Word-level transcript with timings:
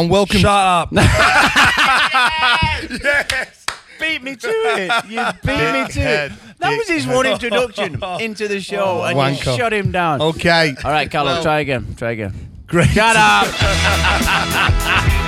and 0.00 0.10
welcome. 0.10 0.38
Shut 0.38 0.50
up. 0.50 0.88
yes. 2.92 3.64
Beat 3.98 4.22
me 4.22 4.36
to 4.36 4.48
it. 4.48 4.92
You 5.08 5.24
beat 5.42 5.72
me 5.72 5.88
to 5.88 6.00
it. 6.00 6.32
That 6.58 6.76
was 6.76 6.88
his 6.88 7.06
one 7.06 7.26
introduction 7.26 8.02
into 8.20 8.46
the 8.48 8.60
show, 8.60 9.02
and 9.04 9.16
Wanker. 9.16 9.52
you 9.52 9.56
shut 9.56 9.72
him 9.72 9.90
down. 9.92 10.20
Okay. 10.20 10.74
All 10.84 10.90
right, 10.90 11.10
Carlos, 11.10 11.34
Well- 11.36 11.42
try 11.42 11.60
again. 11.60 11.94
Try 11.96 12.10
again. 12.12 12.34
Great. 12.66 12.88
Shut 12.90 13.16
up. 13.16 13.46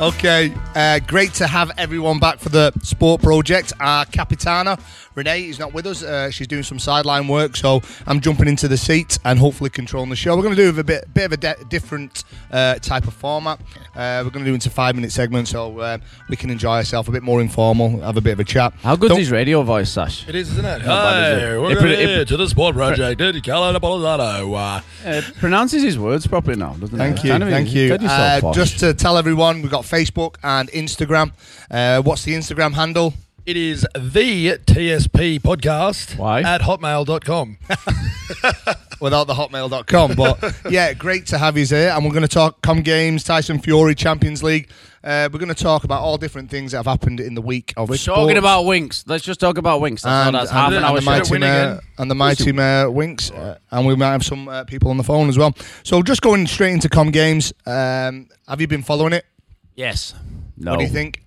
Okay, 0.00 0.52
uh, 0.74 0.98
great 1.06 1.32
to 1.34 1.46
have 1.46 1.70
everyone 1.78 2.18
back 2.18 2.40
for 2.40 2.48
the 2.48 2.72
sport 2.82 3.22
project. 3.22 3.72
Our 3.78 4.04
Capitana, 4.06 4.80
Renee, 5.14 5.48
is 5.48 5.60
not 5.60 5.72
with 5.72 5.86
us. 5.86 6.02
Uh, 6.02 6.32
she's 6.32 6.48
doing 6.48 6.64
some 6.64 6.80
sideline 6.80 7.28
work, 7.28 7.54
so 7.56 7.80
I'm 8.04 8.18
jumping 8.20 8.48
into 8.48 8.66
the 8.66 8.76
seat 8.76 9.20
and 9.24 9.38
hopefully 9.38 9.70
controlling 9.70 10.10
the 10.10 10.16
show. 10.16 10.34
We're 10.36 10.42
going 10.42 10.56
to 10.56 10.72
do 10.72 10.80
a 10.80 10.82
bit, 10.82 11.14
bit 11.14 11.26
of 11.26 11.32
a 11.32 11.36
de- 11.36 11.64
different 11.68 12.24
uh, 12.50 12.74
type 12.80 13.06
of 13.06 13.14
format. 13.14 13.60
Uh, 13.94 14.22
we're 14.24 14.30
going 14.30 14.44
to 14.44 14.50
do 14.50 14.54
into 14.54 14.68
five 14.68 14.96
minute 14.96 15.12
segments 15.12 15.52
so 15.52 15.78
uh, 15.78 15.98
we 16.28 16.34
can 16.34 16.50
enjoy 16.50 16.72
ourselves 16.78 17.08
a 17.08 17.12
bit 17.12 17.22
more 17.22 17.40
informal, 17.40 18.00
have 18.00 18.16
a 18.16 18.20
bit 18.20 18.32
of 18.32 18.40
a 18.40 18.44
chat. 18.44 18.72
How 18.82 18.96
good 18.96 19.10
Don't- 19.10 19.18
his 19.20 19.30
radio 19.30 19.62
voice, 19.62 19.90
Sash? 19.92 20.26
It 20.28 20.34
is, 20.34 20.50
isn't 20.50 20.64
it? 20.64 20.78
Not 20.78 20.86
bad, 20.86 21.32
is 21.38 21.42
it? 21.44 21.60
we're 21.60 21.70
It 21.70 21.78
pre- 21.78 21.96
here 21.96 22.20
it- 22.22 22.28
to 22.28 22.36
the 22.36 22.48
Sport 22.48 22.74
Project. 22.74 23.20
Eddie 23.20 23.40
Callan 23.40 23.76
Apollo. 23.76 24.04
Uh, 24.04 24.80
Uh, 25.06 25.22
pronounces 25.38 25.84
his 25.84 25.96
words 26.00 26.26
properly 26.26 26.56
now, 26.56 26.72
doesn't 26.72 26.98
Thank 26.98 27.20
he? 27.20 27.28
you, 27.28 27.32
Kind 27.34 27.42
of- 27.44 27.48
thank 27.50 27.72
you. 27.72 27.94
Uh, 27.94 28.52
just 28.52 28.80
to 28.80 28.92
tell 28.92 29.16
everyone, 29.16 29.62
we've 29.62 29.70
got 29.70 29.84
Facebook 29.94 30.36
and 30.42 30.68
Instagram. 30.72 31.32
Uh, 31.70 32.02
what's 32.02 32.24
the 32.24 32.34
Instagram 32.34 32.72
handle? 32.74 33.14
it 33.46 33.58
is 33.58 33.86
the 33.94 34.56
TSP 34.56 35.38
podcast 35.38 36.16
Why? 36.16 36.40
at 36.40 36.62
hotmail.com. 36.62 37.58
without 39.02 39.24
the 39.26 39.34
hotmail.com. 39.34 40.14
But 40.14 40.56
yeah, 40.70 40.94
great 40.94 41.26
to 41.26 41.36
have 41.36 41.58
you 41.58 41.66
here. 41.66 41.90
And 41.90 42.04
we're 42.06 42.10
going 42.12 42.22
to 42.22 42.28
talk 42.28 42.62
com 42.62 42.80
games, 42.80 43.22
Tyson 43.22 43.58
Fury, 43.58 43.94
Champions 43.94 44.42
League. 44.42 44.70
Uh, 45.04 45.28
we're 45.30 45.38
going 45.38 45.54
to 45.54 45.62
talk 45.62 45.84
about 45.84 46.00
all 46.00 46.16
different 46.16 46.48
things 46.50 46.72
that 46.72 46.78
have 46.78 46.86
happened 46.86 47.20
in 47.20 47.34
the 47.34 47.42
week 47.42 47.74
of 47.76 47.90
We're 47.90 47.96
sports. 47.98 48.18
talking 48.18 48.38
about 48.38 48.62
Winks. 48.64 49.04
Let's 49.06 49.22
just 49.24 49.40
talk 49.40 49.58
about 49.58 49.82
Winks. 49.82 50.00
That's 50.04 50.10
all. 50.10 50.26
and, 50.28 50.34
That's 50.36 50.50
half 50.50 50.68
and, 50.68 50.76
an 50.76 50.78
and 50.78 50.86
hour 50.86 50.94
the 50.96 51.02
show. 51.02 51.10
mighty 51.10 51.30
win 51.32 51.40
mare, 51.40 51.72
again. 51.72 51.80
and 51.98 52.10
the 52.10 52.14
mighty 52.14 52.52
mare 52.52 52.90
winks, 52.90 53.30
uh, 53.30 53.58
and 53.70 53.86
we 53.86 53.94
might 53.94 54.12
have 54.12 54.24
some 54.24 54.48
uh, 54.48 54.64
people 54.64 54.88
on 54.90 54.96
the 54.96 55.04
phone 55.04 55.28
as 55.28 55.36
well. 55.36 55.54
So 55.82 56.02
just 56.02 56.22
going 56.22 56.46
straight 56.46 56.72
into 56.72 56.88
com 56.88 57.10
games. 57.10 57.52
Um, 57.66 58.28
have 58.48 58.62
you 58.62 58.66
been 58.66 58.82
following 58.82 59.12
it? 59.12 59.26
Yes. 59.74 60.14
No. 60.56 60.72
What 60.72 60.78
do 60.78 60.84
you 60.84 60.90
think? 60.90 61.22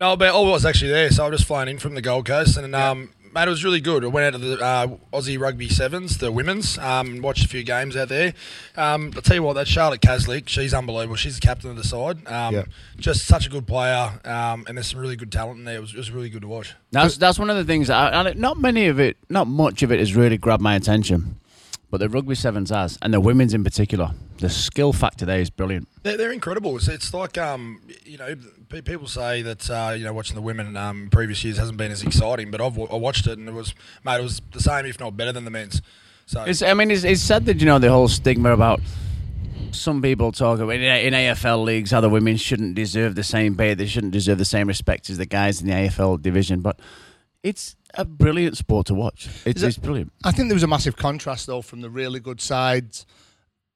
No, 0.00 0.16
but 0.16 0.34
I 0.34 0.38
was 0.38 0.64
actually 0.64 0.90
there, 0.90 1.10
so 1.10 1.24
I 1.24 1.28
was 1.28 1.38
just 1.40 1.46
flying 1.46 1.68
in 1.68 1.78
from 1.78 1.94
the 1.94 2.02
Gold 2.02 2.26
Coast, 2.26 2.56
and 2.56 2.74
um, 2.74 3.10
mate, 3.32 3.46
it 3.46 3.50
was 3.50 3.62
really 3.64 3.80
good. 3.80 4.02
I 4.04 4.08
went 4.08 4.34
out 4.34 4.40
to 4.40 4.44
the 4.44 4.60
uh, 4.60 4.86
Aussie 5.12 5.38
Rugby 5.38 5.68
Sevens, 5.68 6.18
the 6.18 6.32
women's, 6.32 6.76
um, 6.78 7.22
watched 7.22 7.44
a 7.44 7.48
few 7.48 7.62
games 7.62 7.96
out 7.96 8.08
there. 8.08 8.34
Um, 8.76 9.12
I'll 9.14 9.22
tell 9.22 9.36
you 9.36 9.44
what, 9.44 9.52
that 9.52 9.68
Charlotte 9.68 10.00
Caslick, 10.00 10.48
she's 10.48 10.74
unbelievable. 10.74 11.14
She's 11.14 11.36
the 11.38 11.46
captain 11.46 11.70
of 11.70 11.76
the 11.76 11.84
side. 11.84 12.26
Um, 12.26 12.54
Yeah. 12.54 12.64
Just 12.96 13.26
such 13.26 13.46
a 13.46 13.50
good 13.50 13.66
player, 13.68 14.18
um, 14.24 14.64
and 14.66 14.76
there's 14.76 14.88
some 14.90 14.98
really 14.98 15.14
good 15.14 15.30
talent 15.30 15.58
in 15.60 15.64
there. 15.66 15.76
It 15.76 15.80
was, 15.80 15.92
it 15.92 15.98
was 15.98 16.10
really 16.10 16.30
good 16.30 16.42
to 16.42 16.48
watch. 16.48 16.74
That's 16.90 17.16
that's 17.16 17.38
one 17.38 17.48
of 17.48 17.56
the 17.56 17.64
things. 17.64 17.86
That 17.86 18.12
I, 18.12 18.28
and 18.30 18.40
not 18.40 18.58
many 18.58 18.86
of 18.86 18.98
it, 18.98 19.16
not 19.28 19.46
much 19.46 19.84
of 19.84 19.92
it, 19.92 20.00
has 20.00 20.16
really 20.16 20.36
grabbed 20.36 20.62
my 20.62 20.74
attention. 20.74 21.38
But 21.92 21.98
the 21.98 22.08
rugby 22.08 22.34
sevens 22.34 22.70
has, 22.70 22.98
and 23.02 23.14
the 23.14 23.20
women's 23.20 23.54
in 23.54 23.62
particular. 23.62 24.12
The 24.42 24.50
skill 24.50 24.92
factor 24.92 25.24
there 25.24 25.38
is 25.40 25.50
brilliant. 25.50 25.86
They're, 26.02 26.16
they're 26.16 26.32
incredible. 26.32 26.76
It's, 26.76 26.88
it's 26.88 27.14
like 27.14 27.38
um, 27.38 27.80
you 28.04 28.18
know, 28.18 28.34
pe- 28.68 28.82
people 28.82 29.06
say 29.06 29.40
that 29.42 29.70
uh, 29.70 29.94
you 29.96 30.04
know 30.04 30.12
watching 30.12 30.34
the 30.34 30.42
women 30.42 30.76
um, 30.76 31.04
in 31.04 31.10
previous 31.10 31.44
years 31.44 31.56
hasn't 31.58 31.78
been 31.78 31.92
as 31.92 32.02
exciting, 32.02 32.50
but 32.50 32.60
I've 32.60 32.76
wa- 32.76 32.88
I 32.90 32.96
watched 32.96 33.26
it 33.28 33.38
and 33.38 33.48
it 33.48 33.52
was 33.54 33.72
mate, 34.04 34.18
it 34.18 34.22
was 34.22 34.42
the 34.52 34.60
same 34.60 34.84
if 34.86 34.98
not 34.98 35.16
better 35.16 35.30
than 35.32 35.44
the 35.44 35.50
men's. 35.50 35.80
So 36.26 36.42
It's, 36.42 36.60
I 36.60 36.74
mean, 36.74 36.90
it's, 36.90 37.04
it's 37.04 37.20
sad 37.22 37.44
that 37.46 37.60
you 37.60 37.66
know 37.66 37.78
the 37.78 37.90
whole 37.90 38.08
stigma 38.08 38.52
about 38.52 38.80
some 39.70 40.02
people 40.02 40.32
talk 40.32 40.58
about 40.58 40.70
in, 40.74 40.82
in 40.82 41.14
AFL 41.14 41.64
leagues 41.64 41.90
how 41.92 42.00
the 42.00 42.08
women 42.10 42.36
shouldn't 42.36 42.74
deserve 42.74 43.14
the 43.14 43.22
same 43.24 43.56
pay, 43.56 43.74
they 43.74 43.86
shouldn't 43.86 44.12
deserve 44.12 44.38
the 44.38 44.44
same 44.44 44.66
respect 44.66 45.08
as 45.08 45.18
the 45.18 45.26
guys 45.26 45.60
in 45.62 45.68
the 45.68 45.72
AFL 45.74 46.20
division. 46.20 46.60
But 46.62 46.80
it's 47.42 47.76
a 47.94 48.04
brilliant 48.04 48.56
sport 48.56 48.86
to 48.88 48.94
watch. 48.94 49.28
It's, 49.46 49.62
it- 49.62 49.66
it's 49.68 49.78
brilliant. 49.78 50.12
I 50.24 50.32
think 50.32 50.48
there 50.48 50.56
was 50.56 50.62
a 50.62 50.66
massive 50.68 50.96
contrast 50.96 51.46
though 51.46 51.62
from 51.62 51.80
the 51.80 51.90
really 51.90 52.18
good 52.20 52.40
sides 52.40 53.06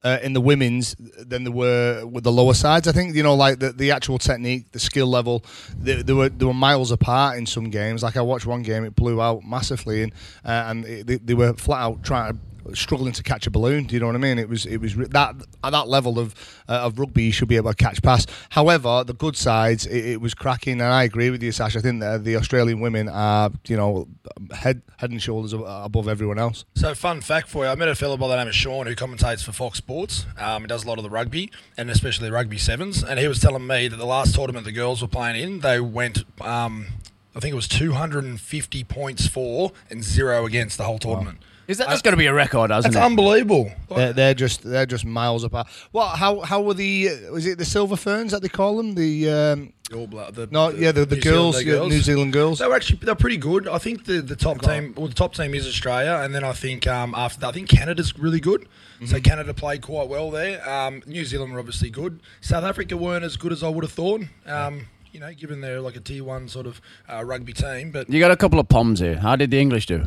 uh, 0.06 0.18
in 0.22 0.34
the 0.34 0.40
women's 0.40 0.94
than 1.18 1.42
there 1.42 1.52
were 1.52 2.06
with 2.06 2.22
the 2.22 2.30
lower 2.30 2.54
sides. 2.54 2.86
I 2.86 2.92
think 2.92 3.16
you 3.16 3.24
know, 3.24 3.34
like 3.34 3.58
the, 3.58 3.72
the 3.72 3.90
actual 3.90 4.18
technique, 4.18 4.70
the 4.70 4.78
skill 4.78 5.08
level, 5.08 5.44
they, 5.76 6.00
they 6.00 6.12
were 6.12 6.28
they 6.28 6.44
were 6.44 6.54
miles 6.54 6.92
apart 6.92 7.38
in 7.38 7.44
some 7.44 7.70
games. 7.70 8.04
Like 8.04 8.16
I 8.16 8.20
watched 8.20 8.46
one 8.46 8.62
game, 8.62 8.84
it 8.84 8.94
blew 8.94 9.20
out 9.20 9.42
massively, 9.42 10.04
and 10.04 10.12
uh, 10.44 10.64
and 10.68 10.84
it, 10.84 11.06
they, 11.08 11.16
they 11.16 11.34
were 11.34 11.54
flat 11.54 11.80
out 11.80 12.04
trying 12.04 12.34
to. 12.34 12.38
Struggling 12.74 13.12
to 13.12 13.22
catch 13.22 13.46
a 13.46 13.50
balloon, 13.50 13.84
do 13.84 13.94
you 13.94 14.00
know 14.00 14.06
what 14.06 14.16
I 14.16 14.18
mean? 14.18 14.38
It 14.38 14.48
was, 14.48 14.66
it 14.66 14.78
was 14.78 14.94
that 14.96 15.34
at 15.64 15.70
that 15.70 15.88
level 15.88 16.18
of 16.18 16.34
uh, 16.68 16.72
of 16.72 16.98
rugby, 16.98 17.24
you 17.24 17.32
should 17.32 17.48
be 17.48 17.56
able 17.56 17.70
to 17.70 17.76
catch 17.76 18.02
pass. 18.02 18.26
However, 18.50 19.04
the 19.04 19.14
good 19.14 19.36
sides, 19.36 19.86
it, 19.86 20.04
it 20.04 20.20
was 20.20 20.34
cracking, 20.34 20.74
and 20.74 20.92
I 20.92 21.04
agree 21.04 21.30
with 21.30 21.42
you, 21.42 21.52
Sash. 21.52 21.76
I 21.76 21.80
think 21.80 22.00
that 22.00 22.24
the 22.24 22.36
Australian 22.36 22.80
women 22.80 23.08
are, 23.08 23.50
you 23.68 23.76
know, 23.76 24.08
head 24.52 24.82
head 24.98 25.10
and 25.10 25.22
shoulders 25.22 25.52
above 25.52 26.08
everyone 26.08 26.38
else. 26.38 26.64
So, 26.74 26.94
fun 26.94 27.20
fact 27.20 27.48
for 27.48 27.64
you: 27.64 27.70
I 27.70 27.74
met 27.74 27.88
a 27.88 27.94
fellow 27.94 28.16
by 28.16 28.28
the 28.28 28.36
name 28.36 28.48
of 28.48 28.54
Sean 28.54 28.86
who 28.86 28.94
commentates 28.94 29.44
for 29.44 29.52
Fox 29.52 29.78
Sports. 29.78 30.26
Um, 30.38 30.62
he 30.62 30.68
does 30.68 30.84
a 30.84 30.88
lot 30.88 30.98
of 30.98 31.04
the 31.04 31.10
rugby 31.10 31.50
and 31.76 31.90
especially 31.90 32.30
rugby 32.30 32.58
sevens. 32.58 33.02
And 33.02 33.18
he 33.18 33.28
was 33.28 33.40
telling 33.40 33.66
me 33.66 33.88
that 33.88 33.96
the 33.96 34.06
last 34.06 34.34
tournament 34.34 34.64
the 34.64 34.72
girls 34.72 35.02
were 35.02 35.08
playing 35.08 35.40
in, 35.40 35.60
they 35.60 35.80
went, 35.80 36.24
um, 36.40 36.86
I 37.34 37.40
think 37.40 37.52
it 37.52 37.56
was 37.56 37.68
250 37.68 38.84
points 38.84 39.26
for 39.26 39.72
and 39.90 40.02
zero 40.02 40.46
against 40.46 40.78
the 40.78 40.84
whole 40.84 40.98
tournament. 40.98 41.38
Is 41.68 41.78
that 41.78 41.88
that's 41.88 42.02
going 42.02 42.12
to 42.12 42.18
be 42.18 42.26
a 42.26 42.34
record, 42.34 42.70
hasn't 42.70 42.94
That's 42.94 43.02
it? 43.02 43.06
unbelievable. 43.06 43.70
They're, 43.88 44.12
they're 44.12 44.34
just 44.34 44.62
they're 44.62 44.86
just 44.86 45.04
miles 45.04 45.42
apart. 45.44 45.66
What? 45.92 46.16
How 46.16 46.40
how 46.40 46.60
were 46.62 46.74
the? 46.74 47.10
Was 47.30 47.46
it 47.46 47.58
the 47.58 47.64
silver 47.64 47.96
ferns 47.96 48.32
that 48.32 48.42
they 48.42 48.48
call 48.48 48.76
them? 48.76 48.94
The 48.94 49.30
um, 49.30 49.72
All 49.94 50.06
bla- 50.06 50.30
the, 50.30 50.46
no, 50.50 50.70
yeah, 50.70 50.92
the, 50.92 51.04
the 51.04 51.16
New 51.16 51.22
girls, 51.22 51.56
Zealand 51.58 51.90
yeah, 51.90 51.96
New 51.96 52.02
Zealand 52.02 52.32
girls. 52.32 52.60
They 52.60 52.68
were 52.68 52.76
actually 52.76 53.00
they're 53.02 53.14
pretty 53.16 53.36
good. 53.36 53.66
I 53.66 53.78
think 53.78 54.04
the, 54.04 54.20
the 54.20 54.36
top 54.36 54.62
team 54.62 54.94
well 54.96 55.08
the 55.08 55.14
top 55.14 55.34
team 55.34 55.54
is 55.54 55.66
Australia 55.66 56.20
and 56.22 56.34
then 56.34 56.44
I 56.44 56.52
think 56.52 56.86
um, 56.86 57.14
after 57.16 57.40
that 57.40 57.48
I 57.48 57.52
think 57.52 57.68
Canada's 57.68 58.16
really 58.18 58.40
good. 58.40 58.62
Mm-hmm. 58.62 59.06
So 59.06 59.20
Canada 59.20 59.52
played 59.52 59.82
quite 59.82 60.08
well 60.08 60.30
there. 60.30 60.66
Um, 60.68 61.02
New 61.06 61.24
Zealand 61.24 61.52
were 61.52 61.58
obviously 61.58 61.90
good. 61.90 62.20
South 62.40 62.64
Africa 62.64 62.96
weren't 62.96 63.24
as 63.24 63.36
good 63.36 63.52
as 63.52 63.62
I 63.62 63.68
would 63.68 63.84
have 63.84 63.92
thought. 63.92 64.22
Um, 64.46 64.86
you 65.12 65.20
know, 65.20 65.32
given 65.32 65.60
they're 65.62 65.80
like 65.80 65.96
a 65.96 66.00
tier 66.00 66.22
one 66.24 66.48
sort 66.48 66.66
of 66.66 66.80
uh, 67.12 67.24
rugby 67.24 67.52
team, 67.54 67.90
but 67.90 68.08
You 68.08 68.20
got 68.20 68.30
a 68.30 68.36
couple 68.36 68.58
of 68.60 68.68
poms 68.68 69.00
here. 69.00 69.18
How 69.18 69.34
did 69.34 69.50
the 69.50 69.58
English 69.58 69.86
do? 69.86 70.04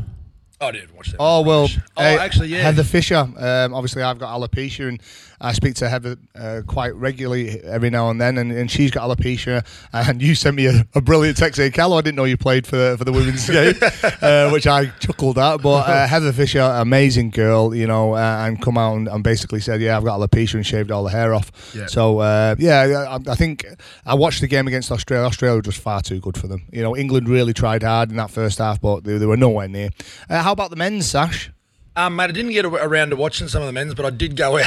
I 0.62 0.72
didn't 0.72 0.96
watch 0.96 1.09
that. 1.12 1.18
Oh 1.20 1.42
well, 1.42 1.70
Oh, 1.97 2.03
uh, 2.03 2.18
actually, 2.20 2.50
yeah. 2.50 2.64
Heather 2.64 2.84
Fisher. 2.84 3.16
Um, 3.16 3.74
obviously, 3.74 4.03
I've 4.03 4.20
got 4.20 4.38
alopecia, 4.38 4.88
and 4.90 5.02
I 5.42 5.54
speak 5.54 5.76
to 5.76 5.90
Heather 5.90 6.18
uh, 6.36 6.62
quite 6.68 6.94
regularly 6.96 7.62
every 7.62 7.90
now 7.90 8.10
and 8.10 8.20
then, 8.20 8.38
and, 8.38 8.52
and 8.52 8.70
she's 8.70 8.92
got 8.92 9.10
alopecia. 9.10 9.66
And 9.94 10.22
you 10.22 10.36
sent 10.36 10.56
me 10.56 10.66
a, 10.68 10.86
a 10.96 11.02
brilliant 11.02 11.38
text 11.38 11.58
saying, 11.58 11.72
"Callo, 11.72 11.98
I 11.98 12.02
didn't 12.02 12.18
know 12.18 12.26
you 12.26 12.38
played 12.38 12.68
for 12.68 12.98
for 12.98 13.04
the 13.04 13.12
women's 13.12 13.50
game," 13.50 13.76
uh, 14.22 14.50
which 14.50 14.68
I 14.68 14.88
chuckled 15.00 15.38
at. 15.38 15.62
But 15.62 15.90
uh, 15.90 16.08
Heather 16.14 16.34
Fisher, 16.34 16.62
amazing 16.62 17.30
girl, 17.30 17.74
you 17.74 17.88
know, 17.88 18.16
uh, 18.16 18.46
and 18.46 18.62
come 18.62 18.78
out 18.78 18.96
and, 18.98 19.08
and 19.08 19.24
basically 19.24 19.60
said, 19.60 19.82
"Yeah, 19.82 19.98
I've 19.98 20.04
got 20.04 20.20
alopecia," 20.20 20.56
and 20.56 20.66
shaved 20.66 20.92
all 20.92 21.04
the 21.04 21.10
hair 21.12 21.34
off. 21.34 21.52
Yeah. 21.74 21.86
So 21.88 22.20
uh, 22.20 22.56
yeah, 22.60 23.06
I, 23.10 23.32
I 23.32 23.36
think 23.36 23.66
I 24.06 24.16
watched 24.16 24.42
the 24.42 24.48
game 24.48 24.68
against 24.68 24.92
Australia. 24.92 25.26
Australia 25.26 25.58
was 25.58 25.66
just 25.66 25.82
far 25.82 26.02
too 26.02 26.20
good 26.20 26.38
for 26.38 26.48
them. 26.48 26.64
You 26.72 26.82
know, 26.82 26.96
England 26.96 27.30
really 27.30 27.54
tried 27.54 27.84
hard 27.84 28.10
in 28.10 28.18
that 28.18 28.32
first 28.32 28.58
half, 28.58 28.82
but 28.82 29.04
they, 29.04 29.18
they 29.18 29.26
were 29.26 29.38
nowhere 29.38 29.68
near. 29.68 29.90
Uh, 30.30 30.42
how 30.44 30.52
about 30.52 30.70
the 30.70 30.76
men's, 30.76 31.10
Sash? 31.10 31.52
Um, 31.96 32.16
mate, 32.16 32.26
I 32.26 32.32
didn't 32.32 32.52
get 32.52 32.66
around 32.66 33.10
to 33.10 33.16
watching 33.16 33.48
some 33.48 33.62
of 33.62 33.68
the 33.68 33.74
men's, 33.74 33.94
but 33.94 34.06
I 34.06 34.10
did 34.10 34.36
go 34.36 34.58
out 34.60 34.66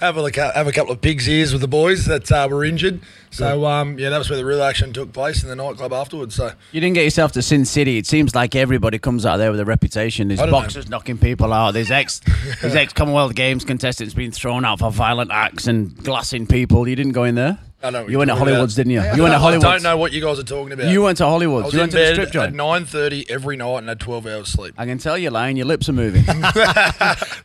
have 0.00 0.16
a 0.16 0.22
look, 0.22 0.36
have 0.36 0.66
a 0.66 0.72
couple 0.72 0.92
of 0.92 1.00
pigs 1.00 1.28
ears 1.28 1.52
with 1.52 1.60
the 1.60 1.68
boys 1.68 2.06
that 2.06 2.30
uh, 2.32 2.48
were 2.50 2.64
injured. 2.64 3.00
So 3.30 3.66
um, 3.66 3.98
yeah, 3.98 4.10
that 4.10 4.18
was 4.18 4.30
where 4.30 4.36
the 4.38 4.44
real 4.44 4.62
action 4.62 4.92
took 4.92 5.12
place 5.12 5.42
in 5.42 5.48
the 5.48 5.56
nightclub 5.56 5.92
afterwards. 5.92 6.34
So 6.34 6.52
You 6.72 6.80
didn't 6.80 6.94
get 6.94 7.04
yourself 7.04 7.32
to 7.32 7.42
Sin 7.42 7.64
City. 7.64 7.98
It 7.98 8.06
seems 8.06 8.34
like 8.34 8.54
everybody 8.54 8.98
comes 8.98 9.26
out 9.26 9.34
of 9.34 9.40
there 9.40 9.50
with 9.50 9.60
a 9.60 9.64
reputation. 9.64 10.28
There's 10.28 10.40
I 10.40 10.44
don't 10.46 10.52
know. 10.52 10.60
boxers 10.60 10.88
knocking 10.88 11.18
people 11.18 11.52
out. 11.52 11.72
There's 11.72 11.90
ex, 11.90 12.20
there's 12.62 12.74
ex 12.74 12.92
Commonwealth 12.92 13.34
Games 13.34 13.64
contestants 13.64 14.14
being 14.14 14.30
thrown 14.32 14.64
out 14.64 14.78
for 14.78 14.90
violent 14.90 15.30
acts 15.32 15.66
and 15.66 15.96
glassing 16.02 16.46
people. 16.46 16.88
You 16.88 16.96
didn't 16.96 17.12
go 17.12 17.24
in 17.24 17.34
there. 17.34 17.58
I 17.82 17.90
know 17.90 18.00
what 18.00 18.06
You 18.06 18.12
you're 18.12 18.18
went 18.20 18.30
to 18.30 18.36
talking 18.36 18.54
Hollywoods, 18.54 18.58
about. 18.58 18.74
didn't 18.76 18.92
you? 18.92 19.02
You 19.16 19.22
went 19.22 19.34
to 19.34 19.38
Hollywood. 19.38 19.66
I 19.66 19.72
don't 19.72 19.82
know 19.82 19.96
what 19.98 20.10
you 20.12 20.22
guys 20.22 20.38
are 20.38 20.42
talking 20.44 20.72
about. 20.72 20.86
You 20.88 21.02
went 21.02 21.18
to 21.18 21.24
I 21.26 21.28
Hollywoods. 21.28 21.72
You 21.74 21.78
went 21.80 21.92
to 21.92 21.98
the 21.98 22.04
bed 22.16 22.28
strip 22.28 22.34
at 22.42 22.54
nine 22.54 22.86
thirty 22.86 23.28
every 23.28 23.56
night 23.58 23.78
and 23.78 23.88
had 23.90 24.00
twelve 24.00 24.26
hours 24.26 24.48
sleep. 24.48 24.74
I 24.78 24.86
can 24.86 24.96
tell 24.96 25.18
you, 25.18 25.30
Lane. 25.30 25.56
Your 25.58 25.66
lips 25.66 25.88
are 25.90 25.92
moving. 25.92 26.24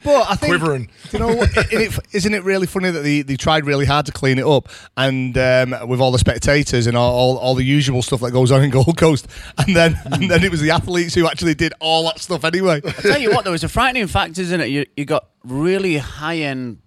But 0.03 0.31
I 0.31 0.35
think 0.35 0.51
Quivering. 0.53 0.89
You 1.11 1.19
know, 1.19 1.27
what, 1.35 1.49
isn't 1.71 1.81
it, 1.97 1.99
isn't 2.13 2.33
it 2.33 2.43
really 2.43 2.65
funny 2.65 2.89
that 2.89 3.01
they, 3.01 3.21
they 3.21 3.35
tried 3.35 3.65
really 3.65 3.85
hard 3.85 4.05
to 4.07 4.11
clean 4.11 4.39
it 4.39 4.45
up, 4.45 4.67
and 4.97 5.37
um, 5.37 5.70
with 5.87 5.99
all 5.99 6.11
the 6.11 6.19
spectators 6.19 6.87
and 6.87 6.95
all, 6.97 7.13
all, 7.13 7.37
all 7.37 7.55
the 7.55 7.63
usual 7.63 8.01
stuff 8.01 8.21
that 8.21 8.31
goes 8.31 8.51
on 8.51 8.63
in 8.63 8.69
Gold 8.69 8.97
Coast, 8.97 9.27
and 9.57 9.75
then 9.75 9.97
and 10.05 10.29
then 10.29 10.43
it 10.43 10.51
was 10.51 10.61
the 10.61 10.71
athletes 10.71 11.13
who 11.15 11.27
actually 11.27 11.53
did 11.55 11.73
all 11.79 12.05
that 12.05 12.19
stuff 12.19 12.43
anyway. 12.45 12.81
I 12.85 12.91
tell 12.91 13.19
you 13.19 13.31
what, 13.31 13.43
there 13.43 13.51
was 13.51 13.63
a 13.63 13.69
frightening 13.69 14.07
fact, 14.07 14.37
isn't 14.37 14.61
it? 14.61 14.67
You 14.69 14.85
you 14.95 15.05
got 15.05 15.27
really 15.43 15.97
high 15.97 16.37
end 16.37 16.79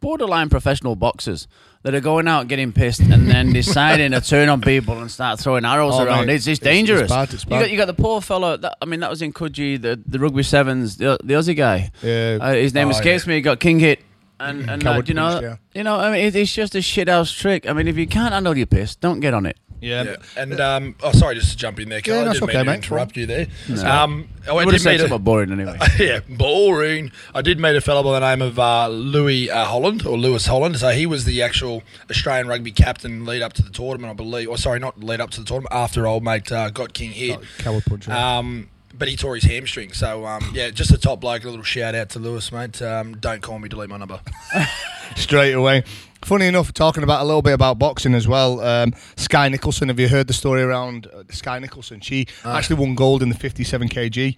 borderline 0.00 0.48
professional 0.48 0.96
boxers 0.96 1.46
that 1.82 1.94
are 1.94 2.00
going 2.00 2.26
out 2.26 2.48
getting 2.48 2.72
pissed 2.72 2.98
and 3.00 3.28
then 3.30 3.52
deciding 3.52 4.10
to 4.10 4.20
turn 4.20 4.48
on 4.48 4.60
people 4.60 4.98
and 4.98 5.08
start 5.08 5.38
throwing 5.38 5.64
arrows 5.64 5.94
Oh, 5.94 6.04
around. 6.04 6.26
mate, 6.26 6.34
It's, 6.34 6.46
it's 6.48 6.58
it's- 6.60 6.74
dangerous. 6.74 7.02
it's 7.02 7.12
bad, 7.12 7.32
it's 7.32 7.44
You 7.44 7.50
got 7.50 7.70
you 7.70 7.76
got 7.76 7.86
the 7.86 7.94
poor 7.94 8.20
fellow. 8.20 8.56
That, 8.56 8.76
I 8.82 8.86
mean, 8.86 8.98
that 9.00 9.10
was 9.10 9.22
in 9.22 9.32
Coogee, 9.32 9.80
the 9.80 10.00
the 10.04 10.18
rugby 10.18 10.42
sevens, 10.42 10.96
the, 10.96 11.16
the 11.22 11.34
Aussie 11.34 11.56
guy. 11.56 11.92
Yeah. 12.02 12.38
Uh, 12.40 12.54
his 12.54 12.74
name 12.74 12.88
Oh, 12.88 12.90
escapes 12.90 13.26
me. 13.28 13.34
He 13.36 13.40
got 13.40 13.60
king 13.60 13.78
hit. 13.78 14.00
And, 14.38 14.68
and 14.68 14.82
uh, 14.86 14.92
Coward 14.92 15.08
you 15.08 15.14
know, 15.14 15.28
punch, 15.30 15.42
yeah. 15.42 15.56
you 15.74 15.82
know, 15.82 15.96
I 15.98 16.10
mean, 16.12 16.24
it, 16.26 16.36
it's 16.36 16.52
just 16.52 16.74
a 16.74 16.82
shit 16.82 17.08
house 17.08 17.32
trick. 17.32 17.68
I 17.68 17.72
mean, 17.72 17.88
if 17.88 17.96
you 17.96 18.06
can't 18.06 18.34
handle 18.34 18.56
your 18.56 18.66
piss, 18.66 18.94
don't 18.96 19.20
get 19.20 19.32
on 19.32 19.46
it. 19.46 19.56
yeah. 19.80 20.02
Yeah. 20.02 20.16
And 20.36 20.60
um, 20.60 20.94
oh, 21.02 21.12
sorry, 21.12 21.36
just 21.36 21.52
to 21.52 21.56
jump 21.56 21.80
in 21.80 21.88
there, 21.88 22.00
Carl. 22.02 22.16
Yeah, 22.16 22.22
I 22.22 22.24
that's 22.26 22.40
didn't 22.40 22.50
okay, 22.50 22.58
mean 22.58 22.64
to 22.66 22.70
mate. 22.72 22.76
interrupt 22.76 23.16
you 23.16 23.26
there. 23.26 23.46
No. 23.68 23.86
Um, 23.86 24.28
oh, 24.46 24.56
I 24.56 24.62
I 24.62 24.64
would 24.64 24.64
did 24.66 24.72
have 24.74 24.80
said 24.82 24.90
meet 24.92 24.98
something 25.00 25.16
a, 25.16 25.18
boring 25.18 25.52
anyway. 25.52 25.78
yeah, 25.98 26.20
boring. 26.28 27.12
I 27.34 27.40
did 27.42 27.58
meet 27.58 27.76
a 27.76 27.80
fellow 27.80 28.02
by 28.02 28.20
the 28.20 28.28
name 28.28 28.42
of 28.42 28.58
uh, 28.58 28.88
Louis 28.88 29.50
uh, 29.50 29.64
Holland 29.64 30.04
or 30.06 30.18
Lewis 30.18 30.46
Holland. 30.46 30.78
So 30.78 30.90
he 30.90 31.06
was 31.06 31.24
the 31.24 31.40
actual 31.42 31.82
Australian 32.10 32.46
rugby 32.48 32.72
captain 32.72 33.24
lead 33.24 33.40
up 33.42 33.54
to 33.54 33.62
the 33.62 33.70
tournament, 33.70 34.10
I 34.10 34.14
believe. 34.14 34.48
Or 34.48 34.58
sorry, 34.58 34.78
not 34.80 35.02
lead 35.02 35.20
up 35.20 35.30
to 35.30 35.40
the 35.40 35.46
tournament. 35.46 35.72
After 35.74 36.06
old 36.06 36.24
mate 36.24 36.52
uh, 36.52 36.68
got 36.70 36.92
king 36.92 37.12
hit. 37.12 37.40
Coward 37.58 37.84
punch. 37.86 38.06
yeah. 38.08 38.38
Um, 38.38 38.68
but 38.98 39.08
he 39.08 39.16
tore 39.16 39.34
his 39.34 39.44
hamstring. 39.44 39.92
So 39.92 40.26
um, 40.26 40.50
yeah, 40.54 40.70
just 40.70 40.90
a 40.90 40.98
top 40.98 41.20
bloke. 41.20 41.44
A 41.44 41.48
little 41.48 41.62
shout 41.62 41.94
out 41.94 42.10
to 42.10 42.18
Lewis, 42.18 42.50
mate. 42.52 42.80
Um, 42.82 43.16
don't 43.16 43.42
call 43.42 43.58
me. 43.58 43.68
Delete 43.68 43.90
my 43.90 43.96
number. 43.96 44.20
straight 45.16 45.52
away. 45.52 45.84
Funny 46.22 46.46
enough, 46.46 46.72
talking 46.72 47.02
about 47.02 47.22
a 47.22 47.24
little 47.24 47.42
bit 47.42 47.52
about 47.52 47.78
boxing 47.78 48.14
as 48.14 48.26
well. 48.26 48.60
Um, 48.60 48.94
Skye 49.16 49.48
Nicolson, 49.48 49.88
have 49.88 50.00
you 50.00 50.08
heard 50.08 50.26
the 50.26 50.32
story 50.32 50.62
around 50.62 51.06
uh, 51.06 51.22
Skye 51.30 51.60
Nicolson? 51.60 52.02
She 52.02 52.26
actually 52.44 52.76
won 52.76 52.94
gold 52.94 53.22
in 53.22 53.28
the 53.28 53.36
57 53.36 53.88
kg 53.88 54.36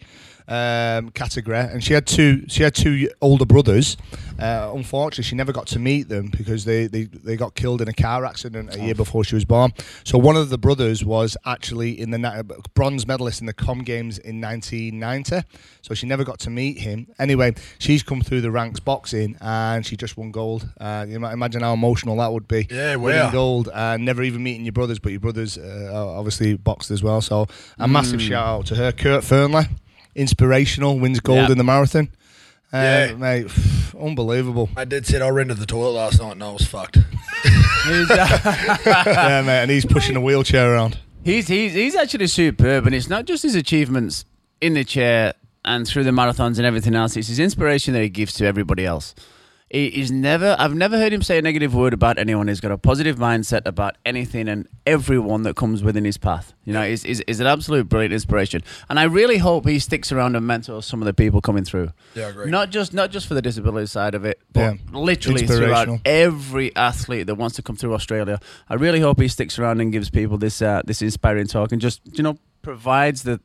um, 0.48 1.10
category, 1.10 1.58
and 1.58 1.82
she 1.84 1.92
had 1.94 2.06
two. 2.06 2.44
She 2.48 2.62
had 2.62 2.74
two 2.74 3.10
older 3.20 3.44
brothers. 3.44 3.96
Uh, 4.40 4.70
unfortunately, 4.74 5.24
she 5.24 5.34
never 5.34 5.52
got 5.52 5.66
to 5.66 5.80
meet 5.80 6.08
them 6.08 6.28
because 6.28 6.64
they, 6.64 6.86
they, 6.86 7.02
they 7.04 7.36
got 7.36 7.56
killed 7.56 7.82
in 7.82 7.88
a 7.88 7.92
car 7.92 8.24
accident 8.24 8.72
a 8.72 8.78
year 8.78 8.94
before 8.94 9.24
she 9.24 9.34
was 9.34 9.44
born. 9.44 9.72
So 10.04 10.16
one 10.16 10.36
of 10.36 10.48
the 10.48 10.56
brothers 10.58 11.04
was 11.04 11.36
actually 11.44 12.00
in 12.00 12.12
the 12.12 12.62
bronze 12.74 13.04
medalist 13.04 13.40
in 13.40 13.46
the 13.48 13.52
Com 13.52 13.80
Games 13.80 14.16
in 14.18 14.40
1990. 14.40 15.42
So 15.82 15.92
she 15.94 16.06
never 16.06 16.22
got 16.22 16.38
to 16.40 16.50
meet 16.50 16.78
him. 16.78 17.08
Anyway, 17.18 17.54
she's 17.80 18.04
come 18.04 18.20
through 18.20 18.42
the 18.42 18.50
ranks 18.52 18.78
boxing, 18.78 19.36
and 19.40 19.84
she 19.84 19.96
just 19.96 20.16
won 20.16 20.30
gold. 20.30 20.68
Uh, 20.80 21.04
you 21.08 21.18
might 21.18 21.32
imagine 21.32 21.62
how 21.62 21.72
emotional 21.72 22.16
that 22.18 22.32
would 22.32 22.46
be. 22.46 22.68
Yeah, 22.70 22.94
winning 22.94 23.20
wow. 23.20 23.30
gold 23.32 23.68
and 23.74 24.04
never 24.04 24.22
even 24.22 24.44
meeting 24.44 24.64
your 24.64 24.72
brothers, 24.72 25.00
but 25.00 25.10
your 25.10 25.20
brothers 25.20 25.58
uh, 25.58 25.90
obviously 26.16 26.56
boxed 26.56 26.92
as 26.92 27.02
well. 27.02 27.20
So 27.20 27.42
a 27.78 27.88
Mm. 27.88 27.90
massive 27.90 28.22
shout 28.22 28.46
out 28.46 28.66
to 28.66 28.76
her. 28.76 28.92
Kurt 28.92 29.24
Fearnley, 29.24 29.66
inspirational, 30.14 30.98
wins 30.98 31.20
gold 31.20 31.38
Yeah. 31.46 31.52
in 31.52 31.58
the 31.58 31.64
marathon. 31.64 32.08
Uh, 32.72 32.76
Yeah. 32.76 33.14
mate, 33.14 33.46
unbelievable. 34.00 34.68
I 34.76 34.84
did 34.84 35.06
said 35.06 35.22
I 35.22 35.28
rented 35.30 35.56
the 35.58 35.66
toilet 35.66 35.92
last 35.92 36.20
night 36.20 36.32
and 36.32 36.44
I 36.44 36.50
was 36.50 36.64
fucked. 36.66 36.98
Yeah, 37.88 39.42
mate, 39.46 39.62
and 39.62 39.70
he's 39.70 39.86
pushing 39.86 40.16
a 40.16 40.20
wheelchair 40.20 40.72
around. 40.74 40.98
he's, 41.24 41.48
he's, 41.48 41.72
he's 41.74 41.94
actually 41.96 42.26
superb, 42.26 42.86
and 42.86 42.94
it's 42.94 43.08
not 43.08 43.24
just 43.24 43.42
his 43.42 43.54
achievements 43.54 44.24
in 44.60 44.74
the 44.74 44.84
chair 44.84 45.32
and 45.64 45.86
through 45.86 46.04
the 46.04 46.10
marathons 46.10 46.56
and 46.58 46.66
everything 46.66 46.94
else, 46.94 47.16
it's 47.16 47.28
his 47.28 47.38
inspiration 47.38 47.94
that 47.94 48.02
he 48.02 48.08
gives 48.08 48.34
to 48.34 48.44
everybody 48.46 48.84
else. 48.84 49.14
He, 49.70 49.90
he's 49.90 50.10
never, 50.10 50.56
I've 50.58 50.74
never 50.74 50.96
heard 50.96 51.12
him 51.12 51.20
say 51.20 51.36
a 51.36 51.42
negative 51.42 51.74
word 51.74 51.92
about 51.92 52.18
anyone. 52.18 52.48
He's 52.48 52.60
got 52.60 52.72
a 52.72 52.78
positive 52.78 53.16
mindset 53.16 53.66
about 53.66 53.96
anything 54.06 54.48
and 54.48 54.66
everyone 54.86 55.42
that 55.42 55.56
comes 55.56 55.82
within 55.82 56.06
his 56.06 56.16
path. 56.16 56.54
You 56.64 56.72
know, 56.72 56.88
he's, 56.88 57.02
he's, 57.02 57.22
he's 57.26 57.38
an 57.40 57.46
absolute 57.46 57.86
brilliant 57.86 58.14
inspiration. 58.14 58.62
And 58.88 58.98
I 58.98 59.02
really 59.04 59.36
hope 59.36 59.66
he 59.66 59.78
sticks 59.78 60.10
around 60.10 60.36
and 60.36 60.46
mentors 60.46 60.86
some 60.86 61.02
of 61.02 61.06
the 61.06 61.12
people 61.12 61.42
coming 61.42 61.64
through. 61.64 61.90
Yeah, 62.14 62.26
I 62.26 62.28
agree. 62.30 62.50
Not 62.50 62.70
just 62.70 62.94
not 62.94 63.10
just 63.10 63.26
for 63.26 63.34
the 63.34 63.42
disability 63.42 63.86
side 63.86 64.14
of 64.14 64.24
it, 64.24 64.40
but 64.54 64.60
Yeah. 64.60 64.74
literally 64.92 65.46
throughout 65.46 66.00
every 66.06 66.74
athlete 66.74 67.26
that 67.26 67.34
wants 67.34 67.56
to 67.56 67.62
come 67.62 67.76
through 67.76 67.92
Australia. 67.92 68.40
I 68.70 68.74
really 68.74 69.00
hope 69.00 69.20
he 69.20 69.28
sticks 69.28 69.58
around 69.58 69.82
and 69.82 69.92
gives 69.92 70.08
people 70.08 70.38
this 70.38 70.62
uh, 70.62 70.80
this 70.86 71.02
inspiring 71.02 71.46
talk 71.46 71.72
and 71.72 71.80
just 71.80 72.00
you 72.16 72.22
know 72.22 72.38
provides 72.62 73.22
the 73.22 73.38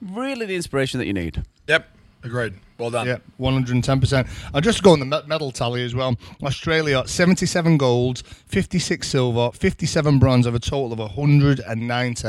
really 0.00 0.46
the 0.46 0.54
inspiration 0.54 0.98
that 0.98 1.06
you 1.06 1.12
need. 1.12 1.42
Yep, 1.66 1.88
agreed. 2.24 2.54
Well 2.78 2.90
done. 2.90 3.06
Yeah, 3.06 3.18
110%. 3.38 4.28
I'll 4.52 4.60
just 4.60 4.82
go 4.82 4.92
on 4.92 4.98
the 4.98 5.06
me- 5.06 5.20
medal 5.26 5.52
tally 5.52 5.84
as 5.84 5.94
well. 5.94 6.16
Australia, 6.42 7.04
77 7.06 7.76
golds, 7.76 8.22
56 8.48 9.06
silver, 9.06 9.50
57 9.52 10.18
bronze, 10.18 10.46
of 10.46 10.54
a 10.56 10.58
total 10.58 10.92
of 10.92 10.98
190. 10.98 12.28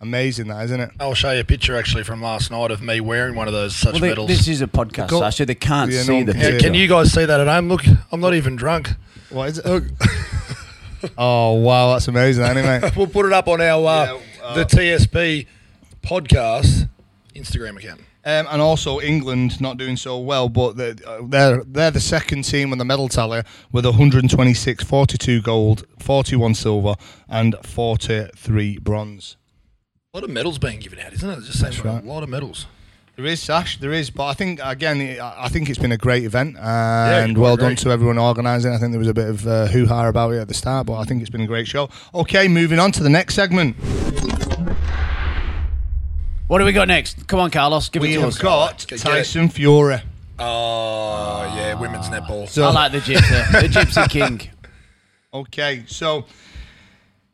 Amazing, 0.00 0.46
that, 0.46 0.64
isn't 0.66 0.80
it? 0.80 0.90
I'll 1.00 1.12
show 1.14 1.32
you 1.32 1.40
a 1.40 1.44
picture 1.44 1.76
actually 1.76 2.04
from 2.04 2.22
last 2.22 2.50
night 2.52 2.70
of 2.70 2.80
me 2.80 3.00
wearing 3.00 3.34
one 3.34 3.48
of 3.48 3.52
those 3.52 3.74
such 3.76 3.94
Well, 3.94 4.00
they- 4.00 4.08
medals. 4.10 4.28
this 4.28 4.46
is 4.48 4.62
a 4.62 4.66
podcast, 4.68 5.08
Go- 5.08 5.18
so 5.18 5.24
actually 5.24 5.46
they 5.46 5.54
can't 5.56 5.90
Yeah, 5.90 6.02
see 6.02 6.12
one 6.14 6.24
the 6.26 6.32
can 6.34 6.52
Yeah, 6.54 6.58
can 6.60 6.74
you 6.74 6.86
guys 6.88 7.12
see 7.12 7.24
that 7.24 7.40
at 7.40 7.46
home? 7.48 7.68
Look, 7.68 7.82
I'm 8.12 8.20
not 8.20 8.32
even 8.34 8.54
drunk. 8.56 8.90
What 9.30 9.48
is 9.50 9.58
it? 9.58 9.66
oh, 11.18 11.54
wow, 11.54 11.92
that's 11.92 12.08
amazing, 12.08 12.44
anyway. 12.44 12.80
We'll 12.96 13.06
put 13.08 13.26
it 13.26 13.32
up 13.32 13.48
on 13.48 13.60
our 13.60 13.86
uh, 13.86 14.04
Yeah, 14.06 14.18
uh, 14.44 14.54
the 14.54 14.64
TSP 14.64 15.46
podcast 16.02 16.88
Instagram 17.34 17.76
account. 17.76 18.00
Um, 18.28 18.46
and 18.50 18.60
also 18.60 19.00
England 19.00 19.58
not 19.58 19.78
doing 19.78 19.96
so 19.96 20.18
well, 20.18 20.50
but 20.50 20.76
they're, 20.76 20.96
they're 21.22 21.64
they're 21.64 21.90
the 21.90 21.98
second 21.98 22.42
team 22.42 22.72
on 22.72 22.76
the 22.76 22.84
medal 22.84 23.08
tally 23.08 23.40
with 23.72 23.86
126, 23.86 24.84
42 24.84 25.40
gold, 25.40 25.86
41 25.98 26.54
silver, 26.54 26.96
and 27.26 27.56
43 27.62 28.80
bronze. 28.80 29.38
A 30.12 30.18
lot 30.18 30.24
of 30.24 30.30
medals 30.30 30.58
being 30.58 30.78
given 30.78 30.98
out, 30.98 31.14
isn't 31.14 31.30
it? 31.30 31.38
It 31.38 31.44
just 31.44 31.58
seems 31.58 31.82
right. 31.82 32.04
a 32.04 32.06
lot 32.06 32.22
of 32.22 32.28
medals. 32.28 32.66
There 33.16 33.24
is 33.24 33.40
Sash, 33.40 33.78
there 33.78 33.94
is, 33.94 34.10
but 34.10 34.26
I 34.26 34.34
think 34.34 34.60
again, 34.62 35.18
I 35.22 35.48
think 35.48 35.70
it's 35.70 35.78
been 35.78 35.92
a 35.92 35.96
great 35.96 36.24
event, 36.24 36.58
and 36.58 37.34
quite 37.34 37.42
well 37.42 37.56
done 37.56 37.76
to 37.76 37.90
everyone 37.90 38.18
organising. 38.18 38.74
I 38.74 38.76
think 38.76 38.92
there 38.92 38.98
was 38.98 39.08
a 39.08 39.14
bit 39.14 39.30
of 39.30 39.46
uh, 39.46 39.68
hoo 39.68 39.86
ha 39.86 40.06
about 40.06 40.34
it 40.34 40.38
at 40.40 40.48
the 40.48 40.54
start, 40.54 40.86
but 40.86 40.98
I 40.98 41.04
think 41.04 41.22
it's 41.22 41.30
been 41.30 41.40
a 41.40 41.46
great 41.46 41.66
show. 41.66 41.88
Okay, 42.14 42.46
moving 42.46 42.78
on 42.78 42.92
to 42.92 43.02
the 43.02 43.08
next 43.08 43.36
segment. 43.36 43.74
What 46.48 46.58
do 46.60 46.64
we 46.64 46.72
got 46.72 46.88
next? 46.88 47.26
Come 47.26 47.40
on, 47.40 47.50
Carlos, 47.50 47.88
give 47.90 48.02
We 48.02 48.12
it 48.12 48.14
to 48.14 48.20
have 48.20 48.28
us. 48.30 48.38
got 48.38 48.86
Get 48.88 49.00
it. 49.00 49.02
Tyson 49.02 49.48
Fury. 49.50 49.98
Oh 50.38 51.52
yeah, 51.54 51.74
women's 51.74 52.08
netball. 52.08 52.48
So 52.48 52.64
I 52.64 52.70
like 52.72 52.92
the 52.92 52.98
gypsy, 53.00 53.52
the 53.52 53.68
gypsy 53.80 54.08
king. 54.08 54.40
Okay, 55.34 55.84
so 55.86 56.24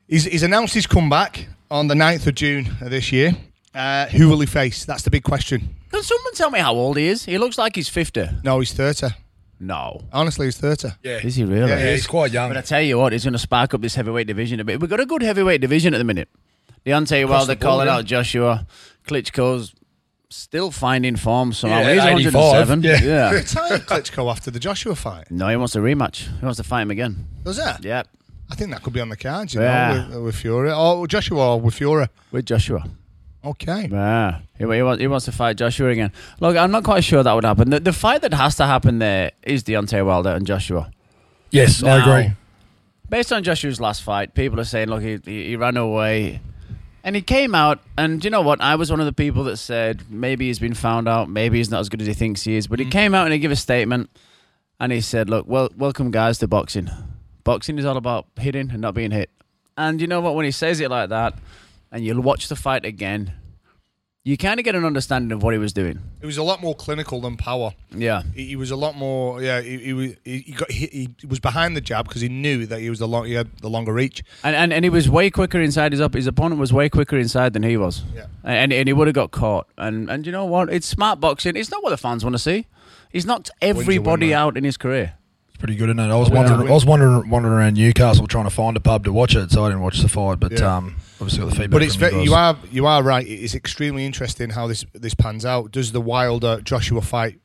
he's, 0.09 0.25
he's 0.25 0.43
announced 0.43 0.75
his 0.75 0.87
comeback 0.87 1.47
on 1.71 1.87
the 1.87 1.95
9th 1.95 2.27
of 2.27 2.35
June 2.35 2.67
of 2.81 2.91
this 2.91 3.13
year. 3.13 3.33
Uh, 3.73 4.07
who 4.07 4.29
will 4.29 4.41
he 4.41 4.47
face? 4.47 4.85
That's 4.85 5.03
the 5.03 5.11
big 5.11 5.23
question. 5.23 5.77
Can 5.93 6.03
someone 6.03 6.35
tell 6.35 6.51
me 6.51 6.59
how 6.59 6.75
old 6.75 6.97
he 6.97 7.07
is? 7.07 7.25
He 7.25 7.39
looks 7.39 7.57
like 7.59 7.77
he's 7.77 7.89
fifty. 7.89 8.29
No, 8.43 8.59
he's 8.61 8.73
30. 8.73 9.09
No, 9.61 10.01
Honestly, 10.13 10.47
he's 10.47 10.59
30. 10.59 10.89
yeah, 11.05 11.19
is 11.19 11.37
he 11.37 11.45
really? 11.45 11.69
Yeah, 11.71 11.79
yeah, 11.79 11.93
he's 11.93 12.07
quite 12.09 12.33
young. 12.33 12.51
But 12.51 12.57
I 12.57 12.61
tell 12.63 12.83
you 12.83 12.99
what, 12.99 13.13
he's 13.13 13.23
going 13.25 13.33
to 13.35 13.39
spark 13.39 13.73
up 13.75 13.81
this 13.81 13.95
heavyweight 13.95 14.27
division 14.27 14.59
a 14.61 14.65
bit. 14.65 14.81
We've 14.81 14.91
got 14.91 14.99
a 15.01 15.07
good 15.07 15.23
heavyweight 15.23 15.61
division 15.61 15.95
at 15.95 15.99
the 15.99 16.05
minute. 16.05 16.29
Deontay 16.85 17.27
Wilder 17.29 17.47
the 17.47 17.57
board, 17.57 17.61
calling 17.61 17.87
yeah. 17.87 17.95
out 17.97 18.05
Joshua. 18.05 18.67
Klitschko's 19.07 19.75
still 20.31 20.71
finding 20.71 21.17
form 21.17 21.53
somehow. 21.53 21.81
Yeah, 21.81 21.95
He's 22.15 22.27
85, 22.27 22.35
107. 22.69 22.83
yeah. 22.83 23.03
yeah. 23.03 23.31
Retired 23.41 23.83
Klitschko 23.87 24.31
after 24.31 24.51
the 24.51 24.59
Joshua 24.59 24.95
fight. 24.95 25.31
No, 25.31 25.49
he 25.49 25.57
wants 25.57 25.77
a 25.77 25.81
rematch. 25.81 26.29
He 26.39 26.45
wants 26.45 26.57
to 26.57 26.65
fight 26.65 26.83
him 26.83 26.91
again. 26.91 27.27
Does 27.45 27.57
that? 27.59 27.85
Yeah, 27.85 28.03
I 28.51 28.55
think 28.55 28.71
that 28.71 28.83
could 28.83 28.93
be 28.93 29.01
on 29.01 29.09
the 29.11 29.17
cards, 29.17 29.55
you 29.55 29.61
Yeah. 29.63 29.95
know, 29.95 30.07
with, 30.09 30.17
uh, 30.17 30.21
with 30.23 30.37
Fury. 30.37 30.71
Oh, 30.73 30.99
or 31.01 31.07
Joshua 31.07 31.55
or 31.55 31.61
with 31.61 31.75
Fury. 31.75 32.07
with 32.33 32.47
Joshua. 32.47 32.85
Okay. 33.45 33.89
Yeah, 33.93 34.39
he, 34.57 34.65
he, 34.65 34.83
wants, 34.83 35.01
he 35.03 35.07
wants 35.07 35.27
to 35.27 35.33
fight 35.33 35.57
Joshua 35.59 35.91
again. 35.91 36.11
Look, 36.41 36.57
I'm 36.57 36.71
not 36.71 36.83
quite 36.83 37.05
sure 37.05 37.23
that 37.23 37.33
would 37.35 37.45
happen. 37.45 37.69
The, 37.71 37.79
the 37.81 37.93
fight 37.93 38.23
that 38.23 38.33
has 38.33 38.57
to 38.57 38.65
happen 38.67 38.99
there 39.01 39.33
is 39.43 39.63
Deontay 39.63 40.05
Wilder 40.07 40.31
and 40.31 40.47
Joshua. 40.47 40.91
yes, 41.51 41.83
I 41.83 41.99
agree. 42.01 42.33
Based 43.11 43.33
on 43.35 43.43
Joshua's 43.45 43.81
last 43.83 44.03
fight, 44.03 44.35
people 44.35 44.59
are 44.59 44.65
saying, 44.65 44.89
look, 44.89 45.03
he, 45.03 45.19
he, 45.27 45.49
he 45.49 45.57
ran 45.57 45.77
away. 45.77 46.41
And 47.07 47.15
he 47.15 47.21
came 47.21 47.55
out, 47.55 47.81
and 47.99 48.25
you 48.25 48.31
know 48.31 48.41
what? 48.41 48.63
I 48.63 48.77
was 48.77 48.91
one 48.91 48.99
of 48.99 49.05
the 49.05 49.13
people 49.13 49.45
that 49.45 49.59
said 49.59 50.11
maybe 50.11 50.47
he's 50.47 50.59
been 50.59 50.73
found 50.73 51.07
out, 51.07 51.29
maybe 51.29 51.59
he's 51.59 51.71
not 51.71 51.81
as 51.81 51.91
good 51.91 52.01
as 52.01 52.07
he 52.07 52.15
thinks 52.15 52.43
he 52.43 52.57
is. 52.57 52.67
But 52.67 52.79
he 52.79 52.87
mm. 52.87 52.91
came 52.91 53.15
out 53.15 53.27
and 53.27 53.33
he 53.35 53.39
gave 53.39 53.51
a 53.51 53.57
statement, 53.57 54.09
and 54.81 54.91
he 54.91 55.03
said, 55.03 55.29
"Look, 55.29 55.47
well, 55.47 55.69
welcome 55.77 56.11
guys 56.11 56.39
to 56.39 56.49
boxing. 56.49 56.91
Boxing 57.45 57.79
is 57.79 57.85
all 57.85 57.99
about 57.99 58.29
hitting 58.37 58.71
and 58.71 58.81
not 58.81 58.95
being 58.95 59.11
hit." 59.11 59.29
And 59.77 60.01
you 60.01 60.07
know 60.07 60.23
what? 60.23 60.35
When 60.35 60.47
he 60.47 60.51
says 60.51 60.81
it 60.81 60.91
like 60.91 61.11
that, 61.11 61.35
and 61.93 62.03
you'll 62.03 62.23
watch 62.23 62.49
the 62.49 62.57
fight 62.57 62.87
again, 62.87 63.35
you 64.27 64.39
kind 64.39 64.59
of 64.59 64.65
get 64.65 64.75
an 64.75 64.87
understanding 64.87 65.33
of 65.33 65.43
what 65.43 65.53
he 65.53 65.59
was 65.59 65.75
doing. 65.75 66.01
It 66.23 66.27
was 66.27 66.39
a 66.39 66.43
lot 66.43 66.63
more 66.63 66.75
clinical 66.75 67.21
than 67.21 67.37
power. 67.37 67.73
Yeah, 67.95 68.23
He, 68.35 68.47
he 68.47 68.57
was 68.57 68.71
a 68.71 68.77
lot 68.77 68.97
more, 68.97 69.43
yeah, 69.43 69.61
he, 69.61 69.77
he, 69.79 69.93
was- 69.93 70.15
he, 70.25 70.39
he 70.39 70.53
got, 70.53 70.71
he, 70.71 70.87
he 71.21 71.27
was 71.27 71.41
behind 71.41 71.77
the 71.77 71.83
jab 71.83 72.09
because 72.09 72.23
he 72.23 72.31
knew 72.31 72.65
that 72.67 72.81
he 72.81 72.89
was 72.89 73.01
the 73.01 73.07
long, 73.07 73.27
he 73.27 73.35
had 73.35 73.55
the 73.59 73.69
longer 73.69 73.93
reach. 73.93 74.25
and 74.43 74.57
and, 74.57 74.73
and 74.73 74.83
he 74.85 74.89
was 74.89 75.11
way 75.11 75.29
quicker 75.31 75.61
inside 75.61 75.93
his 75.93 76.01
up. 76.01 76.15
His 76.15 76.27
opponent 76.27 76.59
was 76.59 76.73
way 76.73 76.89
quicker 76.89 77.19
inside 77.19 77.53
than 77.53 77.63
he 77.65 77.77
was. 77.77 78.03
Yeah. 78.15 78.27
and 78.43 78.73
and 78.73 78.89
he 78.89 78.95
would 78.95 79.09
have 79.09 79.15
got 79.15 79.31
caught. 79.31 79.69
And 79.77 80.09
and 80.11 80.25
you 80.25 80.33
know 80.33 80.47
what? 80.47 80.73
It's 80.73 80.87
smart 80.87 81.21
boxing. 81.21 81.55
It's 81.57 81.71
not 81.71 81.83
what 81.83 81.91
the 81.91 81.99
fans 81.99 82.25
want 82.25 82.35
to 82.35 82.39
see. 82.39 82.67
He's 83.13 83.27
knocked 83.27 83.51
everybody 83.61 84.29
mate. 84.29 84.35
out 84.35 84.57
in 84.57 84.65
his 84.65 84.77
career. 84.79 85.15
It's 85.55 85.61
pretty 85.61 85.77
good, 85.77 85.89
isn't 85.89 86.01
it? 86.01 86.11
I 86.11 86.17
was 86.17 86.31
Yeah. 86.31 86.35
wondering, 86.35 86.69
I 86.69 86.73
was 86.73 86.85
wandering, 86.85 87.31
wandering 87.31 87.55
around 87.55 87.75
Newcastle 87.75 88.27
trying 88.27 88.45
to 88.45 88.51
find 88.51 88.77
a 88.77 88.81
pub 88.81 89.05
to 89.05 89.13
watch 89.13 89.37
it, 89.37 89.53
so 89.53 89.65
I 89.65 89.69
didn't 89.69 89.83
watch 89.83 90.01
the 90.01 90.09
fight. 90.09 90.41
But 90.41 90.59
Yeah. 90.59 90.77
um, 90.79 90.97
obviously 91.21 91.45
got 91.45 91.51
the 91.51 91.57
feedback. 91.57 91.71
But 91.71 91.83
it's 91.83 91.97
you 92.27 92.35
are 92.35 92.57
you 92.73 92.87
are 92.87 93.03
right. 93.05 93.25
It's 93.27 93.55
extremely 93.55 94.05
interesting 94.05 94.51
how 94.51 94.67
this 94.67 94.85
this 94.95 95.15
pans 95.15 95.45
out. 95.47 95.71
Does 95.71 95.93
the 95.93 96.01
Wilder 96.01 96.61
Joshua 96.63 97.01
fight 97.03 97.39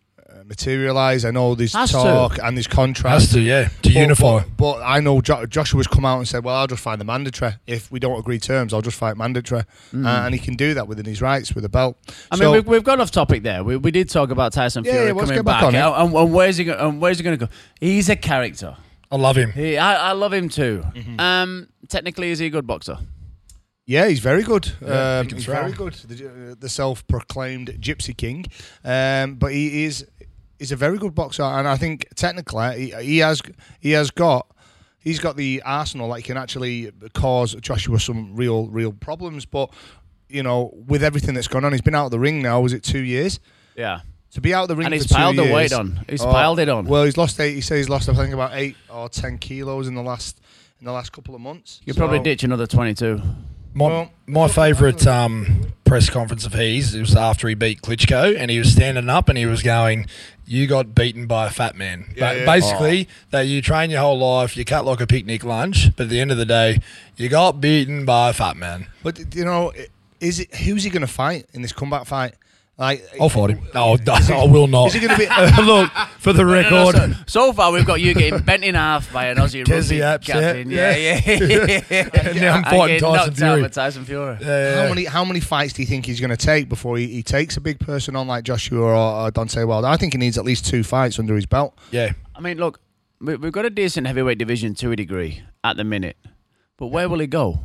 materialise. 0.50 1.24
I 1.24 1.32
know 1.32 1.56
there's 1.56 1.74
Has 1.74 1.92
to. 1.92 1.98
talk 1.98 2.38
and 2.44 2.58
there's 2.58 2.68
contracts. 2.68 3.26
Has 3.26 3.34
to, 3.34 3.40
yeah, 3.40 3.70
to 3.70 3.72
But- 3.84 3.92
unify. 3.94 4.40
But, 4.40 4.58
but 4.58 4.82
I 4.84 5.00
know 5.00 5.22
jo- 5.22 5.46
Joshua's 5.46 5.88
come 5.88 6.04
out 6.04 6.18
and 6.18 6.28
said, 6.28 6.44
"Well, 6.44 6.56
I'll 6.56 6.68
just 6.68 6.82
fight 6.82 7.00
the 7.00 7.06
mandatory. 7.06 7.54
If 7.68 7.90
we 7.92 8.00
don't 8.00 8.20
agree 8.20 8.40
terms, 8.40 8.74
I'll 8.74 8.82
just 8.82 8.98
fight 8.98 9.16
mandatory." 9.16 9.62
Uh, 9.94 10.08
and 10.08 10.34
he 10.34 10.40
can 10.40 10.56
do 10.56 10.74
that 10.74 10.88
within 10.88 11.06
his 11.06 11.22
rights 11.22 11.56
with 11.56 11.64
a 11.64 11.70
belt. 11.70 11.96
Mm. 12.08 12.14
I 12.32 12.36
So- 12.38 12.44
mean, 12.44 12.52
we've, 12.54 12.68
we've 12.68 12.84
got 12.84 13.00
off 13.00 13.12
topic 13.12 13.44
there. 13.44 13.64
We, 13.64 13.78
we 13.78 13.92
did 13.92 14.10
talk 14.10 14.32
about 14.32 14.52
Tyson 14.52 14.84
Fury 14.84 15.08
yeah, 15.08 15.14
let's 15.14 15.30
coming 15.30 15.44
back 15.44 15.62
back. 15.62 15.84
on. 15.84 16.06
And, 16.08 16.14
and 16.16 16.34
where's 16.34 16.58
he? 16.58 16.66
Go, 16.66 16.74
and 16.78 17.00
where's 17.00 17.18
he 17.20 17.24
going 17.24 17.38
to 17.40 17.46
go? 17.46 17.52
He's 17.80 18.10
a 18.10 18.16
character. 18.16 18.76
I 19.12 19.16
love 19.16 19.38
him. 19.38 19.52
He, 19.54 19.78
I, 19.78 20.10
I 20.10 20.12
love 20.12 20.34
him 20.34 20.50
too. 20.50 20.84
Mm-hmm. 20.94 21.20
Um, 21.20 21.68
technically, 21.88 22.30
is 22.32 22.40
he 22.40 22.46
a 22.48 22.50
good 22.50 22.68
boxer? 22.68 22.98
Yeah, 23.88 24.08
he's 24.08 24.20
very 24.20 24.44
good. 24.44 24.72
Yeah, 24.86 25.20
um, 25.22 25.30
he's 25.30 25.46
very 25.46 25.72
good. 25.72 25.94
The, 25.94 26.56
the 26.60 26.70
self-proclaimed 26.70 27.70
Gypsy 27.82 28.16
King, 28.16 28.46
um, 28.86 29.34
but 29.34 29.52
he 29.52 29.86
is 29.86 30.06
he's 30.60 30.72
a 30.72 30.76
very 30.76 30.98
good 31.00 31.16
boxer, 31.16 31.42
and 31.44 31.68
I 31.68 31.78
think 31.78 32.08
technically 32.16 32.92
he, 32.92 33.04
he 33.04 33.18
has 33.20 33.42
he 33.80 33.92
has 33.92 34.12
got 34.12 34.46
he's 35.00 35.20
got 35.20 35.36
the 35.38 35.62
arsenal 35.66 36.10
that 36.10 36.18
he 36.18 36.24
can 36.24 36.38
actually 36.38 36.92
cause 37.14 37.56
Joshua 37.56 38.00
some 38.00 38.36
real 38.36 38.68
real 38.68 38.92
problems. 38.92 39.46
But 39.46 39.72
you 40.28 40.44
know, 40.44 40.72
with 40.88 41.04
everything 41.04 41.34
that's 41.34 41.48
gone 41.48 41.66
on, 41.66 41.72
he's 41.72 41.82
been 41.82 41.96
out 41.96 42.06
of 42.06 42.12
the 42.12 42.20
ring 42.20 42.42
now. 42.42 42.62
Was 42.62 42.74
it 42.74 42.84
two 42.84 43.00
years? 43.04 43.40
Yeah. 43.76 44.02
To 44.34 44.42
be 44.42 44.54
out 44.54 44.64
of 44.64 44.68
the 44.68 44.76
ring 44.76 44.86
And 44.86 44.94
he's 44.94 45.08
piled 45.08 45.38
the 45.38 45.52
weight 45.52 45.74
on. 45.74 46.06
He's 46.08 46.22
Oh, 46.22 46.32
piled 46.32 46.60
it 46.60 46.70
on. 46.70 46.86
Well, 46.86 47.04
he's 47.04 47.18
lost 47.18 47.40
eight. 47.40 47.56
He 47.56 47.62
says 47.62 47.78
he's 47.80 47.90
lost 47.90 48.10
I 48.10 48.14
think 48.14 48.32
about 48.32 48.52
eight 48.54 48.76
or 48.88 49.10
ten 49.10 49.40
kilos 49.40 49.88
in 49.88 49.96
the 49.96 50.04
last 50.04 50.40
in 50.80 50.86
the 50.86 50.92
last 50.92 51.12
couple 51.12 51.34
of 51.34 51.42
months. 51.42 51.82
You 51.86 51.96
probably 51.96 52.20
So- 52.20 52.24
ditch 52.26 52.44
another 52.44 52.68
22. 52.68 53.20
My, 53.74 53.88
Well- 53.88 54.12
my 54.28 54.48
favourite 54.48 55.06
um, 55.08 55.74
press 55.86 56.10
conference 56.10 56.46
of 56.46 56.54
his 56.54 56.94
it 56.96 57.00
was 57.02 57.16
after 57.16 57.48
he 57.48 57.56
beat 57.56 57.82
Klitschko, 57.82 58.36
and 58.38 58.52
he 58.52 58.60
was 58.60 58.72
standing 58.72 59.10
up 59.10 59.30
and 59.30 59.38
he 59.38 59.46
was 59.46 59.64
going, 59.64 60.06
"You 60.46 60.68
got 60.68 60.94
beaten 60.94 61.26
by 61.28 61.48
a 61.48 61.50
fat 61.50 61.76
man." 61.76 62.14
Yeah, 62.16 62.34
but 62.34 62.46
basically, 62.46 63.08
that 63.32 63.42
you 63.42 63.62
train 63.62 63.90
your 63.90 64.02
whole 64.02 64.20
life, 64.20 64.56
you 64.58 64.66
cut 64.66 64.86
like 64.86 65.02
a 65.02 65.08
picnic 65.08 65.44
lunch, 65.44 65.96
but 65.96 66.04
at 66.04 66.10
the 66.10 66.20
end 66.20 66.32
of 66.32 66.38
the 66.38 66.46
day, 66.46 66.80
you 67.18 67.30
got 67.30 67.60
beaten 67.62 68.06
by 68.06 68.30
a 68.30 68.34
fat 68.34 68.56
man. 68.58 68.88
But 69.04 69.34
you 69.36 69.46
know, 69.46 69.72
is 70.20 70.40
it 70.40 70.54
who's 70.56 70.84
he 70.84 70.90
going 70.90 71.02
to 71.02 71.08
fight 71.08 71.46
in 71.54 71.62
this 71.62 71.72
comeback 71.72 72.06
fight? 72.06 72.36
Like, 72.80 73.04
I'll 73.20 73.28
fight 73.28 73.50
him. 73.50 73.60
No, 73.76 73.98
I 74.08 74.46
will 74.46 74.68
not. 74.68 74.88
Is 74.88 74.94
he 74.94 75.00
going 75.02 75.12
to 75.12 75.18
be? 75.18 75.26
Look 75.64 75.92
for 76.20 76.32
the 76.32 76.46
No, 76.46 76.62
no, 76.62 76.92
record. 76.92 76.96
so, 77.28 77.48
so 77.50 77.54
far, 77.54 77.74
we've 77.74 77.86
got 77.86 78.00
you 78.00 78.14
getting 78.14 78.40
bent 78.40 78.64
in 78.64 78.76
half 78.76 79.12
by 79.12 79.26
an 79.26 79.36
Aussie 79.38 79.66
Kezi 79.66 80.00
rugby 80.02 80.26
Apps, 80.26 80.28
yeah. 80.30 80.42
captain. 80.54 80.72
Yeah, 80.72 80.96
yeah. 80.96 81.22
yeah. 81.90 82.10
And 82.30 82.36
now 82.42 82.54
I'm 82.56 82.64
fighting 82.64 83.00
Tyson 83.02 83.34
Fury. 83.36 83.62
by 83.64 83.68
Tyson 83.68 84.06
Fury. 84.06 84.38
Yeah, 84.40 84.84
How 84.84 84.88
many 84.90 85.04
how 85.04 85.26
many 85.26 85.42
fights 85.42 85.74
do 85.74 85.82
you 85.82 85.88
think 85.88 86.06
he's 86.06 86.22
going 86.22 86.30
to 86.30 86.38
take 86.38 86.70
before 86.70 86.98
he, 86.98 87.08
he 87.08 87.22
takes 87.22 87.58
a 87.58 87.62
big 87.62 87.80
person 87.82 88.16
on 88.16 88.28
like 88.28 88.46
Joshua 88.46 88.80
or, 88.80 88.94
or 88.94 89.30
Deontay 89.32 89.68
Wilder? 89.68 89.88
I 89.90 89.98
think 89.98 90.14
he 90.14 90.18
needs 90.18 90.38
at 90.38 90.46
least 90.46 90.66
two 90.66 90.82
fights 90.84 91.20
under 91.20 91.36
his 91.36 91.46
belt. 91.46 91.78
yeah. 91.92 92.14
I 92.34 92.40
mean, 92.40 92.58
look, 92.60 92.80
we- 93.20 93.36
we've 93.36 93.52
got 93.52 93.66
a 93.66 93.70
decent 93.70 94.08
heavyweight 94.08 94.38
division 94.38 94.74
to 94.76 94.92
a 94.92 94.96
degree 94.96 95.44
at 95.66 95.76
the 95.76 95.84
minute, 95.84 96.16
but 96.78 96.88
where 96.88 97.10
will 97.10 97.20
he 97.20 97.28
go? 97.28 97.60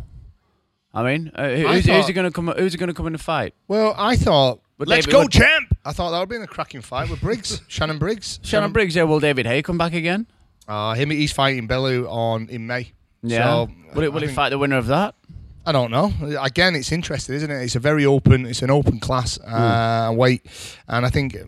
I 0.92 1.04
mean, 1.04 1.30
uh, 1.36 1.48
who- 1.50 1.68
I 1.68 1.74
who's, 1.76 1.86
who's 1.86 2.06
he 2.08 2.12
going 2.12 2.26
to 2.28 2.32
come? 2.32 2.48
Who's 2.48 2.72
he 2.72 2.78
going 2.78 2.88
to 2.88 2.94
come 2.94 3.06
in 3.06 3.12
the 3.12 3.18
fight? 3.20 3.54
Well, 3.68 3.94
I 3.96 4.16
thought 4.16 4.60
But 4.78 4.88
let's 4.88 5.06
David 5.06 5.12
go 5.12 5.22
would- 5.22 5.30
champ. 5.32 5.76
I 5.84 5.92
thought 5.92 6.10
that 6.10 6.18
would 6.18 6.28
be 6.28 6.36
been 6.36 6.42
a 6.42 6.46
cracking 6.46 6.80
fight 6.80 7.10
with 7.10 7.20
Briggs, 7.20 7.60
Shannon 7.68 7.98
Briggs. 7.98 8.40
Shannon 8.42 8.72
Briggs. 8.72 8.96
Yeah, 8.96 9.02
will 9.04 9.20
David 9.20 9.46
Haye 9.46 9.62
come 9.62 9.78
back 9.78 9.92
again? 9.94 10.26
Uh, 10.66 10.94
him 10.94 11.10
he's 11.10 11.30
fighting 11.32 11.66
Bellew 11.66 12.06
on 12.08 12.48
in 12.48 12.66
May. 12.66 12.92
Yeah. 13.22 13.44
So, 13.44 13.70
will 13.94 14.02
he, 14.02 14.08
will 14.08 14.20
he 14.22 14.28
fight 14.28 14.48
the 14.50 14.58
winner 14.58 14.76
of 14.78 14.86
that? 14.86 15.14
I 15.66 15.72
don't 15.72 15.90
know. 15.90 16.12
Again, 16.42 16.74
it's 16.74 16.92
interesting, 16.92 17.36
isn't 17.36 17.50
it? 17.50 17.62
It's 17.62 17.74
a 17.74 17.78
very 17.80 18.04
open. 18.04 18.44
It's 18.44 18.60
an 18.60 18.70
open 18.70 19.00
class 19.00 19.38
uh, 19.40 20.12
weight, 20.14 20.42
and 20.88 21.06
I 21.06 21.08
think 21.08 21.38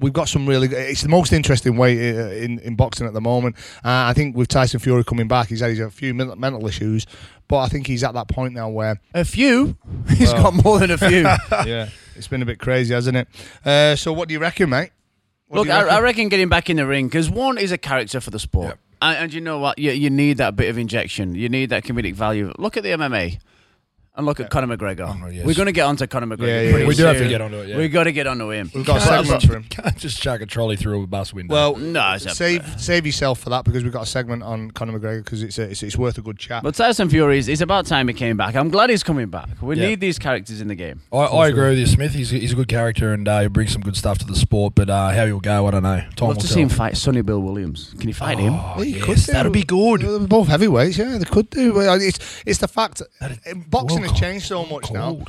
we've 0.00 0.12
got 0.12 0.28
some 0.28 0.46
really. 0.48 0.68
It's 0.68 1.02
the 1.02 1.08
most 1.08 1.32
interesting 1.32 1.76
weight 1.76 1.98
uh, 1.98 2.28
in 2.30 2.60
in 2.60 2.76
boxing 2.76 3.06
at 3.08 3.14
the 3.14 3.20
moment. 3.20 3.56
Uh, 3.84 4.06
I 4.10 4.12
think 4.12 4.36
with 4.36 4.46
Tyson 4.46 4.78
Fury 4.78 5.02
coming 5.02 5.26
back, 5.26 5.48
he's 5.48 5.58
had 5.60 5.70
he's 5.70 5.80
a 5.80 5.90
few 5.90 6.14
mental 6.14 6.66
issues, 6.68 7.04
but 7.48 7.58
I 7.58 7.68
think 7.68 7.88
he's 7.88 8.04
at 8.04 8.14
that 8.14 8.28
point 8.28 8.54
now 8.54 8.68
where 8.68 9.00
A 9.14 9.24
few. 9.24 9.76
He's 10.16 10.32
Well. 10.32 10.42
got 10.52 10.64
more 10.64 10.78
than 10.78 10.92
a 10.92 10.98
few. 10.98 11.22
yeah, 11.66 11.88
it's 12.18 12.28
been 12.28 12.42
a 12.42 12.46
bit 12.46 12.58
crazy, 12.58 12.92
hasn't 12.92 13.16
it? 13.16 13.28
Uh, 13.64 13.96
so, 13.96 14.12
what 14.12 14.28
do 14.28 14.34
you 14.34 14.40
reckon, 14.40 14.68
mate? 14.70 14.90
What 15.46 15.58
Look, 15.60 15.66
you 15.68 15.72
I, 15.72 15.82
reckon? 15.82 15.94
I 15.96 16.00
reckon 16.00 16.28
getting 16.28 16.48
back 16.50 16.68
in 16.68 16.76
the 16.76 16.86
ring 16.86 17.06
because 17.08 17.30
one 17.30 17.56
is 17.56 17.72
a 17.72 17.78
character 17.78 18.20
for 18.20 18.30
the 18.30 18.38
sport, 18.38 18.66
Yep. 18.68 18.78
and, 19.00 19.16
and 19.18 19.32
you 19.34 19.40
know 19.40 19.58
what? 19.58 19.78
You, 19.78 19.92
you 19.92 20.10
need 20.10 20.36
that 20.36 20.56
bit 20.56 20.68
of 20.68 20.76
injection. 20.76 21.34
You 21.34 21.48
need 21.48 21.70
that 21.70 21.84
comedic 21.84 22.14
value. 22.14 22.52
Look 22.58 22.76
at 22.76 22.82
the 22.82 22.90
MMA. 22.90 23.38
And 24.18 24.26
look 24.26 24.40
at 24.40 24.50
Conor 24.50 24.76
McGregor. 24.76 25.08
Oh, 25.24 25.28
yes. 25.28 25.46
We're 25.46 25.54
going 25.54 25.66
to 25.66 25.72
get 25.72 25.86
onto 25.86 26.04
Conor 26.08 26.26
McGregor. 26.36 26.48
Yeah, 26.48 26.60
yeah, 26.62 26.70
pretty 26.72 26.86
We 26.86 26.94
do 26.96 27.04
have 27.04 27.18
to 27.18 27.28
get 27.28 27.40
onto 27.40 27.58
it. 27.58 27.68
Yeah. 27.68 27.76
We've 27.76 27.92
got 27.92 28.04
to 28.04 28.12
get 28.12 28.26
onto 28.26 28.50
him. 28.50 28.68
We've 28.74 28.84
got 28.84 28.96
a 28.96 28.98
Can't 29.06 29.26
segment 29.26 29.42
just- 29.42 29.46
for 29.46 29.56
him. 29.56 29.62
Can't 29.70 29.96
just 29.96 30.20
chuck 30.20 30.40
a 30.40 30.46
trolley 30.46 30.74
through 30.74 31.04
a 31.04 31.06
bus 31.06 31.32
window. 31.32 31.54
Well, 31.54 31.76
No, 31.76 32.14
it's 32.14 32.26
a- 32.26 32.30
save 32.34 32.80
save 32.80 33.06
yourself 33.06 33.38
for 33.38 33.50
that 33.50 33.64
because 33.64 33.84
we've 33.84 33.92
got 33.92 34.02
a 34.02 34.06
segment 34.06 34.42
on 34.42 34.72
Conor 34.72 34.98
McGregor 34.98 35.24
because 35.24 35.44
it's, 35.44 35.56
a, 35.58 35.70
it's 35.70 35.84
it's 35.84 35.96
worth 35.96 36.18
a 36.18 36.20
good 36.20 36.36
chat. 36.36 36.64
But 36.64 36.74
Tyson 36.74 37.08
Fury, 37.08 37.38
is- 37.38 37.48
it's 37.48 37.60
about 37.60 37.86
time 37.86 38.08
he 38.08 38.14
came 38.14 38.36
back. 38.36 38.56
I'm 38.56 38.70
glad 38.70 38.90
he's 38.90 39.04
coming 39.04 39.28
back. 39.28 39.50
We 39.62 39.76
Yeah. 39.76 39.90
need 39.90 40.00
these 40.00 40.18
characters 40.18 40.60
in 40.60 40.66
the 40.66 40.74
game. 40.74 41.00
I, 41.12 41.18
I 41.18 41.46
agree 41.46 41.68
with 41.70 41.78
you, 41.78 41.86
Smith. 41.86 42.12
He's, 42.12 42.30
he's 42.30 42.52
a 42.52 42.56
good 42.56 42.68
character 42.68 43.12
and 43.12 43.28
uh, 43.28 43.42
he 43.42 43.46
brings 43.46 43.72
some 43.72 43.82
good 43.82 43.96
stuff 43.96 44.18
to 44.18 44.24
the 44.26 44.34
sport. 44.34 44.74
But 44.74 44.90
uh, 44.90 45.10
how 45.10 45.26
he'll 45.26 45.38
go, 45.38 45.68
I 45.68 45.70
don't 45.70 45.84
know. 45.84 46.00
Time 46.00 46.08
I'd 46.10 46.20
will 46.22 46.28
love 46.30 46.38
to 46.38 46.46
tell. 46.48 46.54
see 46.56 46.60
him 46.62 46.68
fight 46.70 46.96
Sonny 46.96 47.22
Bill 47.22 47.40
Williams. 47.40 47.94
Can 48.00 48.08
you 48.08 48.14
fight 48.14 48.38
him? 48.40 48.54
Oh, 48.54 48.82
Yeah, 48.82 48.96
yes, 48.96 49.04
could 49.26 49.34
that'd 49.34 49.52
be 49.52 49.62
good. 49.62 50.00
They're 50.00 50.18
both 50.26 50.48
heavyweights, 50.48 50.98
yeah, 50.98 51.18
they 51.18 51.24
could 51.24 51.50
do. 51.50 51.74
Well, 51.74 52.00
It's 52.02 52.42
it's 52.44 52.58
the 52.58 52.66
fact 52.68 53.00
That 53.20 53.38
is- 53.46 53.54
boxing 53.68 54.00
well 54.00 54.07
has 54.08 54.18
changed 54.18 54.46
so 54.46 54.64
much 54.66 54.90
now. 54.90 55.20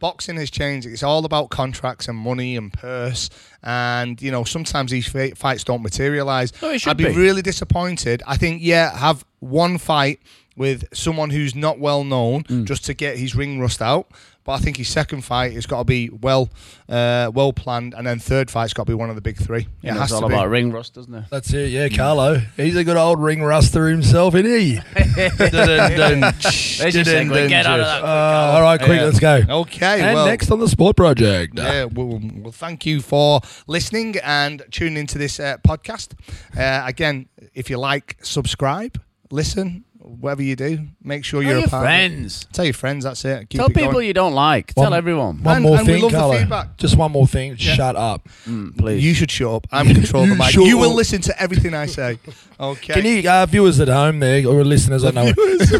Boxing 0.00 0.36
has 0.36 0.48
changed. 0.50 0.86
It's 0.86 1.02
all 1.02 1.24
about 1.24 1.50
contracts 1.50 2.06
and 2.06 2.16
money 2.16 2.56
and 2.56 2.72
purse, 2.72 3.30
and 3.64 4.20
you 4.22 4.30
know 4.30 4.44
sometimes 4.44 4.92
these 4.92 5.08
fi- 5.08 5.32
fights 5.32 5.64
don't 5.64 5.82
materialize. 5.82 6.52
No, 6.62 6.70
it 6.70 6.80
should 6.80 6.90
I'd 6.90 6.96
be, 6.96 7.06
be. 7.06 7.14
really 7.16 7.42
disappointed. 7.42 8.22
I 8.26 8.36
think 8.36 8.62
yeah, 8.62 8.96
have 8.96 9.24
one 9.40 9.76
fight 9.76 10.20
with 10.56 10.84
someone 10.92 11.30
who's 11.30 11.54
not 11.56 11.78
well 11.80 12.04
known 12.04 12.44
Mm. 12.44 12.64
just 12.64 12.84
to 12.86 12.94
get 12.94 13.16
his 13.18 13.34
ring 13.34 13.58
rust 13.60 13.82
out. 13.82 14.08
But 14.48 14.54
I 14.54 14.58
think 14.60 14.78
his 14.78 14.88
second 14.88 15.26
fight 15.26 15.52
has 15.52 15.66
got 15.66 15.80
to 15.80 15.84
be 15.84 16.08
well, 16.08 16.48
uh, 16.88 17.30
well 17.34 17.52
planned, 17.52 17.92
and 17.92 18.06
then 18.06 18.18
third 18.18 18.50
fight's 18.50 18.72
got 18.72 18.86
to 18.86 18.90
be 18.90 18.94
one 18.94 19.10
of 19.10 19.14
the 19.14 19.20
big 19.20 19.36
three. 19.36 19.66
Yeah, 19.82 19.90
it 19.90 20.00
it's 20.00 20.10
has 20.10 20.12
all 20.12 20.26
be. 20.26 20.34
about 20.34 20.48
ring 20.48 20.72
rust, 20.72 20.94
doesn't 20.94 21.14
it? 21.14 21.24
That's 21.28 21.52
it, 21.52 21.68
yeah, 21.68 21.90
Carlo. 21.90 22.40
He's 22.56 22.74
a 22.74 22.82
good 22.82 22.96
old 22.96 23.22
ring 23.22 23.40
ruster 23.40 23.90
himself, 23.90 24.34
isn't 24.34 24.50
he? 24.50 24.80
There's 24.94 26.94
your 26.94 27.04
segue. 27.04 27.48
Get 27.50 27.66
out 27.66 27.78
of 27.78 27.84
that. 27.84 28.02
Uh, 28.02 28.52
all 28.54 28.62
right, 28.62 28.80
quick, 28.80 29.00
Yeah. 29.00 29.04
let's 29.04 29.20
go. 29.20 29.42
Okay, 29.50 30.00
And 30.00 30.14
well, 30.14 30.26
next 30.26 30.50
on 30.50 30.60
the 30.60 30.68
Sport 30.68 30.96
Project. 30.96 31.58
Yeah, 31.58 31.84
well, 31.84 32.18
well, 32.36 32.52
thank 32.52 32.86
you 32.86 33.02
for 33.02 33.42
listening 33.66 34.16
and 34.24 34.62
tuning 34.70 34.96
into 34.96 35.18
this 35.18 35.38
uh, 35.38 35.58
podcast. 35.58 36.14
Uh, 36.56 36.86
again, 36.86 37.28
if 37.52 37.68
you 37.68 37.78
like, 37.78 38.16
subscribe, 38.22 38.98
listen, 39.30 39.84
whatever 40.08 40.42
you 40.42 40.56
do, 40.56 40.86
make 41.02 41.24
sure 41.24 41.42
Tell 41.42 41.50
you're 41.50 41.58
your 41.60 41.66
a 41.68 41.70
part. 41.70 41.82
of 41.84 41.88
it. 41.90 41.92
friends. 42.08 42.46
Tell 42.52 42.64
your 42.64 42.74
friends. 42.74 43.04
That's 43.04 43.24
it. 43.24 43.50
Keep 43.50 43.58
Tell 43.58 43.66
it 43.68 43.74
people 43.74 43.92
going. 43.92 44.06
you 44.06 44.14
don't 44.14 44.32
like. 44.34 44.72
One- 44.74 44.86
Tell 44.86 44.94
everyone. 44.94 45.42
One 45.42 45.56
And- 45.56 45.62
more 45.64 45.78
and 45.78 45.86
we 45.86 45.92
thing, 45.94 46.02
love 46.02 46.12
the 46.32 46.38
feedback. 46.38 46.76
Just 46.78 46.96
one 46.96 47.12
more 47.12 47.26
thing. 47.26 47.56
Yeah. 47.58 47.74
Shut 47.74 47.96
up. 47.96 48.28
Mm, 48.46 48.76
please. 48.78 49.04
You 49.04 49.14
should 49.14 49.30
shut 49.30 49.52
up. 49.52 49.66
I'm 49.70 49.86
in 49.88 49.94
control 49.94 50.24
of 50.24 50.30
the 50.30 50.34
mic. 50.42 50.50
shut 50.50 50.64
You 50.64 50.78
will 50.78 50.90
up. 50.90 50.96
listen 50.96 51.20
to 51.22 51.42
everything 51.42 51.74
I 51.74 51.86
say. 51.86 52.18
Okay. 52.60 52.92
Can 52.94 53.04
you, 53.04 53.30
uh, 53.30 53.46
viewers 53.46 53.78
at 53.78 53.86
home 53.86 54.18
there, 54.18 54.44
or 54.44 54.64
listeners, 54.64 55.04
I 55.04 55.12
know. 55.12 55.32
Viewers. 55.32 55.70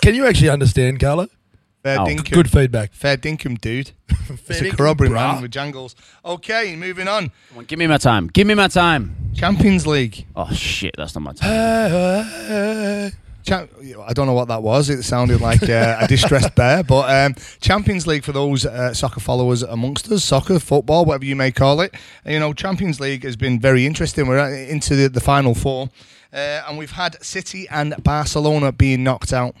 Can 0.00 0.14
you 0.14 0.24
actually 0.26 0.48
understand, 0.48 0.98
Carlo? 1.00 1.28
Fair 1.82 2.00
Oh, 2.00 2.04
dinkum. 2.06 2.30
Good 2.32 2.50
feedback. 2.50 2.94
Fair 2.94 3.18
dinkum, 3.18 3.60
dude. 3.60 3.90
it's 4.08 4.48
a 4.48 4.64
dinkum, 4.64 4.76
corroborate 4.78 5.10
brah. 5.10 5.34
man 5.34 5.42
with 5.42 5.50
jangles. 5.50 5.94
Okay, 6.24 6.76
moving 6.76 7.08
on. 7.08 7.30
Come 7.50 7.58
on, 7.58 7.64
give 7.66 7.78
me 7.78 7.86
my 7.86 7.98
time. 7.98 8.28
Give 8.28 8.46
me 8.46 8.54
my 8.54 8.68
time. 8.68 9.14
Champions 9.34 9.86
League. 9.86 10.24
Oh 10.34 10.50
shit, 10.54 10.94
that's 10.96 11.14
not 11.14 11.20
my 11.24 11.32
time. 11.34 13.12
Cha- 13.42 13.66
I 14.06 14.12
don't 14.12 14.26
know 14.26 14.32
what 14.32 14.48
that 14.48 14.62
was. 14.62 14.88
It 14.88 15.02
sounded 15.02 15.40
like 15.40 15.62
uh, 15.68 15.96
a 16.00 16.06
distressed 16.06 16.54
bear. 16.56 16.82
But 16.84 17.10
um, 17.10 17.34
Champions 17.60 18.06
League 18.06 18.24
for 18.24 18.32
those 18.32 18.64
uh, 18.64 18.94
soccer 18.94 19.20
followers 19.20 19.62
amongst 19.62 20.10
us, 20.10 20.24
soccer, 20.24 20.58
football, 20.58 21.04
whatever 21.04 21.24
you 21.24 21.36
may 21.36 21.50
call 21.52 21.80
it. 21.80 21.94
You 22.24 22.38
know, 22.38 22.52
Champions 22.52 23.00
League 23.00 23.24
has 23.24 23.36
been 23.36 23.58
very 23.60 23.84
interesting. 23.86 24.26
We're 24.26 24.48
into 24.64 24.94
the, 24.94 25.08
the 25.08 25.20
final 25.20 25.54
four, 25.54 25.88
uh, 26.32 26.36
and 26.68 26.78
we've 26.78 26.92
had 26.92 27.22
City 27.22 27.66
and 27.68 27.94
Barcelona 28.02 28.72
being 28.72 29.02
knocked 29.04 29.32
out. 29.32 29.56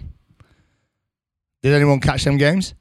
Did 1.62 1.74
anyone 1.74 2.00
catch 2.00 2.24
them 2.24 2.38
games? 2.38 2.74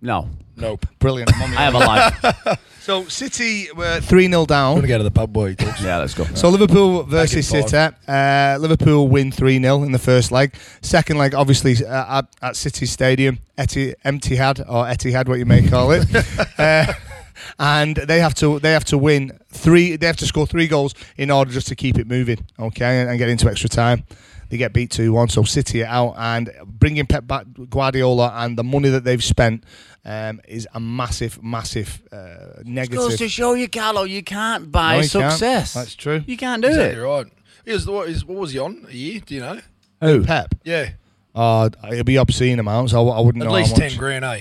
No, 0.00 0.28
Nope. 0.58 0.86
Brilliant. 0.98 1.32
I'm 1.34 1.42
on 1.42 1.50
my 1.54 1.60
I 1.60 1.64
have 1.64 1.74
a 1.74 1.78
life. 1.78 2.60
so 2.80 3.04
City 3.04 3.68
were 3.72 4.00
three 4.00 4.28
0 4.28 4.40
I'm 4.40 4.46
down. 4.46 4.72
going 4.74 4.82
to 4.82 4.88
go 4.88 4.98
to 4.98 5.04
the 5.04 5.10
pub, 5.10 5.32
boy. 5.32 5.54
Yeah, 5.80 5.98
let's 5.98 6.14
go. 6.14 6.24
So 6.34 6.48
Liverpool 6.48 7.04
versus 7.04 7.50
Back 7.50 7.62
in 7.62 7.68
City. 7.68 7.96
Uh, 8.08 8.58
Liverpool 8.60 9.08
win 9.08 9.30
3 9.30 9.60
0 9.60 9.82
in 9.84 9.92
the 9.92 9.98
first 9.98 10.32
leg. 10.32 10.54
Second 10.80 11.18
leg, 11.18 11.34
obviously, 11.34 11.84
uh, 11.84 12.18
at, 12.18 12.36
at 12.42 12.56
City 12.56 12.86
Stadium, 12.86 13.38
Eti, 13.56 13.94
Etihad, 14.04 14.60
or 14.60 14.84
Etihad, 14.84 15.28
what 15.28 15.38
you 15.38 15.46
may 15.46 15.66
call 15.66 15.92
it. 15.92 16.06
uh, 16.58 16.92
and 17.58 17.96
they 17.96 18.20
have 18.20 18.34
to 18.34 18.58
they 18.58 18.72
have 18.72 18.84
to 18.86 18.98
win 18.98 19.38
three. 19.48 19.96
They 19.96 20.06
have 20.06 20.16
to 20.16 20.26
score 20.26 20.46
three 20.46 20.66
goals 20.66 20.94
in 21.16 21.30
order 21.30 21.52
just 21.52 21.68
to 21.68 21.76
keep 21.76 21.98
it 21.98 22.08
moving. 22.08 22.44
Okay, 22.58 23.00
and, 23.00 23.10
and 23.10 23.18
get 23.18 23.28
into 23.28 23.48
extra 23.48 23.68
time. 23.68 24.04
They 24.48 24.56
get 24.56 24.72
beat 24.72 24.90
two 24.90 25.12
one, 25.12 25.28
so 25.28 25.42
City 25.42 25.84
are 25.84 25.86
out 25.86 26.14
and 26.16 26.50
bringing 26.64 27.06
Pep 27.06 27.26
back 27.26 27.46
Guardiola 27.68 28.32
and 28.36 28.56
the 28.56 28.64
money 28.64 28.88
that 28.88 29.04
they've 29.04 29.22
spent 29.22 29.62
um, 30.08 30.40
is 30.48 30.66
a 30.74 30.80
massive, 30.80 31.42
massive 31.42 32.02
uh, 32.10 32.62
negative. 32.64 32.98
Goes 32.98 33.18
to 33.18 33.28
show 33.28 33.52
you, 33.54 33.68
Carlo, 33.68 34.04
you 34.04 34.22
can't 34.22 34.72
buy 34.72 34.96
No, 34.96 35.02
you 35.02 35.08
can't. 35.10 35.30
success. 35.32 35.74
That's 35.74 35.94
true. 35.94 36.22
You 36.26 36.36
can't 36.36 36.62
do 36.62 36.68
Exactly 36.68 37.00
it. 37.00 37.04
right. 37.04 37.26
He 37.66 37.72
was, 37.72 37.86
what, 37.86 38.08
is, 38.08 38.24
what 38.24 38.38
was 38.38 38.52
he 38.52 38.58
on 38.58 38.86
a 38.88 38.92
year? 38.92 39.20
Do 39.24 39.34
you 39.34 39.40
know? 39.40 39.60
Who? 40.00 40.24
Pep, 40.24 40.54
Yeah, 40.64 40.90
uh, 41.34 41.68
it'll 41.92 42.04
be 42.04 42.16
obscene 42.16 42.58
amounts. 42.58 42.94
I, 42.94 43.00
I 43.00 43.20
wouldn't 43.20 43.42
at 43.44 43.48
know 43.48 43.54
least 43.54 43.76
how 43.76 43.82
much. 43.82 43.90
ten 43.90 43.98
grand, 43.98 44.24
eh? 44.24 44.40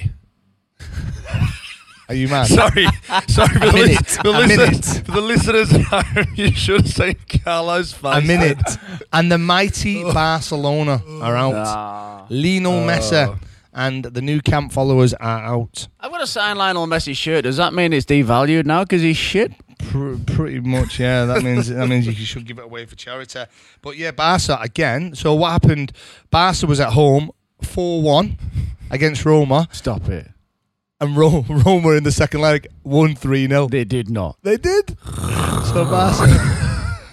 Are 2.09 2.15
you 2.15 2.29
mad? 2.29 2.45
Sorry, 2.47 2.85
sorry 3.27 3.49
for 3.49 3.59
the, 3.59 3.71
minute. 3.73 3.89
lis- 3.99 4.17
the 4.23 4.29
A 4.29 4.31
listeners. 4.31 4.57
minute. 4.57 5.05
For 5.05 5.11
the 5.11 5.21
listeners 5.21 5.73
at 5.73 5.81
home, 5.81 6.27
you 6.35 6.51
should 6.53 6.81
have 6.81 6.89
seen 6.89 7.15
Carlo's 7.43 7.91
face. 7.91 8.15
a 8.15 8.21
minute. 8.21 8.61
and 9.13 9.29
the 9.29 9.37
mighty 9.37 10.03
Barcelona 10.03 11.01
are 11.21 11.35
out. 11.35 11.53
Ah. 11.55 12.25
Lionel 12.29 12.83
Messi 12.87 13.37
and 13.77 14.03
the 14.05 14.21
new 14.21 14.41
camp 14.41 14.73
followers 14.73 15.13
are 15.13 15.39
out. 15.39 15.87
I've 15.99 16.11
got 16.11 16.21
a 16.21 16.27
signed 16.27 16.57
Lionel 16.59 16.87
Messi 16.87 17.15
shirt. 17.15 17.43
Does 17.43 17.57
that 17.57 17.73
mean 17.73 17.93
it's 17.93 18.05
devalued 18.05 18.65
now 18.65 18.83
because 18.83 19.01
he's 19.03 19.15
shit? 19.15 19.53
Pr- 19.77 20.15
pretty 20.25 20.59
much, 20.59 20.99
yeah. 20.99 21.25
That 21.25 21.43
means 21.43 21.69
that 21.69 21.87
means 21.87 22.07
you 22.07 22.13
should 22.13 22.45
give 22.45 22.57
it 22.57 22.65
away 22.65 22.85
for 22.87 22.95
charity. 22.95 23.43
But 23.81 23.95
yeah, 23.95 24.11
Barca 24.11 24.57
again. 24.59 25.13
So 25.15 25.33
what 25.35 25.51
happened? 25.51 25.91
Barca 26.31 26.65
was 26.65 26.79
at 26.79 26.93
home, 26.93 27.29
four 27.61 28.01
one 28.01 28.37
against 28.89 29.23
Roma, 29.23 29.67
Stop 29.71 30.09
it. 30.09 30.27
and 30.99 31.15
Ro- 31.15 31.45
Roma 31.49 31.91
in 31.91 32.03
the 32.03 32.11
second 32.11 32.41
leg 32.41 32.67
won 32.83 33.15
three 33.15 33.47
0 33.47 33.67
They 33.67 33.83
did 33.85 34.09
not. 34.09 34.37
They 34.41 34.57
did. 34.57 34.97
So 35.67 35.83
Barca. 35.83 36.56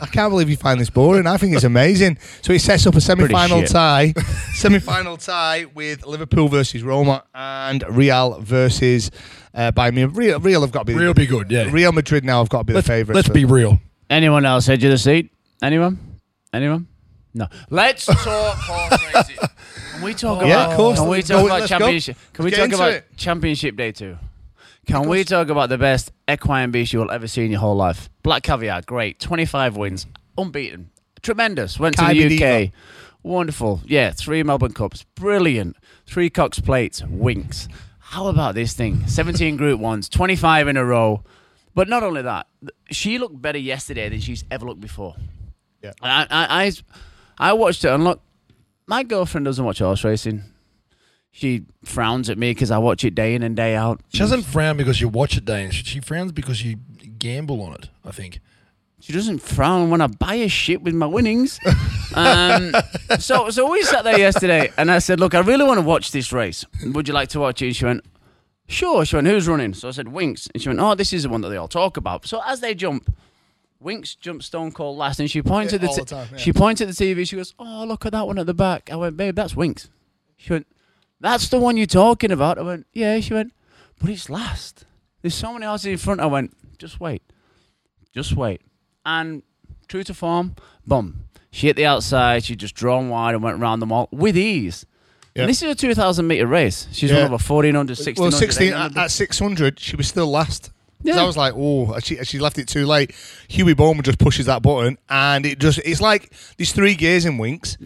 I 0.05 0.07
can't 0.07 0.31
believe 0.31 0.51
you 0.51 0.57
find 0.57 0.79
this 0.79 0.91
boring. 0.91 1.27
I 1.27 1.39
think 1.39 1.55
it's 1.55 1.65
amazing. 1.65 2.19
So 2.43 2.53
it 2.53 2.61
sets 2.61 2.87
up 2.87 2.95
a 2.95 3.01
semi-final 3.01 3.63
tie, 3.65 4.13
semi-final 4.55 5.17
tie 5.17 5.65
with 5.75 6.05
Liverpool 6.07 6.49
versus 6.49 6.83
Roma 6.83 7.25
and 7.35 7.83
Real 7.89 8.39
versus 8.41 9.11
uh, 9.55 9.73
Bayern 9.73 9.95
Munich. 9.95 10.15
Real, 10.17 10.41
Real 10.41 10.61
have 10.61 10.73
got 10.73 10.81
to 10.81 10.85
be 10.85 10.95
Real 10.95 11.15
be 11.15 11.27
good, 11.27 11.51
yeah. 11.51 11.71
Real 11.71 11.93
Madrid 11.93 12.23
now 12.25 12.39
have 12.41 12.51
got 12.51 12.59
to 12.59 12.65
be 12.65 12.73
let's 12.75 12.87
the 12.87 12.93
favourites. 12.93 13.17
let's 13.17 13.29
be 13.31 13.45
real. 13.47 13.81
Anyone 14.11 14.45
else 14.45 14.69
edge 14.69 14.85
of 14.85 14.91
the 14.91 14.99
seat? 14.99 15.33
Anyone? 15.63 15.99
Anyone? 16.53 16.87
No. 17.33 17.49
Let's 17.71 18.05
talk 18.07 18.19
horse 18.59 19.03
racing. 19.15 19.37
Can 19.93 20.03
we 20.03 20.13
talk 20.15 20.39
about? 20.39 20.49
Yeah, 20.49 20.71
of 20.71 20.77
course. 20.77 20.99
Can 20.99 21.09
we 21.09 21.17
Let's 21.17 21.29
talk 21.29 21.41
go. 21.41 21.47
about 21.47 21.61
Let's 21.61 21.71
go. 21.73 21.79
championship? 21.79 22.17
Can 22.33 22.45
we 22.45 22.51
Let's 22.51 22.63
talk 22.63 22.73
about 22.75 22.93
it. 22.93 23.17
championship 23.17 23.77
day 23.77 23.93
two? 23.93 24.19
Can 24.87 25.09
we 25.09 25.25
talk 25.25 25.49
about 25.49 25.69
the 25.69 25.79
best 25.79 26.13
equine 26.31 26.71
beast 26.71 26.93
you 26.93 26.99
will 26.99 27.11
ever 27.11 27.27
see 27.27 27.45
in 27.45 27.51
your 27.51 27.61
whole 27.61 27.77
life? 27.77 28.11
Black 28.23 28.43
Caviar, 28.43 28.83
great, 28.83 29.19
twenty-five 29.19 29.77
wins, 29.77 30.07
unbeaten, 30.37 30.91
tremendous. 31.23 31.79
Went 31.79 31.97
to 31.97 32.05
the 32.05 32.45
UK, 32.45 32.73
wonderful. 33.23 33.81
Yeah, 33.85 34.11
three 34.11 34.43
Melbourne 34.43 34.73
Cups, 34.73 35.05
brilliant. 35.15 35.77
Three 36.07 36.31
Cox 36.31 36.61
plates, 36.61 37.03
winks. 37.05 37.69
How 37.99 38.29
about 38.29 38.55
this 38.55 38.75
thing? 38.75 39.07
Seventeen 39.07 39.57
Group 39.57 39.81
Ones, 39.81 40.09
twenty-five 40.09 40.69
in 40.69 40.77
a 40.77 40.85
row. 40.85 41.23
But 41.75 41.89
not 41.89 42.05
only 42.05 42.23
that, 42.23 42.47
she 42.91 43.19
looked 43.19 43.41
better 43.43 43.59
yesterday 43.59 44.09
than 44.09 44.21
she's 44.21 44.45
ever 44.51 44.65
looked 44.65 44.81
before. 44.81 45.17
Yeah. 45.83 45.93
I, 46.01 46.27
I, 46.31 46.65
I, 46.67 46.73
I 47.51 47.53
watched 47.53 47.85
it 47.85 47.89
and 47.89 48.05
look, 48.05 48.21
my 48.87 49.03
girlfriend 49.03 49.45
doesn't 49.45 49.65
watch 49.65 49.81
horse 49.81 50.05
racing. 50.05 50.45
She 51.37 51.65
frowns 51.85 52.31
at 52.31 52.39
me 52.39 52.53
because 52.53 52.71
I 52.71 52.79
watch 52.79 53.03
it 53.03 53.17
day 53.17 53.35
in 53.35 53.43
and 53.43 53.57
day 53.57 53.75
out. 53.75 54.01
She 54.11 54.21
doesn't 54.21 54.43
frown 54.43 54.77
because 54.77 55.01
you 55.01 55.09
watch 55.09 55.37
it, 55.37 55.45
Dane. 55.45 55.73
She 55.73 55.99
frowns 55.99 56.31
because 56.31 56.63
you 56.65 56.77
gamble 57.19 57.61
on 57.61 57.75
it. 57.75 57.89
I 58.05 58.13
think. 58.13 58.39
She 59.01 59.13
doesn't 59.13 59.41
frown 59.41 59.91
when 59.91 60.01
I 60.01 60.07
buy 60.07 60.35
a 60.37 60.49
shit 60.49 60.81
with 60.81 60.95
my 60.95 61.07
winnings. 61.07 61.59
um, 62.15 62.73
so, 63.19 63.51
so 63.51 63.69
we 63.69 63.83
sat 63.83 64.05
there 64.05 64.17
yesterday, 64.17 64.71
and 64.79 64.93
I 64.93 65.01
said, 65.01 65.19
"Look, 65.19 65.35
I 65.35 65.41
really 65.41 65.65
want 65.65 65.79
to 65.79 65.85
watch 65.85 66.13
this 66.13 66.33
race. 66.33 66.65
Would 66.85 67.09
you 67.09 67.15
like 67.15 67.31
to 67.31 67.41
watch 67.41 67.61
it?" 67.63 67.67
And 67.67 67.77
she 67.77 67.85
went, 67.85 68.05
"Sure." 68.69 69.05
She 69.05 69.17
went, 69.17 69.27
"Who's 69.27 69.49
running?" 69.49 69.75
So 69.75 69.89
I 69.89 69.91
said, 69.91 70.07
"Winks." 70.07 70.47
And 70.55 70.63
she 70.63 70.69
went, 70.69 70.79
"Oh, 70.79 70.95
this 70.95 71.13
is 71.13 71.25
the 71.25 71.31
one 71.31 71.41
that 71.41 71.49
they 71.49 71.57
all 71.57 71.67
talk 71.67 71.97
about." 71.97 72.27
So 72.27 72.43
as 72.47 72.61
they 72.61 72.77
jump, 72.77 73.13
Winks 73.81 74.15
jumped 74.15 74.45
Stone 74.45 74.71
Cold 74.71 74.97
last, 74.99 75.19
and 75.19 75.29
she 75.29 75.43
pointed 75.43 75.83
Yeah, 75.83 75.89
at 75.89 75.91
all 75.91 75.97
the, 75.97 76.03
the 76.03 76.07
time, 76.15 76.29
yeah. 76.31 76.39
she 76.39 76.53
pointed 76.53 76.89
at 76.89 76.95
the 76.95 77.05
TV. 77.05 77.29
She 77.29 77.35
goes, 77.35 77.55
"Oh, 77.59 77.85
look 77.89 78.07
at 78.07 78.13
that 78.13 78.25
one 78.29 78.39
at 78.39 78.47
the 78.47 78.55
back." 78.55 78.89
I 78.93 78.95
went, 78.95 79.17
"Babe, 79.17 79.35
that's 79.35 79.57
Winks." 79.57 79.91
She 80.37 80.53
went, 80.53 80.67
"That's 81.25 81.49
the 81.49 81.59
one 81.59 81.77
you're 81.77 81.87
talking 82.05 82.31
about." 82.31 82.59
I 82.59 82.63
went, 82.63 82.87
"Yeah." 82.93 83.19
She 83.21 83.33
went, 83.35 83.53
"But 84.01 84.11
it's 84.11 84.29
last. 84.29 84.85
There's 85.23 85.35
so 85.35 85.53
many 85.53 85.67
horses 85.67 85.87
in 85.87 85.97
front." 85.99 86.21
I 86.21 86.27
went, 86.27 86.53
"Just 86.79 87.01
wait, 87.01 87.23
just 88.13 88.37
wait." 88.37 88.61
And 89.07 89.43
true 89.89 90.03
to 90.05 90.15
form, 90.15 90.55
boom. 90.87 91.25
She 91.51 91.67
hit 91.69 91.77
the 91.77 91.87
outside. 91.87 92.45
She 92.45 92.57
just 92.57 92.75
drawn 92.75 93.09
wide 93.09 93.35
and 93.35 93.43
went 93.43 93.59
round 93.59 93.81
them 93.83 93.93
all 93.93 94.09
with 94.11 94.37
ease. 94.37 94.87
Yeah. 95.35 95.43
And 95.43 95.51
this 95.51 95.63
is 95.63 95.71
a 95.71 95.75
2,000 95.75 96.27
meter 96.27 96.47
race. 96.47 96.87
She's 96.93 97.11
Yeah. 97.11 97.19
over 97.27 97.39
1,400, 97.39 97.97
1,600. 97.97 98.21
well, 98.21 98.31
16 98.33 98.73
at, 98.73 98.97
at 98.97 99.11
600, 99.11 99.79
she 99.81 99.97
was 99.97 100.07
still 100.09 100.29
last. 100.31 100.71
Yeah. 101.03 101.21
I 101.21 101.25
was 101.25 101.37
like, 101.37 101.53
oh, 101.57 101.99
she, 102.01 102.17
she 102.25 102.39
left 102.39 102.57
it 102.59 102.67
too 102.69 102.87
late. 102.87 103.15
Huey 103.49 103.75
Bowman 103.75 104.03
just 104.05 104.19
pushes 104.19 104.47
that 104.47 104.63
button, 104.63 104.97
and 105.09 105.45
it 105.45 105.59
just, 105.59 105.79
it's 105.85 106.01
like 106.01 106.33
these 106.57 106.73
three 106.73 106.95
gears 106.95 107.25
in 107.25 107.37
Winks, 107.39 107.77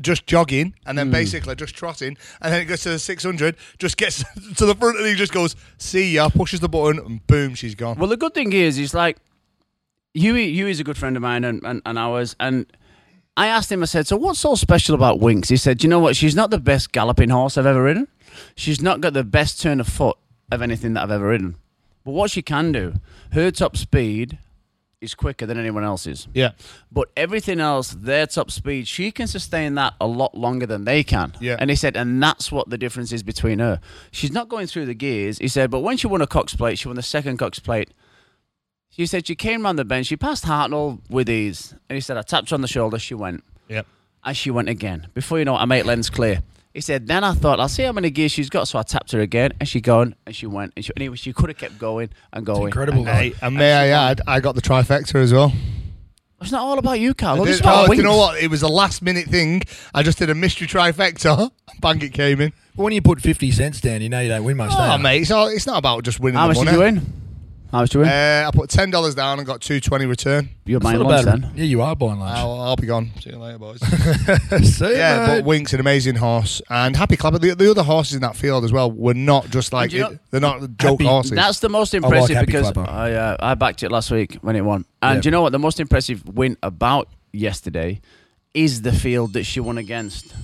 just 0.00 0.26
jogging, 0.26 0.74
and 0.86 0.96
then 0.96 1.08
hmm. 1.08 1.12
basically 1.12 1.54
just 1.54 1.74
trotting, 1.74 2.16
and 2.40 2.52
then 2.52 2.62
it 2.62 2.64
goes 2.64 2.82
to 2.82 2.90
the 2.90 2.98
600, 2.98 3.56
just 3.78 3.96
gets 3.96 4.24
to 4.56 4.66
the 4.66 4.74
front, 4.74 4.98
and 4.98 5.06
he 5.06 5.14
just 5.14 5.32
goes, 5.32 5.56
see 5.78 6.12
ya, 6.12 6.28
pushes 6.28 6.60
the 6.60 6.68
button, 6.68 6.98
and 6.98 7.26
boom, 7.26 7.54
she's 7.54 7.74
gone. 7.74 7.98
Well, 7.98 8.08
the 8.08 8.16
good 8.16 8.34
thing 8.34 8.52
is, 8.52 8.76
he's 8.76 8.94
like, 8.94 9.18
Huey, 10.14 10.52
Huey's 10.52 10.80
a 10.80 10.84
good 10.84 10.98
friend 10.98 11.16
of 11.16 11.22
mine 11.22 11.44
and, 11.44 11.62
and, 11.64 11.80
and 11.86 11.98
ours. 11.98 12.36
And 12.38 12.66
I 13.36 13.46
asked 13.46 13.72
him, 13.72 13.82
I 13.82 13.86
said, 13.86 14.06
so 14.06 14.16
what's 14.16 14.40
so 14.40 14.54
special 14.54 14.94
about 14.94 15.20
Winks? 15.20 15.48
He 15.48 15.56
said, 15.56 15.82
you 15.82 15.88
know 15.88 16.00
what? 16.00 16.16
She's 16.16 16.36
not 16.36 16.50
the 16.50 16.58
best 16.58 16.92
galloping 16.92 17.30
horse 17.30 17.56
I've 17.56 17.66
ever 17.66 17.82
ridden. 17.82 18.08
She's 18.54 18.82
not 18.82 19.00
got 19.00 19.14
the 19.14 19.24
best 19.24 19.60
turn 19.60 19.80
of 19.80 19.88
foot 19.88 20.18
of 20.50 20.60
anything 20.60 20.92
that 20.94 21.04
I've 21.04 21.10
ever 21.10 21.28
ridden. 21.28 21.56
But 22.04 22.12
what 22.12 22.30
she 22.30 22.42
can 22.42 22.72
do, 22.72 22.94
her 23.32 23.50
top 23.50 23.76
speed 23.76 24.38
is 25.02 25.14
quicker 25.14 25.44
than 25.44 25.58
anyone 25.58 25.84
else's. 25.84 26.28
Yeah. 26.32 26.52
But 26.90 27.10
everything 27.16 27.60
else, 27.60 27.90
their 27.90 28.26
top 28.26 28.50
speed, 28.50 28.88
she 28.88 29.10
can 29.10 29.26
sustain 29.26 29.74
that 29.74 29.94
a 30.00 30.06
lot 30.06 30.34
longer 30.34 30.64
than 30.66 30.84
they 30.84 31.02
can. 31.02 31.34
Yeah. 31.40 31.56
And 31.58 31.68
he 31.68 31.76
said, 31.76 31.96
and 31.96 32.22
that's 32.22 32.50
what 32.52 32.70
the 32.70 32.78
difference 32.78 33.12
is 33.12 33.22
between 33.22 33.58
her. 33.58 33.80
She's 34.10 34.32
not 34.32 34.48
going 34.48 34.66
through 34.66 34.86
the 34.86 34.94
gears. 34.94 35.38
He 35.38 35.48
said, 35.48 35.70
but 35.70 35.80
when 35.80 35.96
she 35.96 36.06
won 36.06 36.22
a 36.22 36.26
Cox 36.26 36.54
plate, 36.54 36.78
she 36.78 36.88
won 36.88 36.96
the 36.96 37.02
second 37.02 37.36
Cox 37.38 37.58
plate. 37.58 37.90
She 38.90 39.06
said 39.06 39.26
she 39.26 39.34
came 39.34 39.62
round 39.62 39.78
the 39.78 39.84
bend, 39.84 40.06
she 40.06 40.16
passed 40.16 40.44
Hartnell 40.44 41.00
with 41.08 41.28
ease. 41.28 41.74
And 41.88 41.94
he 41.94 42.00
said, 42.00 42.16
I 42.16 42.22
tapped 42.22 42.50
her 42.50 42.54
on 42.54 42.60
the 42.60 42.68
shoulder, 42.68 42.98
she 42.98 43.14
went. 43.14 43.42
Yep. 43.68 43.86
And 44.24 44.36
she 44.36 44.50
went 44.50 44.68
again. 44.68 45.08
Before 45.14 45.38
you 45.38 45.44
know 45.44 45.56
it, 45.56 45.60
I 45.60 45.64
made 45.64 45.86
lens 45.86 46.10
clear. 46.10 46.42
He 46.74 46.80
said, 46.80 47.06
then 47.06 47.22
I 47.22 47.34
thought, 47.34 47.60
I'll 47.60 47.68
see 47.68 47.82
how 47.82 47.92
many 47.92 48.10
gears 48.10 48.32
she's 48.32 48.48
got. 48.48 48.66
So 48.66 48.78
I 48.78 48.82
tapped 48.82 49.12
her 49.12 49.20
again, 49.20 49.52
and 49.60 49.68
she 49.68 49.80
gone, 49.80 50.14
and 50.26 50.34
she 50.34 50.46
went. 50.46 50.72
And 50.74 50.84
she, 50.84 50.92
anyway, 50.96 51.16
she 51.16 51.32
could 51.32 51.50
have 51.50 51.58
kept 51.58 51.78
going 51.78 52.10
and 52.32 52.46
going. 52.46 52.64
incredible, 52.64 53.06
And 53.06 53.32
though. 53.32 53.46
And 53.46 53.56
may 53.56 53.72
I 53.72 53.88
add, 53.88 54.22
I 54.26 54.40
got 54.40 54.54
the 54.54 54.62
trifecta 54.62 55.16
as 55.16 55.32
well. 55.32 55.52
It's 56.40 56.50
not 56.50 56.62
all 56.62 56.78
about 56.78 56.98
you, 56.98 57.14
Carl. 57.14 57.46
It's 57.46 57.60
about 57.60 57.88
oh, 57.88 57.92
you 57.92 58.02
know 58.02 58.16
what? 58.16 58.42
It 58.42 58.50
was 58.50 58.62
a 58.62 58.68
last 58.68 59.00
minute 59.00 59.26
thing. 59.28 59.62
I 59.94 60.02
just 60.02 60.18
did 60.18 60.28
a 60.28 60.34
mystery 60.34 60.66
trifecta. 60.66 61.52
Bang, 61.80 62.02
it 62.02 62.12
came 62.12 62.40
in. 62.40 62.52
When 62.74 62.92
you 62.92 63.00
put 63.00 63.20
fifty 63.20 63.52
cents 63.52 63.80
down, 63.80 64.00
you 64.00 64.08
know 64.08 64.18
you 64.20 64.28
don't 64.28 64.42
win 64.42 64.56
much. 64.56 64.72
Oh, 64.74 64.96
do 64.96 65.02
mate, 65.02 65.22
it's, 65.22 65.30
all, 65.30 65.46
it's 65.46 65.66
not 65.68 65.78
about 65.78 66.02
just 66.02 66.18
winning 66.18 66.38
How 66.38 66.48
the 66.48 66.54
much 66.54 66.64
money. 66.64 66.70
did 66.70 66.74
you 66.74 67.00
win? 67.00 67.21
How 67.72 67.80
much 67.80 67.88
did 67.90 67.94
you 67.94 68.00
win? 68.00 68.10
Uh, 68.10 68.44
I 68.46 68.50
put 68.54 68.68
ten 68.68 68.90
dollars 68.90 69.14
down 69.14 69.38
and 69.38 69.46
got 69.46 69.62
two 69.62 69.80
twenty 69.80 70.04
return. 70.04 70.50
You're 70.66 70.78
buying 70.78 70.98
not 70.98 71.08
lunch 71.08 71.24
then. 71.24 71.50
Yeah, 71.56 71.64
you 71.64 71.80
are 71.80 71.96
buying 71.96 72.18
lunch. 72.20 72.38
I'll, 72.38 72.60
I'll 72.60 72.76
be 72.76 72.86
gone. 72.86 73.10
See 73.20 73.30
you 73.30 73.38
later, 73.38 73.58
boys. 73.58 73.80
See, 74.76 74.94
yeah, 74.94 75.26
mate. 75.26 75.38
but 75.38 75.44
Wink's 75.46 75.72
an 75.72 75.80
amazing 75.80 76.16
horse, 76.16 76.60
and 76.68 76.94
Happy 76.94 77.16
Clapper. 77.16 77.38
The, 77.38 77.54
the 77.54 77.70
other 77.70 77.82
horses 77.82 78.14
in 78.14 78.20
that 78.20 78.36
field 78.36 78.64
as 78.64 78.72
well 78.72 78.92
were 78.92 79.14
not 79.14 79.48
just 79.48 79.72
like 79.72 79.90
do 79.90 79.96
you 79.96 80.02
know- 80.02 80.18
they're 80.30 80.40
not 80.40 80.60
joke 80.76 81.00
Happy- 81.00 81.04
horses. 81.06 81.30
That's 81.32 81.60
the 81.60 81.70
most 81.70 81.94
like 81.94 82.02
impressive 82.04 82.36
Happy 82.36 82.46
because 82.46 82.70
Clapper. 82.72 82.90
I 82.90 83.12
uh, 83.12 83.36
I 83.40 83.54
backed 83.54 83.82
it 83.82 83.90
last 83.90 84.10
week 84.10 84.34
when 84.42 84.54
it 84.54 84.60
won. 84.60 84.84
And 85.00 85.16
Yeah. 85.16 85.20
do 85.22 85.26
you 85.28 85.30
know 85.30 85.40
what? 85.42 85.52
The 85.52 85.58
most 85.58 85.80
impressive 85.80 86.28
win 86.28 86.58
about 86.62 87.08
yesterday 87.32 88.02
is 88.52 88.82
the 88.82 88.92
field 88.92 89.32
that 89.32 89.44
she 89.44 89.60
won 89.60 89.78
against. 89.78 90.34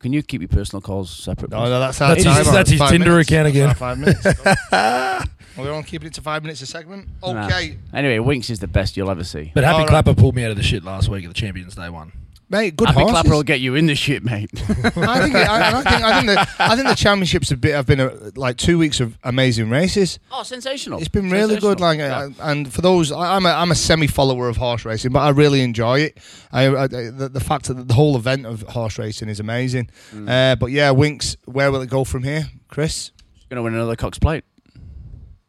Can 0.00 0.12
you 0.14 0.22
keep 0.22 0.40
your 0.40 0.48
personal 0.48 0.80
calls 0.80 1.10
separate? 1.10 1.50
no, 1.50 1.58
please? 1.60 1.68
no, 1.70 1.80
that's 1.80 2.00
our 2.00 2.08
That's 2.14 2.24
time. 2.24 2.38
his- 2.38 2.48
on. 2.48 2.54
that's 2.54 2.70
his 2.70 2.78
Five 2.80 2.90
Tinder 2.90 3.10
minutes. 3.10 3.28
account 3.30 3.44
That's 3.44 3.56
again. 3.56 3.68
our 3.68 3.74
Five 3.74 3.98
minutes. 3.98 5.30
We're 5.58 5.72
on 5.74 5.82
keeping 5.82 6.06
it 6.06 6.14
to 6.14 6.22
five 6.22 6.42
minutes 6.42 6.62
a 6.62 6.66
segment. 6.66 7.08
Nah. 7.22 7.44
Okay, 7.44 7.76
Anyway, 7.92 8.18
Winks 8.18 8.48
is 8.48 8.60
the 8.60 8.66
best 8.68 8.96
you'll 8.96 9.10
ever 9.10 9.24
see. 9.24 9.50
But 9.54 9.64
Happy 9.64 9.72
oh, 9.74 9.76
All 9.76 9.80
right. 9.84 9.88
Clapper 9.90 10.14
pulled 10.14 10.34
me 10.34 10.44
out 10.44 10.50
of 10.52 10.56
the 10.56 10.62
shit 10.62 10.84
last 10.84 11.10
week 11.10 11.24
at 11.24 11.28
the 11.28 11.34
Champions 11.34 11.74
Day 11.74 11.90
one. 11.90 12.12
Mate. 12.50 12.74
Good 12.76 12.88
Happy 12.88 13.00
horses. 13.00 13.12
Clapper 13.12 13.30
will 13.30 13.42
get 13.44 13.60
you 13.60 13.76
in 13.76 13.86
the 13.86 13.94
shit, 13.94 14.24
mate. 14.24 14.50
I 14.68 15.20
think. 15.22 15.36
I, 15.36 15.78
I 15.78 15.82
think. 15.82 16.04
I 16.04 16.20
think 16.20 16.26
the. 16.26 16.48
I 16.58 16.74
think 16.76 16.88
the 16.88 16.96
championships 16.96 17.48
have 17.50 17.60
been, 17.60 17.72
have 17.72 17.86
been 17.86 18.00
a, 18.00 18.12
like 18.34 18.56
two 18.56 18.76
weeks 18.76 18.98
of 18.98 19.16
amazing 19.22 19.70
races. 19.70 20.18
oh, 20.32 20.42
sensational! 20.42 20.98
It's 20.98 21.08
been 21.08 21.30
really 21.30 21.58
good. 21.60 21.78
Like, 21.78 22.00
Sensational. 22.00 22.44
uh, 22.44 22.50
and 22.50 22.72
for 22.72 22.82
those, 22.82 23.12
I- 23.12 23.36
I'm 23.36 23.46
a, 23.46 23.50
I'm 23.50 23.70
a 23.70 23.76
semi 23.76 24.08
follower 24.08 24.48
of 24.48 24.56
horse 24.56 24.84
racing, 24.84 25.12
but 25.12 25.20
I 25.20 25.28
really 25.28 25.60
enjoy 25.60 26.00
it. 26.00 26.18
I, 26.50 26.66
I 26.68 26.86
the, 26.88 27.30
the 27.32 27.40
fact 27.40 27.66
that 27.66 27.86
the 27.86 27.94
whole 27.94 28.16
event 28.16 28.46
of 28.46 28.62
horse 28.62 28.98
racing 28.98 29.28
is 29.28 29.38
amazing. 29.38 29.88
Mm. 30.12 30.28
Uh, 30.28 30.56
but 30.56 30.72
yeah, 30.72 30.90
Winks, 30.90 31.36
where 31.44 31.70
will 31.70 31.82
it 31.82 31.88
go 31.90 32.02
from 32.04 32.24
here, 32.24 32.50
Kris? 32.68 33.12
gonna 33.48 33.62
win 33.62 33.74
another 33.74 33.96
Cox 33.96 34.18
Plate. 34.18 34.44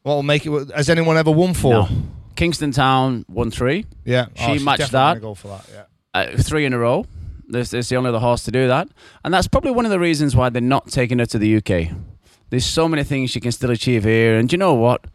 What 0.03 0.15
will 0.15 0.23
make 0.23 0.45
it? 0.45 0.71
Has 0.75 0.89
anyone 0.89 1.17
ever 1.17 1.31
won 1.31 1.53
for? 1.53 1.73
No. 1.73 1.89
Kingston 2.35 2.71
Town 2.71 3.25
won 3.27 3.51
three, 3.51 3.85
Yeah, 4.05 4.27
She 4.35 4.53
she's 4.53 4.63
matched 4.63 4.91
that. 4.91 5.21
Go 5.21 5.35
for 5.35 5.49
that. 5.49 5.65
Yeah. 5.71 5.83
Uh, 6.13 6.38
three 6.38 6.65
in 6.65 6.74
a 6.74 6.80
row. 6.80 7.06
This 7.47 7.74
is 7.74 7.89
the 7.89 7.97
only 7.97 8.10
other 8.10 8.19
horse 8.19 8.43
to 8.43 8.52
do 8.52 8.67
that, 8.67 8.88
and 9.26 9.34
that's 9.34 9.47
probably 9.47 9.71
one 9.71 9.86
of 9.86 9.91
the 9.91 10.00
reasons 10.00 10.36
why 10.36 10.50
they're 10.50 10.62
not 10.62 10.88
taking 10.88 11.19
her 11.19 11.26
to 11.26 11.38
the 11.38 11.58
UK. 11.58 11.91
There's 12.50 12.65
so 12.65 12.88
many 12.88 13.04
things 13.04 13.30
she 13.30 13.39
can 13.39 13.52
still 13.52 13.71
achieve 13.71 14.04
here, 14.04 14.38
and 14.38 14.52
you 14.52 14.58
know 14.58 14.74
what? 14.74 15.06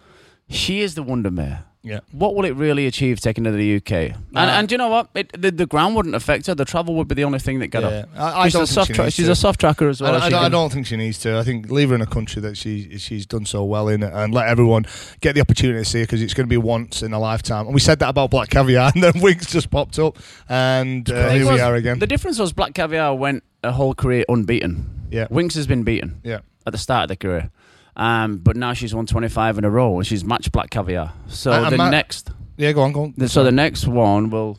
She 0.48 0.80
is 0.80 0.94
the 0.94 1.02
wonder 1.02 1.30
mare. 1.30 1.64
Yeah. 1.86 2.00
What 2.10 2.34
will 2.34 2.44
it 2.44 2.50
really 2.56 2.86
achieve 2.86 3.20
taking 3.20 3.44
her 3.44 3.52
to 3.52 3.56
the 3.56 3.76
UK? 3.76 4.16
And, 4.34 4.68
do 4.68 4.72
you 4.74 4.78
know 4.78 4.88
what? 4.88 5.08
It, 5.14 5.30
the, 5.40 5.52
the 5.52 5.66
ground 5.66 5.94
wouldn't 5.94 6.16
affect 6.16 6.48
her. 6.48 6.54
The 6.54 6.64
travel 6.64 6.96
would 6.96 7.06
be 7.06 7.14
the 7.14 7.22
only 7.22 7.38
thing 7.38 7.60
that 7.60 7.68
got 7.68 7.84
Yeah. 7.84 7.88
her. 7.90 8.06
I, 8.16 8.40
I 8.40 8.44
she's 8.46 8.52
don't 8.54 8.62
a 8.64 8.66
soft 8.66 8.86
she 8.88 8.92
tra- 8.94 9.10
she's 9.12 9.26
to. 9.26 9.32
a 9.32 9.36
soft 9.36 9.60
tracker 9.60 9.88
as 9.88 10.00
well. 10.00 10.14
I, 10.20 10.28
I 10.28 10.46
I 10.46 10.48
don't 10.48 10.72
think 10.72 10.86
she 10.86 10.96
needs 10.96 11.18
to. 11.20 11.38
I 11.38 11.44
think 11.44 11.70
leave 11.70 11.90
her 11.90 11.94
in 11.94 12.00
a 12.02 12.06
country 12.06 12.42
that 12.42 12.56
she 12.56 12.98
she's 12.98 13.24
done 13.24 13.46
so 13.46 13.62
well 13.64 13.86
in, 13.88 14.02
and 14.02 14.34
let 14.34 14.48
everyone 14.48 14.84
get 15.20 15.34
the 15.36 15.40
opportunity 15.40 15.78
to 15.78 15.84
see 15.84 16.00
her 16.00 16.04
because 16.06 16.22
it's 16.22 16.34
going 16.34 16.46
to 16.46 16.50
be 16.50 16.56
once 16.56 17.04
in 17.04 17.12
a 17.12 17.20
lifetime. 17.20 17.66
And 17.66 17.74
we 17.74 17.80
said 17.80 18.00
that 18.00 18.08
about 18.08 18.30
Black 18.30 18.50
Caviar, 18.50 18.90
and 18.94 19.02
then 19.04 19.20
Winks 19.22 19.46
just 19.52 19.70
popped 19.70 19.98
up, 20.00 20.18
and 20.48 21.08
uh, 21.08 21.30
here 21.30 21.48
we 21.52 21.60
are 21.60 21.76
again. 21.76 22.00
The 22.00 22.06
difference 22.08 22.40
was 22.40 22.52
Black 22.52 22.74
Caviar 22.74 23.14
went 23.14 23.44
a 23.62 23.70
whole 23.70 23.94
career 23.94 24.24
unbeaten. 24.28 25.06
Yeah. 25.10 25.28
Winks 25.30 25.54
has 25.54 25.68
been 25.68 25.84
beaten 25.84 26.20
yeah, 26.24 26.40
at 26.66 26.72
the 26.72 26.78
start 26.78 27.04
of 27.04 27.08
the 27.10 27.16
career. 27.16 27.50
Um, 27.96 28.36
but 28.38 28.56
now 28.56 28.74
she's 28.74 28.94
won 28.94 29.06
25 29.06 29.58
in 29.58 29.64
a 29.64 29.70
row 29.70 29.96
and 29.96 30.06
she's 30.06 30.22
matched 30.24 30.52
Black 30.52 30.68
Caviar. 30.70 31.12
So 31.28 31.52
And- 31.52 31.64
and 31.66 31.72
the 31.72 31.76
Ma- 31.78 31.90
next 31.90 32.30
yeah. 32.58 32.72
Go 32.72 32.82
on, 32.82 32.92
go 32.92 33.02
on. 33.04 33.14
The- 33.16 33.28
So 33.28 33.42
the 33.44 33.52
next 33.52 33.86
one 33.86 34.28
will 34.30 34.58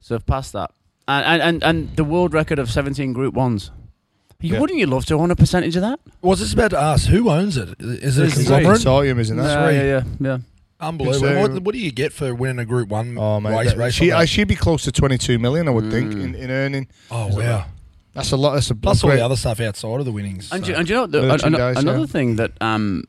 surpass 0.00 0.50
that, 0.52 0.70
and 1.08 1.24
and 1.26 1.42
and, 1.42 1.62
and 1.62 1.96
the 1.96 2.04
world 2.04 2.32
record 2.34 2.58
of 2.58 2.70
seventeen 2.70 3.12
Group 3.12 3.34
Ones. 3.34 3.70
You, 4.40 4.54
Yeah. 4.54 4.60
Wouldn't 4.60 4.78
you 4.80 4.86
love 4.86 5.04
to 5.06 5.14
own 5.14 5.30
a 5.30 5.36
percentage 5.36 5.76
of 5.76 5.82
that? 5.82 6.00
Was 6.20 6.40
this 6.40 6.52
about 6.52 6.70
to 6.72 6.78
ask 6.80 7.06
who 7.08 7.30
owns 7.30 7.56
it? 7.56 7.68
Is 7.78 8.18
it 8.18 8.22
a 8.22 8.24
It's 8.26 8.36
It's 8.38 8.48
conglomerate? 8.48 8.80
consortium, 8.80 9.18
isn't 9.20 9.38
it? 9.38 9.42
yeah, 9.42 9.70
yeah, 9.70 9.82
yeah, 9.82 10.02
yeah. 10.20 10.38
Unbelievable. 10.80 11.28
It's, 11.28 11.36
uh, 11.36 11.40
what, 11.52 11.62
what 11.62 11.72
do 11.74 11.78
you 11.78 11.92
get 11.92 12.12
for 12.12 12.34
winning 12.34 12.58
a 12.58 12.64
Group 12.64 12.88
One 12.88 13.16
Oh 13.16 13.38
man, 13.38 13.52
race? 13.56 13.68
that- 13.68 13.76
race 13.78 13.94
she 13.94 14.06
like 14.10 14.16
I 14.16 14.22
that? 14.22 14.26
she'd 14.28 14.48
be 14.48 14.56
close 14.56 14.82
to 14.84 14.90
twenty 14.92 15.16
two 15.18 15.38
million, 15.38 15.68
I 15.68 15.70
would 15.70 15.90
think, 15.92 16.12
Mm. 16.12 16.22
in, 16.24 16.34
in 16.34 16.50
earning. 16.50 16.88
oh 17.10 17.28
wow! 17.36 17.66
That's 18.14 18.32
a 18.32 18.36
lot. 18.36 18.54
That's 18.54 18.70
a 18.70 18.74
Plus 18.74 19.02
all 19.04 19.10
the 19.10 19.24
other 19.24 19.36
stuff 19.36 19.60
outside 19.60 19.98
of 20.00 20.04
the 20.04 20.12
winnings. 20.12 20.52
And, 20.52 20.64
so. 20.64 20.70
you, 20.72 20.76
and 20.78 20.88
you 20.88 20.94
know 20.94 21.06
the, 21.06 21.32
an- 21.32 21.54
an- 21.54 21.76
another 21.78 21.98
yeah. 22.00 22.06
thing 22.06 22.36
that 22.36 22.52
um, 22.60 23.04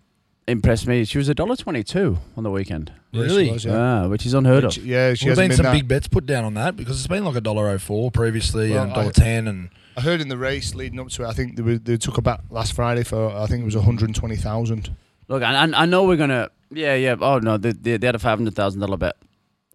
impressed 0.47 0.87
me. 0.87 1.03
She 1.05 1.17
was 1.17 1.27
a 1.29 1.35
dollar 1.35 1.55
twenty 1.55 1.83
two 1.83 2.17
on 2.37 2.43
the 2.43 2.51
weekend, 2.51 2.91
Yeah, 3.11 3.23
Really? 3.23 3.51
was, 3.51 3.65
yeah. 3.65 3.73
yeah. 4.01 4.05
which 4.07 4.25
is 4.25 4.33
unheard 4.33 4.71
She- 4.73 4.81
of. 4.81 4.85
yeah, 4.87 5.13
she 5.13 5.25
Well, 5.25 5.31
has 5.31 5.39
been 5.39 5.49
been 5.49 5.57
some 5.57 5.63
that. 5.65 5.73
big 5.73 5.87
bets 5.87 6.07
put 6.07 6.25
down 6.25 6.45
on 6.45 6.53
that 6.55 6.75
because 6.75 6.97
it's 6.99 7.07
been 7.07 7.25
like 7.25 7.35
a 7.35 7.41
dollar 7.41 7.67
oh 7.69 7.77
four 7.77 8.11
previously 8.11 8.71
Well, 8.71 8.83
and 8.83 8.91
I- 8.91 8.95
dollar 8.95 9.11
ten 9.11 9.47
and 9.47 9.69
I 9.95 10.01
heard 10.01 10.21
in 10.21 10.27
the 10.29 10.37
race 10.37 10.73
leading 10.73 10.99
up 10.99 11.09
to 11.09 11.23
it, 11.23 11.27
I 11.27 11.33
think 11.33 11.55
they, 11.55 11.61
were, 11.61 11.77
they 11.77 11.97
took 11.97 12.17
a 12.17 12.21
bet 12.21 12.39
last 12.49 12.73
Friday 12.73 13.03
for 13.03 13.29
I 13.29 13.45
think 13.45 13.61
it 13.61 13.65
was 13.65 13.75
one 13.75 13.85
hundred 13.85 14.15
twenty 14.15 14.35
thousand. 14.37 14.95
Look, 15.27 15.43
I, 15.43 15.53
I 15.65 15.83
I 15.83 15.85
know 15.85 16.03
we're 16.05 16.17
gonna. 16.17 16.49
Yeah, 16.71 16.95
yeah. 16.95 17.15
Oh 17.19 17.37
no, 17.39 17.57
they, 17.57 17.73
they, 17.73 17.97
they 17.97 18.07
had 18.07 18.15
a 18.15 18.19
five 18.19 18.39
hundred 18.39 18.55
thousand 18.55 18.79
dollar 18.81 18.97
bet 18.97 19.17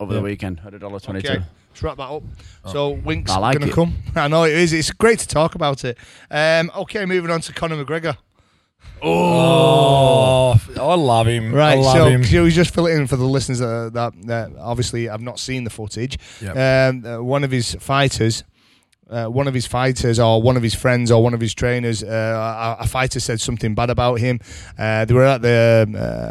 over 0.00 0.12
the 0.14 0.20
weekend 0.22 0.60
at 0.66 0.74
a 0.74 0.78
dollar 0.78 0.98
twenty 1.00 1.22
two. 1.22 1.28
Okay, 1.34 1.44
let's 1.70 1.83
wrap 1.83 1.96
that 1.98 2.02
up. 2.11 2.22
So 2.66 2.90
Winks 2.90 3.31
I 3.31 3.38
like 3.38 3.59
gonna 3.59 3.72
come. 3.72 3.94
I 4.14 4.28
know 4.28 4.44
it 4.44 4.52
is. 4.52 4.72
It's 4.72 4.90
great 4.90 5.18
to 5.20 5.28
talk 5.28 5.54
about 5.54 5.85
it. 5.85 5.96
Um, 6.31 6.70
okay, 6.76 7.04
moving 7.07 7.31
on 7.31 7.40
to 7.42 7.52
Conor 7.52 7.83
McGregor. 7.85 8.16
oh, 9.02 10.61
I 10.78 10.94
love 10.94 11.26
him. 11.26 11.54
I 11.54 11.57
Right, 11.57 11.78
love 11.78 11.96
so 11.96 12.07
him. 12.07 12.24
can 12.24 12.42
we 12.42 12.50
just 12.50 12.74
fill 12.74 12.87
it 12.87 12.92
in 12.94 13.07
for 13.07 13.16
the 13.16 13.24
listeners 13.24 13.59
that, 13.61 13.90
that, 13.94 14.12
that 14.26 14.50
obviously 14.59 15.07
have 15.07 15.20
not 15.20 15.38
seen 15.38 15.64
the 15.64 15.70
footage. 15.70 16.18
Yep. 16.40 16.57
Um, 16.57 17.04
uh, 17.07 17.22
one 17.22 17.44
of 17.44 17.50
his 17.50 17.74
fighters, 17.76 18.44
uh, 19.11 19.26
one 19.26 19.48
of 19.48 19.54
his 19.54 19.66
fighters, 19.66 20.18
or 20.18 20.42
one 20.42 20.57
of 20.57 20.62
his 20.62 20.74
friends, 20.74 21.11
or 21.11 21.22
one 21.22 21.35
of 21.35 21.40
his 21.40 21.54
trainers, 21.54 22.02
uh, 22.02 22.76
a, 22.81 22.83
a 22.85 22.87
fighter 22.87 23.20
said 23.20 23.40
something 23.40 23.74
bad 23.74 23.90
about 23.90 24.16
him. 24.20 24.40
Uh, 24.78 25.04
they 25.04 25.14
were 25.14 25.24
at 25.24 25.42
the 25.42 25.87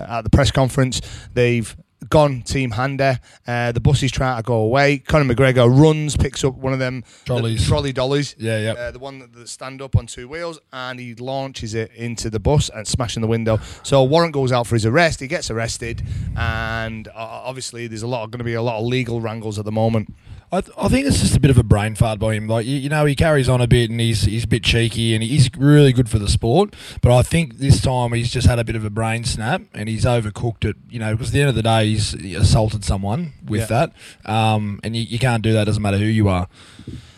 uh, 0.10 0.18
at 0.18 0.22
the 0.24 0.30
press 0.30 0.52
conference. 0.52 1.02
They've 1.34 1.76
gone 2.10 2.42
team 2.42 2.72
hander. 2.72 3.20
Uh, 3.46 3.72
the 3.72 3.80
bus 3.80 4.04
is 4.04 4.12
trying 4.12 4.38
to 4.38 4.44
go 4.44 4.56
away. 4.56 5.00
Conor 5.00 5.34
McGregor 5.34 5.68
runs, 5.70 6.16
picks 6.18 6.44
up 6.44 6.56
one 6.56 6.74
of 6.74 6.80
them 6.80 7.04
Trolleys. 7.26 7.62
the 7.62 7.68
trolley 7.68 7.94
dollies. 7.94 8.36
Yeah, 8.38 8.60
yeah. 8.60 8.72
Uh, 8.74 8.92
the 8.92 9.00
one 9.00 9.20
that, 9.20 9.34
that 9.34 9.50
stand 9.50 9.82
up 9.82 9.96
on 9.96 10.08
two 10.08 10.28
wheels, 10.28 10.60
and 10.72 11.00
he 11.00 11.16
launches 11.16 11.74
it 11.74 11.92
into 11.94 12.30
the 12.30 12.40
bus 12.40 12.70
and 12.70 12.88
smashing 12.88 13.22
the 13.22 13.28
window. 13.28 13.60
So 13.84 14.04
warrant 14.04 14.34
goes 14.34 14.52
out 14.52 14.68
for 14.68 14.76
his 14.76 14.86
arrest. 14.86 15.20
He 15.20 15.28
gets 15.28 15.50
arrested, 15.52 16.04
and 16.36 17.08
uh, 17.10 17.12
obviously 17.16 17.88
there's 17.88 18.04
a 18.04 18.08
lot 18.08 18.30
going 18.32 18.40
to 18.40 18.46
be 18.46 18.54
a 18.54 18.62
lot 18.62 18.80
of 18.80 18.86
legal 18.86 19.22
wrangles 19.22 19.60
at 19.60 19.66
the 19.66 19.72
moment. 19.72 20.14
I, 20.50 20.62
th- 20.62 20.74
I 20.78 20.88
think 20.88 21.06
it's 21.06 21.20
just 21.20 21.36
a 21.36 21.40
bit 21.42 21.52
of 21.52 21.58
a 21.58 21.64
brain 21.64 21.94
fart 21.96 22.20
by 22.20 22.34
him. 22.34 22.48
Like 22.48 22.66
you, 22.66 22.78
you 22.78 22.88
know, 22.88 23.04
he 23.04 23.16
carries 23.16 23.50
on 23.50 23.60
a 23.60 23.68
bit 23.68 23.90
and 23.90 24.00
he's 24.00 24.22
he's 24.24 24.46
a 24.46 24.48
bit 24.48 24.64
cheeky 24.64 25.14
and 25.14 25.22
he's 25.22 25.50
really 25.58 25.92
good 25.92 26.10
for 26.10 26.20
the 26.20 26.30
sport. 26.30 26.74
But 27.02 27.12
I 27.14 27.22
think 27.22 27.58
this 27.58 27.82
time 27.82 28.14
he's 28.14 28.32
just 28.32 28.48
had 28.48 28.58
a 28.58 28.64
bit 28.64 28.78
of 28.78 28.86
a 28.86 28.90
brain 28.90 29.26
snap 29.26 29.62
and 29.74 29.90
he's 29.90 30.06
overcooked 30.06 30.64
it. 30.64 30.78
You 30.90 31.00
know, 31.00 31.12
because 31.14 31.30
at 31.30 31.34
the 31.34 31.40
end 31.42 31.50
of 31.50 31.56
the 31.56 31.64
day, 31.64 31.88
he's 31.90 32.14
assaulted 32.36 32.86
someone 32.86 33.34
with 33.46 33.68
that, 33.68 33.92
um, 34.26 34.80
and 34.84 34.96
you, 34.96 35.04
you 35.04 35.20
can't 35.20 35.44
do 35.44 35.52
that. 35.54 35.66
Doesn't 35.66 35.84
matter 35.84 35.98
who 35.98 36.06
you 36.06 36.30
are. 36.30 36.48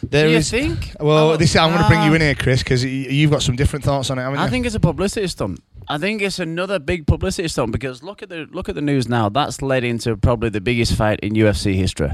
There 0.01 0.25
Do 0.25 0.31
you 0.31 0.37
is- 0.37 0.49
think? 0.49 0.93
Well, 0.99 1.31
Oh, 1.31 1.37
this 1.37 1.55
I'm 1.55 1.69
going 1.69 1.83
to 1.83 1.87
bring 1.87 2.01
you 2.03 2.15
in 2.15 2.21
here, 2.21 2.33
Kris, 2.33 2.63
because 2.63 2.83
you've 2.83 3.29
got 3.29 3.43
some 3.43 3.55
different 3.55 3.85
thoughts 3.85 4.09
on 4.09 4.17
it. 4.17 4.23
Haven't 4.23 4.39
I 4.39 4.45
you? 4.45 4.49
think 4.49 4.65
it's 4.65 4.73
a 4.73 4.79
publicity 4.79 5.27
stunt. 5.27 5.61
I 5.87 5.99
think 5.99 6.23
it's 6.23 6.39
another 6.39 6.79
big 6.79 7.05
publicity 7.05 7.47
stunt 7.47 7.71
because 7.73 8.01
look 8.01 8.23
at 8.23 8.29
the 8.29 8.47
look 8.51 8.69
at 8.69 8.75
the 8.75 8.81
news 8.81 9.07
now. 9.07 9.29
That's 9.29 9.61
led 9.61 9.83
into 9.83 10.17
probably 10.17 10.49
the 10.49 10.61
biggest 10.61 10.95
fight 10.95 11.19
in 11.19 11.33
UFC 11.33 11.75
history. 11.75 12.11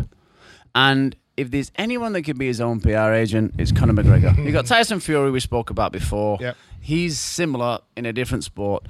And 0.76 1.16
if 1.38 1.50
there's 1.52 1.72
anyone 1.76 2.14
that 2.14 2.24
could 2.24 2.38
be 2.38 2.48
his 2.48 2.62
own 2.62 2.80
PR 2.82 3.14
agent, 3.14 3.56
it's 3.58 3.72
Conor 3.72 3.94
McGregor. 3.94 4.38
you 4.46 4.52
got 4.52 4.66
Tyson 4.66 5.00
Fury, 5.00 5.32
we 5.32 5.40
spoke 5.40 5.70
about 5.70 5.92
before. 5.92 6.38
Yep. 6.40 6.58
He's 6.82 7.18
similar 7.20 7.80
in 7.98 8.06
a 8.06 8.14
different 8.14 8.44
sport, 8.44 8.86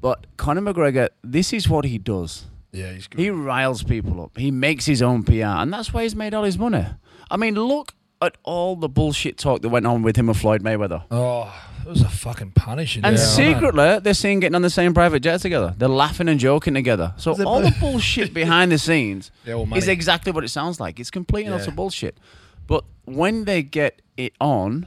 but 0.00 0.26
Conor 0.36 0.62
McGregor, 0.62 1.10
this 1.22 1.52
is 1.52 1.68
what 1.68 1.84
he 1.84 1.98
does. 1.98 2.46
Yeah, 2.72 2.92
he's 2.92 3.06
good. 3.06 3.20
He 3.20 3.30
riles 3.30 3.82
people 3.82 4.22
up. 4.22 4.36
He 4.36 4.50
makes 4.50 4.86
his 4.86 5.02
own 5.02 5.22
PR, 5.22 5.44
and 5.44 5.72
that's 5.72 5.92
why 5.92 6.02
he's 6.02 6.16
made 6.16 6.34
all 6.34 6.44
his 6.44 6.58
money. 6.58 6.86
I 7.30 7.36
mean, 7.36 7.54
look 7.54 7.94
at 8.22 8.36
all 8.42 8.76
the 8.76 8.88
bullshit 8.88 9.36
talk 9.38 9.62
that 9.62 9.68
went 9.68 9.86
on 9.86 10.02
with 10.02 10.16
him 10.16 10.28
and 10.28 10.38
Floyd 10.38 10.62
Mayweather. 10.62 11.04
oh, 11.10 11.52
it 11.80 11.88
was 11.88 12.02
a 12.02 12.08
fucking 12.08 12.52
punish. 12.52 12.96
in 12.96 13.04
And 13.04 13.18
secretly, 13.18 13.98
they're 14.00 14.14
seen 14.14 14.40
getting 14.40 14.54
on 14.54 14.62
the 14.62 14.70
same 14.70 14.94
private 14.94 15.20
jet 15.20 15.40
together. 15.40 15.74
They're 15.76 15.88
laughing 15.88 16.28
and 16.28 16.38
joking 16.38 16.74
together. 16.74 17.14
So 17.16 17.32
all 17.44 17.60
the 17.60 17.74
bullshit 17.80 18.32
behind 18.34 18.72
the 18.72 18.78
scenes 18.78 19.30
is 19.74 19.88
exactly 19.88 20.32
what 20.32 20.44
it 20.44 20.48
sounds 20.48 20.80
like. 20.80 21.00
It's 21.00 21.10
complete 21.10 21.46
and 21.46 21.54
utter 21.54 21.70
bullshit. 21.70 22.18
But 22.66 22.84
when 23.04 23.44
they 23.44 23.62
get 23.62 24.00
it 24.16 24.32
on, 24.40 24.86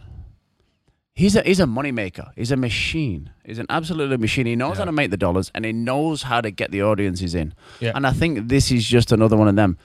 he's 1.14 1.36
a 1.36 1.42
he's 1.42 1.60
a 1.60 1.66
moneymaker. 1.66 2.32
He's 2.36 2.52
a 2.52 2.58
machine. 2.58 3.32
He's 3.46 3.60
an 3.60 3.66
absolute 3.70 4.18
machine. 4.20 4.46
He 4.46 4.56
knows 4.56 4.78
how 4.78 4.86
to 4.86 4.92
make 4.92 5.12
the 5.12 5.18
dollars 5.18 5.52
and 5.54 5.66
he 5.66 5.74
knows 5.74 6.24
how 6.24 6.42
to 6.42 6.50
get 6.52 6.72
the 6.72 6.82
audiences 6.82 7.36
in. 7.36 7.54
Yeah. 7.80 7.92
And 7.96 8.08
I 8.08 8.12
think 8.12 8.48
this 8.48 8.72
is 8.72 8.86
just 8.86 9.12
another 9.12 9.36
one 9.36 9.48
of 9.48 9.56
them. 9.56 9.78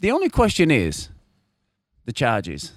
The 0.00 0.10
only 0.10 0.28
question 0.28 0.70
is 0.70 1.10
the 2.04 2.12
charges. 2.12 2.72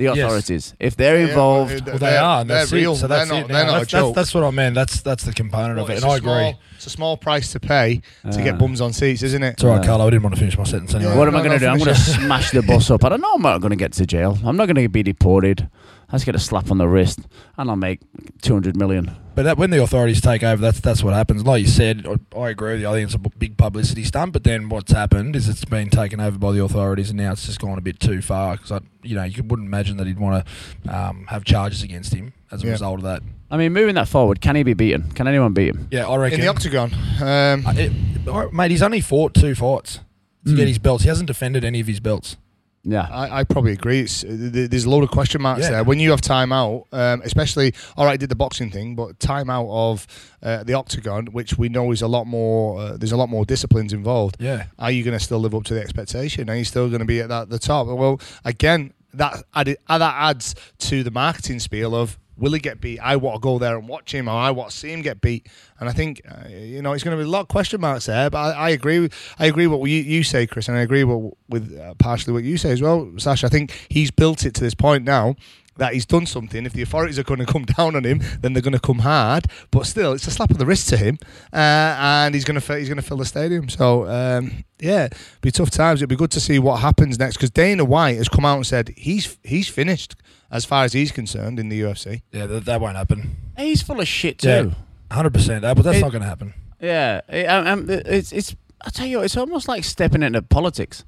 The 0.00 0.06
Yes. 0.06 0.16
authorities. 0.18 0.74
If 0.80 0.96
they're 0.96 1.20
Yeah, 1.20 1.28
involved, 1.28 1.72
well, 1.72 1.82
Well, 1.86 1.98
they 1.98 2.16
are. 2.16 2.40
And 2.40 2.48
They're 2.50 2.58
that's 2.60 2.72
real. 2.72 2.92
It. 2.92 2.96
So 2.96 3.06
they're 3.06 3.18
that's 3.18 3.30
not. 3.30 3.40
it. 3.44 3.48
They're 3.48 3.66
not 3.66 3.72
that's, 3.80 3.82
a 3.84 3.86
joke. 3.86 4.14
That's, 4.14 4.32
that's 4.32 4.34
what 4.34 4.44
I 4.44 4.50
mean. 4.50 4.72
That's 4.72 5.02
that's 5.02 5.24
the 5.24 5.32
component 5.34 5.76
Well, 5.76 5.84
of 5.84 5.90
it, 5.90 5.94
it's 5.94 6.02
and 6.02 6.10
a 6.10 6.14
I 6.14 6.16
agree. 6.16 6.58
It's 6.76 6.86
a 6.86 6.90
small 6.90 7.16
price 7.18 7.52
to 7.52 7.60
pay 7.60 8.00
to 8.22 8.28
Uh, 8.40 8.42
get 8.42 8.58
bums 8.58 8.80
on 8.80 8.92
seats, 8.94 9.22
isn't 9.22 9.42
it? 9.42 9.50
It's 9.54 9.64
all 9.64 9.70
right, 9.70 9.80
Uh, 9.80 9.84
Carlo. 9.86 10.06
I 10.06 10.10
didn't 10.10 10.22
want 10.22 10.34
to 10.36 10.38
finish 10.40 10.56
my 10.56 10.64
sentence 10.64 10.94
anyway. 10.94 11.12
Yeah. 11.12 11.18
What 11.18 11.28
am 11.28 11.36
I 11.36 11.40
going 11.44 11.58
to 11.58 11.66
no, 11.66 11.66
do? 11.66 11.66
I'm 11.72 11.78
going 11.84 11.94
to 11.94 12.00
smash 12.00 12.50
the 12.50 12.62
bus 12.62 12.90
up. 12.90 13.04
I 13.04 13.10
don't 13.10 13.20
know 13.20 13.34
I'm 13.34 13.42
not 13.42 13.60
going 13.60 13.70
to 13.70 13.76
get 13.76 13.92
to 13.92 14.06
jail. 14.06 14.38
I'm 14.44 14.56
not 14.56 14.66
going 14.66 14.76
to 14.76 14.88
be 14.88 15.02
deported. 15.02 15.68
I 16.12 16.16
just 16.16 16.26
get 16.26 16.34
a 16.34 16.40
slap 16.40 16.70
on 16.72 16.78
the 16.78 16.88
wrist 16.88 17.20
and 17.56 17.70
I'll 17.70 17.76
make 17.76 18.00
200 18.42 18.76
million. 18.76 19.14
But 19.36 19.44
that, 19.44 19.56
when 19.58 19.70
the 19.70 19.80
authorities 19.82 20.20
take 20.20 20.42
over, 20.42 20.60
that's 20.60 20.80
that's 20.80 21.04
what 21.04 21.14
happens. 21.14 21.44
Like 21.46 21.62
you 21.62 21.68
said, 21.68 22.04
I, 22.06 22.36
I 22.38 22.50
agree 22.50 22.72
with 22.72 22.80
you. 22.82 22.88
I 22.88 22.92
think 22.94 23.06
it's 23.06 23.14
a 23.14 23.18
b- 23.18 23.30
big 23.38 23.56
publicity 23.56 24.02
stunt. 24.04 24.32
But 24.32 24.42
then 24.44 24.68
what's 24.68 24.90
happened 24.92 25.36
is 25.36 25.48
it's 25.48 25.64
been 25.64 25.88
taken 25.88 26.20
over 26.20 26.36
by 26.36 26.52
the 26.52 26.62
authorities, 26.64 27.10
and 27.10 27.18
now 27.18 27.32
it's 27.32 27.46
just 27.46 27.60
gone 27.60 27.78
a 27.78 27.80
bit 27.80 28.00
too 28.00 28.20
far. 28.22 28.56
Because 28.56 28.82
you 29.02 29.14
know, 29.14 29.22
you 29.24 29.42
wouldn't 29.44 29.68
imagine 29.68 29.96
that 29.98 30.06
he'd 30.08 30.18
want 30.18 30.44
to 30.84 30.94
um, 30.94 31.26
have 31.28 31.44
charges 31.44 31.82
against 31.84 32.12
him 32.12 32.32
as 32.50 32.62
a 32.62 32.66
Yeah. 32.66 32.72
result 32.72 32.98
of 32.98 33.04
that. 33.04 33.22
I 33.50 33.56
mean, 33.56 33.72
moving 33.72 33.94
that 33.94 34.08
forward, 34.08 34.40
can 34.40 34.56
he 34.56 34.62
be 34.64 34.74
beaten? 34.74 35.10
Can 35.12 35.26
anyone 35.28 35.52
beat 35.54 35.68
him? 35.74 35.88
Yeah, 35.92 36.06
I 36.08 36.16
reckon. 36.16 36.40
In 36.40 36.44
the 36.46 36.50
octagon. 36.50 36.92
Um, 37.22 37.64
it- 37.78 38.52
mate, 38.52 38.70
he's 38.72 38.82
only 38.82 39.00
fought 39.00 39.32
two 39.34 39.54
fights 39.54 40.00
to 40.44 40.52
Mm. 40.52 40.56
get 40.56 40.68
his 40.68 40.78
belts. 40.78 41.04
He 41.04 41.08
hasn't 41.08 41.28
defended 41.28 41.64
any 41.64 41.80
of 41.80 41.86
his 41.86 42.00
belts. 42.00 42.36
Yeah. 42.82 43.06
I, 43.10 43.40
I 43.40 43.44
probably 43.44 43.72
agree. 43.72 44.00
It's, 44.00 44.24
uh, 44.24 44.28
there's 44.30 44.84
a 44.84 44.90
load 44.90 45.04
of 45.04 45.10
question 45.10 45.42
marks 45.42 45.62
Yeah. 45.62 45.70
there. 45.70 45.84
When 45.84 46.00
you 46.00 46.10
have 46.12 46.20
time 46.22 46.50
out, 46.52 46.86
um, 46.92 47.20
especially, 47.24 47.74
all 47.96 48.06
right, 48.06 48.18
did 48.18 48.30
the 48.30 48.34
boxing 48.36 48.70
thing, 48.70 48.94
but 48.94 49.20
time 49.20 49.50
out 49.50 49.68
of 49.68 50.06
uh, 50.42 50.64
the 50.64 50.72
octagon, 50.74 51.26
which 51.26 51.58
we 51.58 51.68
know 51.68 51.92
is 51.92 52.00
a 52.00 52.08
lot 52.08 52.26
more, 52.26 52.80
uh, 52.80 52.96
there's 52.96 53.12
a 53.12 53.16
lot 53.18 53.28
more 53.28 53.44
disciplines 53.44 53.92
involved. 53.92 54.36
Yeah. 54.40 54.64
Are 54.78 54.90
you 54.90 55.04
going 55.04 55.16
to 55.18 55.22
still 55.22 55.38
live 55.40 55.54
up 55.54 55.64
to 55.64 55.74
the 55.74 55.80
expectation? 55.82 56.48
Are 56.48 56.56
you 56.56 56.64
still 56.64 56.88
going 56.88 57.00
to 57.00 57.04
be 57.06 57.20
at 57.20 57.28
that 57.28 57.50
the 57.50 57.58
top? 57.58 57.86
Well, 57.86 58.18
again, 58.46 58.94
that 59.12 59.42
added, 59.54 59.76
that 59.88 60.00
adds 60.00 60.54
to 60.78 61.02
the 61.02 61.10
marketing 61.10 61.58
spiel 61.58 61.94
of 61.94 62.18
will 62.40 62.52
he 62.52 62.58
get 62.58 62.80
beat? 62.80 62.98
I 62.98 63.16
want 63.16 63.36
to 63.36 63.40
go 63.40 63.58
there 63.58 63.76
and 63.76 63.86
watch 63.86 64.12
him, 64.12 64.28
or 64.28 64.32
I 64.32 64.50
want 64.50 64.70
to 64.70 64.76
see 64.76 64.92
him 64.92 65.02
get 65.02 65.20
beat. 65.20 65.48
And 65.78 65.88
I 65.88 65.92
think 65.92 66.22
uh, 66.28 66.48
you 66.48 66.82
know 66.82 66.92
it's 66.92 67.04
going 67.04 67.16
to 67.16 67.22
be 67.22 67.28
a 67.28 67.30
lot 67.30 67.42
of 67.42 67.48
question 67.48 67.80
marks 67.80 68.06
there. 68.06 68.30
But 68.30 68.38
I, 68.38 68.50
I 68.52 68.68
agree. 68.70 69.00
With, 69.00 69.14
I 69.38 69.46
agree 69.46 69.66
what 69.66 69.88
you, 69.88 69.98
you 69.98 70.24
say, 70.24 70.46
Kris, 70.46 70.68
and 70.68 70.76
I 70.76 70.80
agree 70.80 71.04
with, 71.04 71.32
with 71.48 71.78
uh, 71.78 71.94
partially 71.94 72.32
what 72.32 72.42
you 72.42 72.56
say 72.56 72.72
as 72.72 72.82
well, 72.82 73.12
Sasha. 73.18 73.46
I 73.46 73.50
think 73.50 73.86
he's 73.88 74.10
built 74.10 74.44
it 74.44 74.54
to 74.54 74.60
this 74.60 74.74
point 74.74 75.04
now 75.04 75.36
that 75.80 75.94
he's 75.94 76.06
done 76.06 76.26
something. 76.26 76.64
If 76.64 76.72
the 76.72 76.82
authorities 76.82 77.18
are 77.18 77.24
going 77.24 77.40
to 77.44 77.46
come 77.46 77.64
down 77.64 77.96
on 77.96 78.04
him, 78.04 78.20
then 78.40 78.52
they're 78.52 78.62
going 78.62 78.72
to 78.72 78.80
come 78.80 79.00
hard. 79.00 79.46
But 79.70 79.86
still, 79.86 80.12
it's 80.12 80.26
a 80.26 80.30
slap 80.30 80.50
on 80.50 80.58
the 80.58 80.66
wrist 80.66 80.88
to 80.90 80.96
him, 80.96 81.18
uh, 81.52 81.96
and 81.98 82.34
he's 82.34 82.44
going 82.44 82.60
to 82.60 82.76
he's 82.76 82.88
going 82.88 83.00
to 83.00 83.02
fill 83.02 83.16
the 83.16 83.24
stadium. 83.24 83.68
So 83.68 84.06
um, 84.08 84.64
yeah, 84.78 85.08
be 85.40 85.50
tough 85.50 85.70
times. 85.70 86.00
It'd 86.00 86.08
be 86.08 86.16
good 86.16 86.30
to 86.32 86.40
see 86.40 86.58
what 86.58 86.80
happens 86.80 87.18
next 87.18 87.36
because 87.36 87.50
Dana 87.50 87.84
White 87.84 88.16
has 88.16 88.28
come 88.28 88.44
out 88.44 88.56
and 88.56 88.66
said 88.66 88.94
he's 88.96 89.36
he's 89.42 89.68
finished 89.68 90.14
as 90.50 90.64
far 90.64 90.84
as 90.84 90.92
he's 90.92 91.12
concerned 91.12 91.58
in 91.58 91.68
the 91.68 91.80
UFC. 91.80 92.22
Yeah, 92.32 92.46
that, 92.46 92.64
that 92.64 92.80
won't 92.80 92.96
happen. 92.96 93.36
He's 93.56 93.82
full 93.82 94.00
of 94.00 94.08
shit 94.08 94.38
too. 94.38 94.72
Hundred 95.10 95.34
percent. 95.34 95.62
But 95.62 95.74
that's 95.82 95.98
It- 95.98 96.02
not 96.02 96.12
going 96.12 96.22
to 96.22 96.28
happen. 96.28 96.54
Yeah, 96.80 97.20
it- 97.28 97.46
um, 97.46 97.66
um, 97.66 97.86
it's 97.90 98.32
it's. 98.32 98.54
I 98.82 98.88
tell 98.90 99.06
you, 99.06 99.18
what, 99.18 99.24
it's 99.26 99.36
almost 99.36 99.68
like 99.68 99.84
stepping 99.84 100.22
into 100.22 100.40
politics, 100.40 101.04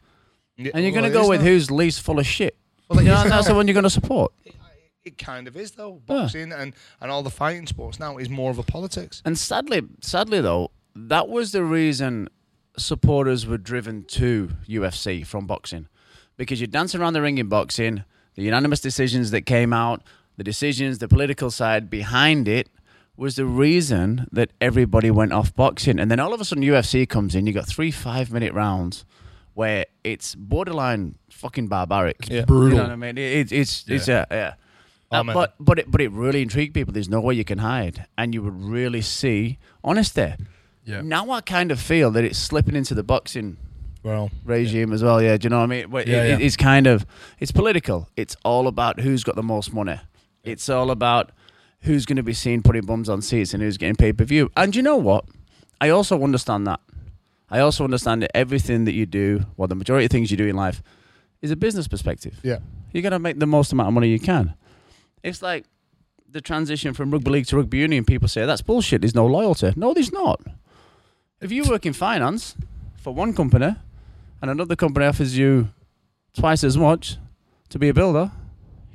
and 0.58 0.66
you're 0.84 0.92
going 0.92 1.04
to 1.04 1.10
go 1.10 1.28
with 1.28 1.40
who's 1.40 1.70
least 1.70 2.02
full 2.02 2.18
of 2.18 2.26
shit. 2.26 2.56
Well, 2.88 2.98
it 2.98 3.04
you 3.04 3.08
know, 3.08 3.22
is 3.22 3.30
that's 3.30 3.46
now. 3.46 3.52
the 3.52 3.56
one 3.56 3.66
you're 3.66 3.74
going 3.74 3.84
to 3.84 3.90
support. 3.90 4.32
It 5.04 5.18
kind 5.18 5.48
of 5.48 5.56
is 5.56 5.72
though. 5.72 6.00
Boxing 6.06 6.52
and, 6.52 6.74
and 7.00 7.10
all 7.10 7.24
the 7.24 7.30
fighting 7.30 7.66
sports 7.66 7.98
now 7.98 8.18
is 8.18 8.28
more 8.30 8.52
of 8.52 8.58
a 8.58 8.62
politics. 8.62 9.20
And 9.24 9.36
sadly, 9.36 9.82
sadly 10.00 10.40
though, 10.40 10.70
that 10.94 11.28
was 11.28 11.50
the 11.50 11.64
reason 11.64 12.28
supporters 12.76 13.44
were 13.44 13.58
driven 13.58 14.04
to 14.04 14.50
UFC 14.68 15.26
from 15.26 15.48
boxing, 15.48 15.88
because 16.36 16.60
you 16.60 16.68
dance 16.68 16.94
around 16.94 17.14
the 17.14 17.20
ring 17.22 17.38
in 17.38 17.48
boxing, 17.48 18.04
the 18.34 18.42
unanimous 18.42 18.80
decisions 18.80 19.30
that 19.30 19.42
came 19.42 19.72
out, 19.72 20.02
the 20.36 20.44
decisions, 20.44 20.98
the 20.98 21.08
political 21.08 21.50
side 21.50 21.90
behind 21.90 22.48
it. 22.48 22.68
Was 23.14 23.36
the 23.36 23.44
reason 23.44 24.26
that 24.32 24.52
everybody 24.58 25.10
went 25.10 25.34
off 25.34 25.54
boxing, 25.54 26.00
and 26.00 26.10
then 26.10 26.18
all 26.18 26.32
of 26.32 26.40
a 26.40 26.44
sudden 26.46 26.64
UFC 26.64 27.06
comes 27.06 27.34
in. 27.34 27.46
You 27.46 27.52
got 27.52 27.68
three 27.68 27.90
five-minute 27.90 28.54
rounds 28.54 29.04
where 29.52 29.84
it's 30.02 30.34
borderline 30.34 31.16
fucking 31.30 31.68
barbaric. 31.68 32.28
Yeah. 32.28 32.46
Brutal. 32.46 32.70
You 32.70 32.76
know 32.76 32.82
what 32.84 32.92
I 32.92 32.96
mean? 32.96 33.18
It, 33.18 33.52
it's 33.52 33.84
it's 33.86 34.08
yeah. 34.08 34.24
yeah. 34.30 34.54
Oh, 35.12 35.18
Uh, 35.18 35.34
but 35.34 35.54
but 35.60 35.78
it, 35.80 35.90
but 35.90 36.00
it 36.00 36.10
really 36.10 36.40
intrigued 36.40 36.72
people. 36.72 36.94
There's 36.94 37.10
no 37.10 37.20
way 37.20 37.34
you 37.34 37.44
can 37.44 37.58
hide, 37.58 38.06
and 38.16 38.32
you 38.32 38.42
would 38.42 38.58
really 38.58 39.02
see 39.02 39.58
honest 39.84 40.14
there. 40.14 40.38
Yeah. 40.84 41.02
Now 41.02 41.30
I 41.30 41.42
kind 41.42 41.70
of 41.70 41.78
feel 41.78 42.10
that 42.12 42.24
it's 42.24 42.38
slipping 42.38 42.74
into 42.74 42.94
the 42.94 43.02
boxing 43.04 43.58
Well, 44.02 44.30
regime 44.44 44.92
as 44.92 45.02
well. 45.02 45.22
Yeah, 45.22 45.36
do 45.36 45.46
you 45.46 45.50
know 45.50 45.58
what 45.58 45.64
I 45.64 45.66
mean? 45.66 45.90
Well, 45.90 46.04
Yeah, 46.06 46.24
it- 46.24 46.28
yeah. 46.40 46.44
It's 46.46 46.56
kind 46.56 46.86
of 46.86 47.06
it's 47.38 47.52
political. 47.52 48.08
It's 48.16 48.36
all 48.44 48.66
about 48.66 49.00
who's 49.00 49.22
got 49.24 49.36
the 49.36 49.42
most 49.42 49.72
money. 49.72 50.00
It's 50.42 50.68
all 50.68 50.90
about 50.90 51.30
who's 51.82 52.04
going 52.06 52.16
to 52.16 52.22
be 52.22 52.32
seen 52.32 52.62
putting 52.62 52.84
bums 52.84 53.08
on 53.08 53.22
seats 53.22 53.54
and 53.54 53.62
who's 53.62 53.76
getting 53.78 53.94
pay 53.96 54.12
per 54.12 54.24
view. 54.24 54.50
And 54.56 54.74
you 54.74 54.82
know 54.82 54.96
what? 54.96 55.24
I 55.80 55.90
also 55.90 56.22
understand 56.22 56.66
that. 56.66 56.80
I 57.50 57.60
also 57.60 57.84
understand 57.84 58.22
that 58.22 58.36
everything 58.36 58.84
that 58.86 58.92
you 58.92 59.04
do, 59.06 59.44
well, 59.56 59.68
the 59.68 59.74
majority 59.74 60.06
of 60.06 60.10
things 60.10 60.30
you 60.30 60.36
do 60.36 60.46
in 60.46 60.56
life, 60.56 60.82
is 61.42 61.50
a 61.50 61.56
business 61.56 61.86
perspective. 61.88 62.38
yeah. 62.42 62.58
You're 62.92 63.02
gonna 63.02 63.18
make 63.18 63.38
the 63.38 63.46
most 63.46 63.72
amount 63.72 63.88
of 63.88 63.94
money 63.94 64.08
you 64.08 64.18
can. 64.20 64.54
It's 65.22 65.40
like 65.42 65.64
the 66.28 66.40
transition 66.40 66.92
from 66.94 67.10
rugby 67.10 67.30
league 67.30 67.46
to 67.46 67.56
rugby 67.56 67.78
union. 67.78 68.04
People 68.04 68.28
say 68.28 68.44
that's 68.46 68.62
bullshit. 68.62 69.00
There's 69.00 69.14
no 69.14 69.26
loyalty. 69.26 69.72
No, 69.76 69.94
there's 69.94 70.12
not. 70.12 70.40
If 71.40 71.50
you 71.52 71.64
work 71.64 71.86
in 71.86 71.92
finance 71.94 72.54
for 72.96 73.14
one 73.14 73.32
company 73.32 73.74
and 74.42 74.50
another 74.50 74.76
company 74.76 75.06
offers 75.06 75.38
you 75.38 75.70
twice 76.34 76.64
as 76.64 76.76
much 76.76 77.16
to 77.70 77.78
be 77.78 77.88
a 77.88 77.94
builder, 77.94 78.30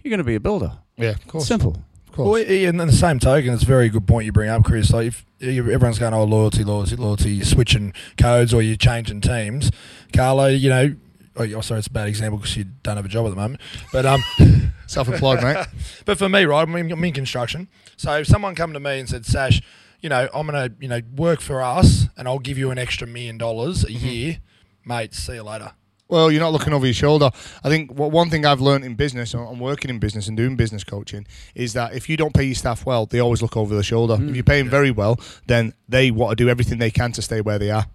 you're 0.03 0.11
gonna 0.11 0.23
be 0.23 0.35
a 0.35 0.39
builder. 0.39 0.73
Yeah, 0.97 1.11
of 1.11 1.27
course. 1.27 1.47
Simple. 1.47 1.77
Of 2.07 2.13
course. 2.13 2.45
Well, 2.45 2.51
yeah, 2.51 2.69
and 2.69 2.79
on 2.79 2.87
the 2.87 2.93
same 2.93 3.19
token, 3.19 3.53
it's 3.53 3.63
a 3.63 3.65
very 3.65 3.89
good 3.89 4.07
point 4.07 4.25
you 4.25 4.31
bring 4.31 4.49
up, 4.49 4.63
Kris. 4.63 4.91
Like, 4.91 5.07
if 5.07 5.25
if 5.39 5.67
everyone's 5.67 5.99
going, 5.99 6.13
oh, 6.13 6.23
loyalty, 6.23 6.63
loyalty, 6.63 6.95
loyalty, 6.95 7.31
you're 7.31 7.45
switching 7.45 7.93
codes 8.17 8.53
or 8.53 8.61
you're 8.61 8.75
changing 8.75 9.21
teams. 9.21 9.71
Carlo, 10.13 10.47
you 10.47 10.69
know, 10.69 10.95
oh, 11.35 11.43
yeah, 11.43 11.61
sorry, 11.61 11.79
it's 11.79 11.87
a 11.87 11.91
bad 11.91 12.07
example 12.07 12.39
because 12.39 12.57
you 12.57 12.65
don't 12.83 12.97
have 12.97 13.05
a 13.05 13.09
job 13.09 13.25
at 13.25 13.29
the 13.29 13.35
moment. 13.35 13.61
But 13.91 14.05
um, 14.05 14.21
Self-employed, 14.87 15.43
mate. 15.43 15.67
but 16.05 16.17
for 16.17 16.29
me, 16.29 16.45
right, 16.45 16.67
I'm 16.67 16.75
in, 16.75 16.91
I'm 16.91 17.03
in 17.03 17.13
construction. 17.13 17.67
So 17.97 18.13
if 18.19 18.27
someone 18.27 18.55
come 18.55 18.73
to 18.73 18.79
me 18.79 18.99
and 18.99 19.07
said, 19.07 19.25
Sash, 19.25 19.61
you 20.01 20.09
know, 20.09 20.29
I'm 20.33 20.45
gonna, 20.45 20.71
you 20.79 20.87
know, 20.87 21.01
work 21.15 21.41
for 21.41 21.61
us, 21.61 22.07
and 22.17 22.27
I'll 22.27 22.39
give 22.39 22.57
you 22.57 22.71
an 22.71 22.77
extra 22.77 23.05
million 23.05 23.37
dollars 23.37 23.83
a 23.83 23.91
year, 23.91 24.39
mate. 24.87 25.13
See 25.13 25.35
you 25.35 25.43
later. 25.43 25.71
Well, 26.09 26.31
you're 26.31 26.39
not 26.39 26.53
looking 26.53 26.71
over 26.71 26.85
your 26.85 26.93
shoulder. 26.93 27.29
I 27.65 27.69
think 27.69 27.91
what 27.91 28.11
one 28.11 28.29
thing 28.29 28.45
I've 28.45 28.61
learned 28.61 28.85
in 28.85 28.95
business, 28.95 29.33
and 29.33 29.45
I'm 29.45 29.59
working 29.59 29.89
in 29.89 29.99
business 29.99 30.29
and 30.29 30.37
doing 30.37 30.55
business 30.55 30.85
coaching, 30.85 31.27
is 31.53 31.73
that 31.73 31.93
if 31.93 32.07
you 32.07 32.15
don't 32.15 32.33
pay 32.33 32.45
your 32.45 32.55
staff 32.55 32.85
well, 32.85 33.05
they 33.05 33.19
always 33.19 33.41
look 33.41 33.57
over 33.57 33.73
their 33.73 33.83
shoulder. 33.83 34.17
If 34.21 34.35
you 34.35 34.43
pay 34.43 34.61
them 34.61 34.69
very 34.69 34.89
well, 34.89 35.19
then 35.47 35.73
they 35.89 36.11
want 36.11 36.37
to 36.37 36.41
do 36.41 36.49
everything 36.49 36.77
they 36.77 36.91
can 36.91 37.11
to 37.11 37.21
stay 37.21 37.41
where 37.41 37.59
they 37.59 37.71
are. 37.71 37.87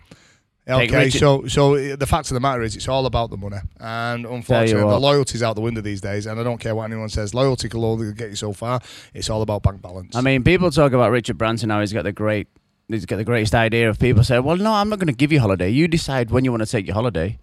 Okay, 0.69 1.11
so 1.11 1.47
so 1.49 1.75
uh, 1.75 1.97
the 1.97 2.07
fact 2.07 2.31
of 2.31 2.35
the 2.35 2.41
matter 2.41 2.63
is, 2.63 2.77
it's 2.77 2.87
all 2.87 3.07
about 3.07 3.31
the 3.31 3.37
money, 3.37 3.57
and 3.81 4.25
unfortunately, 4.25 4.89
the 4.89 5.01
loyalty's 5.01 5.43
out 5.43 5.57
the 5.57 5.61
window 5.61 5.81
these 5.81 6.01
days. 6.01 6.27
And 6.27 6.39
I 6.39 6.45
don't 6.45 6.59
care 6.59 6.75
what 6.75 6.85
anyone 6.85 7.09
says, 7.09 7.35
loyalty 7.35 7.69
can 7.69 7.83
only 7.83 8.13
get 8.13 8.31
you 8.31 8.37
so 8.37 8.53
far. 8.53 8.81
It's 9.13 9.29
all 9.29 9.43
about 9.43 9.65
bank 9.65 9.83
balance. 9.83 10.15
I 10.15 10.21
mean, 10.21 10.45
people 10.45 10.71
talk 10.71 10.93
about 10.93 11.11
Richard 11.11 11.37
Branson 11.37 11.69
now. 11.69 11.81
He's 11.81 11.93
got 11.93 12.05
the 12.05 12.13
great, 12.13 12.47
he's 12.93 13.07
got 13.07 13.17
the 13.17 13.25
greatest 13.25 13.55
idea 13.55 13.89
of 13.89 13.99
people 13.99 14.25
say, 14.25 14.39
"Well, 14.39 14.57
no, 14.57 14.73
I'm 14.73 14.89
not 14.89 14.99
going 14.99 15.07
to 15.09 15.13
give 15.13 15.33
you 15.33 15.41
holiday. 15.41 15.71
You 15.71 15.89
decide 15.89 16.31
when 16.31 16.45
you 16.45 16.51
want 16.53 16.63
to 16.63 16.71
take 16.71 16.87
your 16.87 16.95
holiday, 16.95 17.39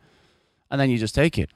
and 0.72 0.80
then 0.80 0.90
you 0.90 0.98
just 0.98 1.16
take 1.16 1.38
it." 1.38 1.50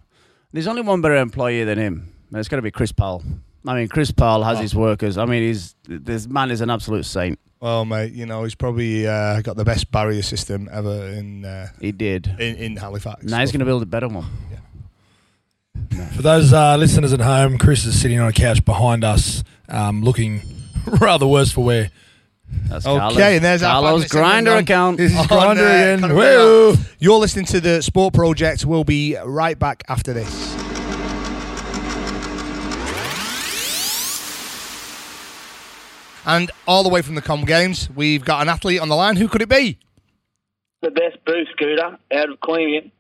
There's 0.52 0.68
only 0.68 0.82
one 0.84 1.02
better 1.02 1.16
employee 1.16 1.64
than 1.64 1.78
him, 1.80 2.14
and 2.30 2.40
it's 2.40 2.48
got 2.50 2.58
to 2.58 2.62
be 2.62 2.72
Chris 2.72 2.92
Powell. 2.92 3.24
I 3.66 3.76
mean, 3.76 3.88
Chris 3.88 4.12
Powell 4.12 4.44
has 4.44 4.58
Oh. 4.58 4.62
his 4.62 4.76
workers. 4.76 5.18
I 5.18 5.26
mean, 5.26 5.44
he's 5.44 5.76
this 5.88 6.28
man 6.28 6.52
is 6.52 6.62
an 6.62 6.70
absolute 6.70 7.06
saint. 7.06 7.40
well, 7.62 7.86
mate, 7.86 8.12
you 8.12 8.26
know 8.26 8.44
he's 8.44 8.56
probably 8.56 9.08
uh, 9.08 9.42
got 9.42 9.56
the 9.56 9.64
best 9.64 9.90
barrier 9.90 10.22
system 10.22 10.68
ever 10.72 11.08
in 11.08 11.46
uh, 11.46 11.68
He 11.80 11.92
did. 11.94 12.28
in, 12.40 12.56
in 12.58 12.76
Halifax. 12.76 13.24
Now 13.24 13.40
he's 13.40 13.52
going 13.54 13.60
to 13.62 13.66
build 13.66 13.82
a 13.84 13.86
better 13.86 14.10
one. 14.10 14.26
For 16.16 16.22
those 16.22 16.54
uh, 16.54 16.76
listeners 16.78 17.14
at 17.14 17.20
home, 17.22 17.58
Chris 17.58 17.86
is 17.86 18.00
sitting 18.00 18.20
on 18.20 18.28
a 18.28 18.34
couch 18.34 18.64
behind 18.66 19.04
us, 19.04 19.44
um, 19.70 20.02
looking 20.02 20.42
rather 21.00 21.26
worse 21.28 21.52
for 21.52 21.64
wear. 21.64 21.90
That's 22.70 22.86
Okay, 22.86 22.98
Carlos, 23.00 23.20
and 23.20 23.44
there's 23.46 23.64
our 23.64 23.74
Carlos 23.82 23.92
family 23.92 24.08
segment 24.08 24.24
grinder 24.24 24.52
done. 24.52 24.64
account. 24.64 24.98
This 24.98 25.20
is 25.20 25.28
Grinder 25.28 25.64
uh, 25.64 25.66
again. 25.66 26.00
Conor 26.02 26.16
Whoa. 26.16 26.74
You're 27.00 27.20
listening 27.20 27.46
to 27.46 27.60
the 27.62 27.82
Sport 27.82 28.14
Project. 28.14 28.66
We'll 28.66 28.84
be 28.84 29.16
right 29.24 29.58
back 29.58 29.84
after 29.88 30.14
this. 30.14 30.54
And 36.26 36.52
all 36.68 36.84
the 36.84 36.90
way 36.90 37.02
from 37.02 37.16
the 37.16 37.22
Com 37.22 37.44
Games, 37.44 37.90
we've 37.94 38.24
got 38.24 38.42
an 38.42 38.50
athlete 38.50 38.80
on 38.80 38.88
the 38.88 38.96
line. 38.96 39.18
Who 39.18 39.28
could 39.28 39.42
it 39.42 39.50
be? 39.50 39.78
the 40.82 40.92
best 40.92 41.16
boost 41.26 41.50
scooter 41.54 41.98
out 42.14 42.30
of 42.30 42.40
Queanbeyan. 42.42 42.92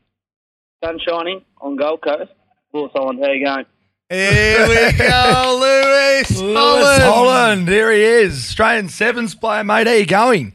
Sun 0.82 1.00
shining 1.06 1.44
on 1.60 1.76
Gold 1.76 2.02
Coast. 2.02 2.32
Lewis 2.72 2.92
Holland, 2.96 3.20
how 3.22 3.30
you 3.30 3.44
going? 3.46 3.66
Here 4.10 4.68
we 4.68 4.98
go, 4.98 5.58
Lewis, 5.60 6.40
Lewis 6.40 6.58
Holland. 6.58 7.04
Holland, 7.04 7.68
there 7.68 7.92
he 7.92 8.02
is. 8.04 8.34
Australian 8.34 8.90
Sevens 8.90 9.34
player, 9.34 9.64
mate. 9.64 9.88
How 9.88 9.94
you 9.94 10.06
going? 10.06 10.54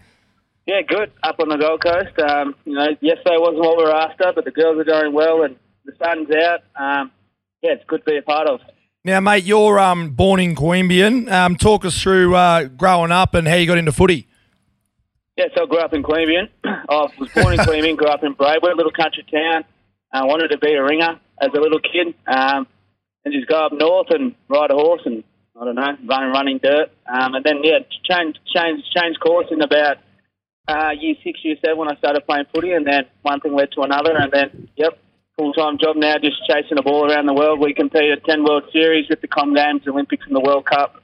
Yeah, 0.66 0.82
good. 0.87 1.11
Up 1.22 1.40
on 1.40 1.48
the 1.48 1.56
Gold 1.56 1.82
Coast. 1.82 2.18
Um, 2.18 2.54
you 2.64 2.74
know, 2.74 2.88
yesterday 3.00 3.37
wasn't 3.38 3.61
what 3.61 3.78
we 3.78 3.84
were 3.84 3.94
after, 3.94 4.32
but 4.34 4.44
the 4.44 4.50
girls 4.50 4.78
are 4.78 4.84
going 4.84 5.14
well 5.14 5.42
and 5.42 5.56
the 5.87 5.92
sun's 5.98 6.28
out. 6.30 6.61
Um, 6.76 7.11
yeah, 7.62 7.72
it's 7.72 7.84
good 7.87 8.04
to 8.04 8.11
be 8.11 8.18
a 8.18 8.22
part 8.22 8.48
of. 8.48 8.61
Now, 9.04 9.20
mate, 9.20 9.44
you're 9.44 9.78
um, 9.80 10.11
born 10.11 10.40
in 10.40 10.54
Queanbeyan. 10.54 11.30
Um, 11.32 11.56
talk 11.56 11.84
us 11.84 12.00
through 12.00 12.34
uh, 12.34 12.64
growing 12.64 13.11
up 13.11 13.34
and 13.34 13.48
how 13.48 13.54
you 13.54 13.66
got 13.66 13.78
into 13.78 13.92
footy. 13.92 14.28
Yeah, 15.38 15.46
so 15.56 15.62
I 15.62 15.66
grew 15.66 15.78
up 15.78 15.94
in 15.94 16.02
Queanbeyan. 16.02 16.48
I 16.64 17.08
was 17.18 17.30
born 17.34 17.54
in 17.54 17.61
Queanbeyan, 17.61 17.96
grew 17.96 18.08
up 18.08 18.22
in 18.22 18.34
Braidwood, 18.34 18.72
a 18.72 18.76
little 18.76 18.92
country 18.92 19.24
town. 19.32 19.64
I 20.12 20.24
wanted 20.24 20.48
to 20.48 20.58
be 20.58 20.74
a 20.74 20.82
ringer 20.82 21.18
as 21.40 21.48
a 21.54 21.61
little 21.61 21.80
kid, 21.80 22.14
um, 22.26 22.66
and 23.24 23.35
just 23.35 23.48
go 23.48 23.66
up 23.66 23.72
north 23.72 24.09
and 24.11 24.35
ride 24.48 24.70
a 24.70 24.74
horse 24.74 25.02
and 25.04 25.24
I 25.61 25.64
don't 25.64 25.74
know, 25.74 25.96
run 26.07 26.31
running 26.31 26.59
dirt. 26.59 26.90
Um, 27.07 27.35
and 27.35 27.44
then 27.44 27.61
yeah, 27.64 27.78
change 28.09 28.37
change 28.54 28.85
change 28.94 29.18
course 29.18 29.46
in 29.50 29.61
about 29.61 29.98
uh, 30.68 30.90
year 30.98 31.14
six, 31.24 31.40
year 31.42 31.57
seven 31.64 31.78
when 31.78 31.88
I 31.90 31.96
started 31.96 32.26
playing 32.26 32.44
footy, 32.54 32.72
and 32.72 32.87
then 32.87 33.07
one 33.22 33.40
thing 33.40 33.54
led 33.54 33.72
to 33.72 33.83
another, 33.83 34.16
and 34.16 34.31
then 34.31 34.68
yep, 34.76 34.98
full 35.37 35.52
time 35.52 35.78
job 35.78 35.96
now, 35.96 36.16
just 36.18 36.37
chasing 36.46 36.76
the 36.76 36.83
ball 36.83 37.11
around 37.11 37.26
the 37.26 37.35
world. 37.35 37.59
We 37.59 37.74
compete 37.74 38.11
at 38.11 38.24
ten 38.24 38.44
World 38.44 38.64
Series 38.72 39.09
with 39.09 39.20
the 39.20 39.28
Com 39.28 39.54
Games, 39.54 39.83
Olympics, 39.87 40.26
and 40.26 40.37
the 40.37 40.40
World 40.40 40.66
Cup. 40.66 41.02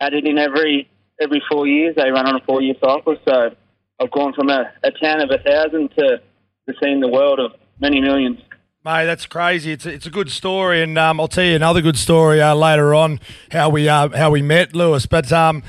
Added 0.00 0.26
in 0.26 0.38
every 0.38 0.88
every 1.20 1.42
four 1.50 1.66
years. 1.66 1.94
They 1.94 2.10
run 2.10 2.26
on 2.26 2.36
a 2.36 2.44
four 2.44 2.60
year 2.60 2.74
cycle, 2.80 3.16
so 3.24 3.54
I've 4.00 4.10
gone 4.10 4.32
from 4.32 4.48
a, 4.48 4.72
a 4.82 4.90
town 4.90 5.20
of 5.20 5.30
a 5.30 5.38
thousand 5.38 5.90
to, 5.90 6.20
to 6.68 6.74
seeing 6.82 7.00
the 7.00 7.08
world 7.08 7.38
of 7.38 7.52
many 7.78 8.00
millions. 8.00 8.40
Mate, 8.84 9.04
that's 9.04 9.26
crazy. 9.26 9.70
It's 9.70 9.86
a, 9.86 9.92
it's 9.92 10.06
a 10.06 10.10
good 10.10 10.28
story, 10.28 10.82
and 10.82 10.98
um, 10.98 11.20
I'll 11.20 11.28
tell 11.28 11.44
you 11.44 11.54
another 11.54 11.80
good 11.80 11.96
story 11.96 12.42
uh, 12.42 12.52
later 12.52 12.96
on 12.96 13.20
how 13.52 13.68
we 13.68 13.88
uh, 13.88 14.08
how 14.08 14.32
we 14.32 14.42
met, 14.42 14.74
Lewis. 14.74 15.06
But 15.06 15.32
um, 15.32 15.62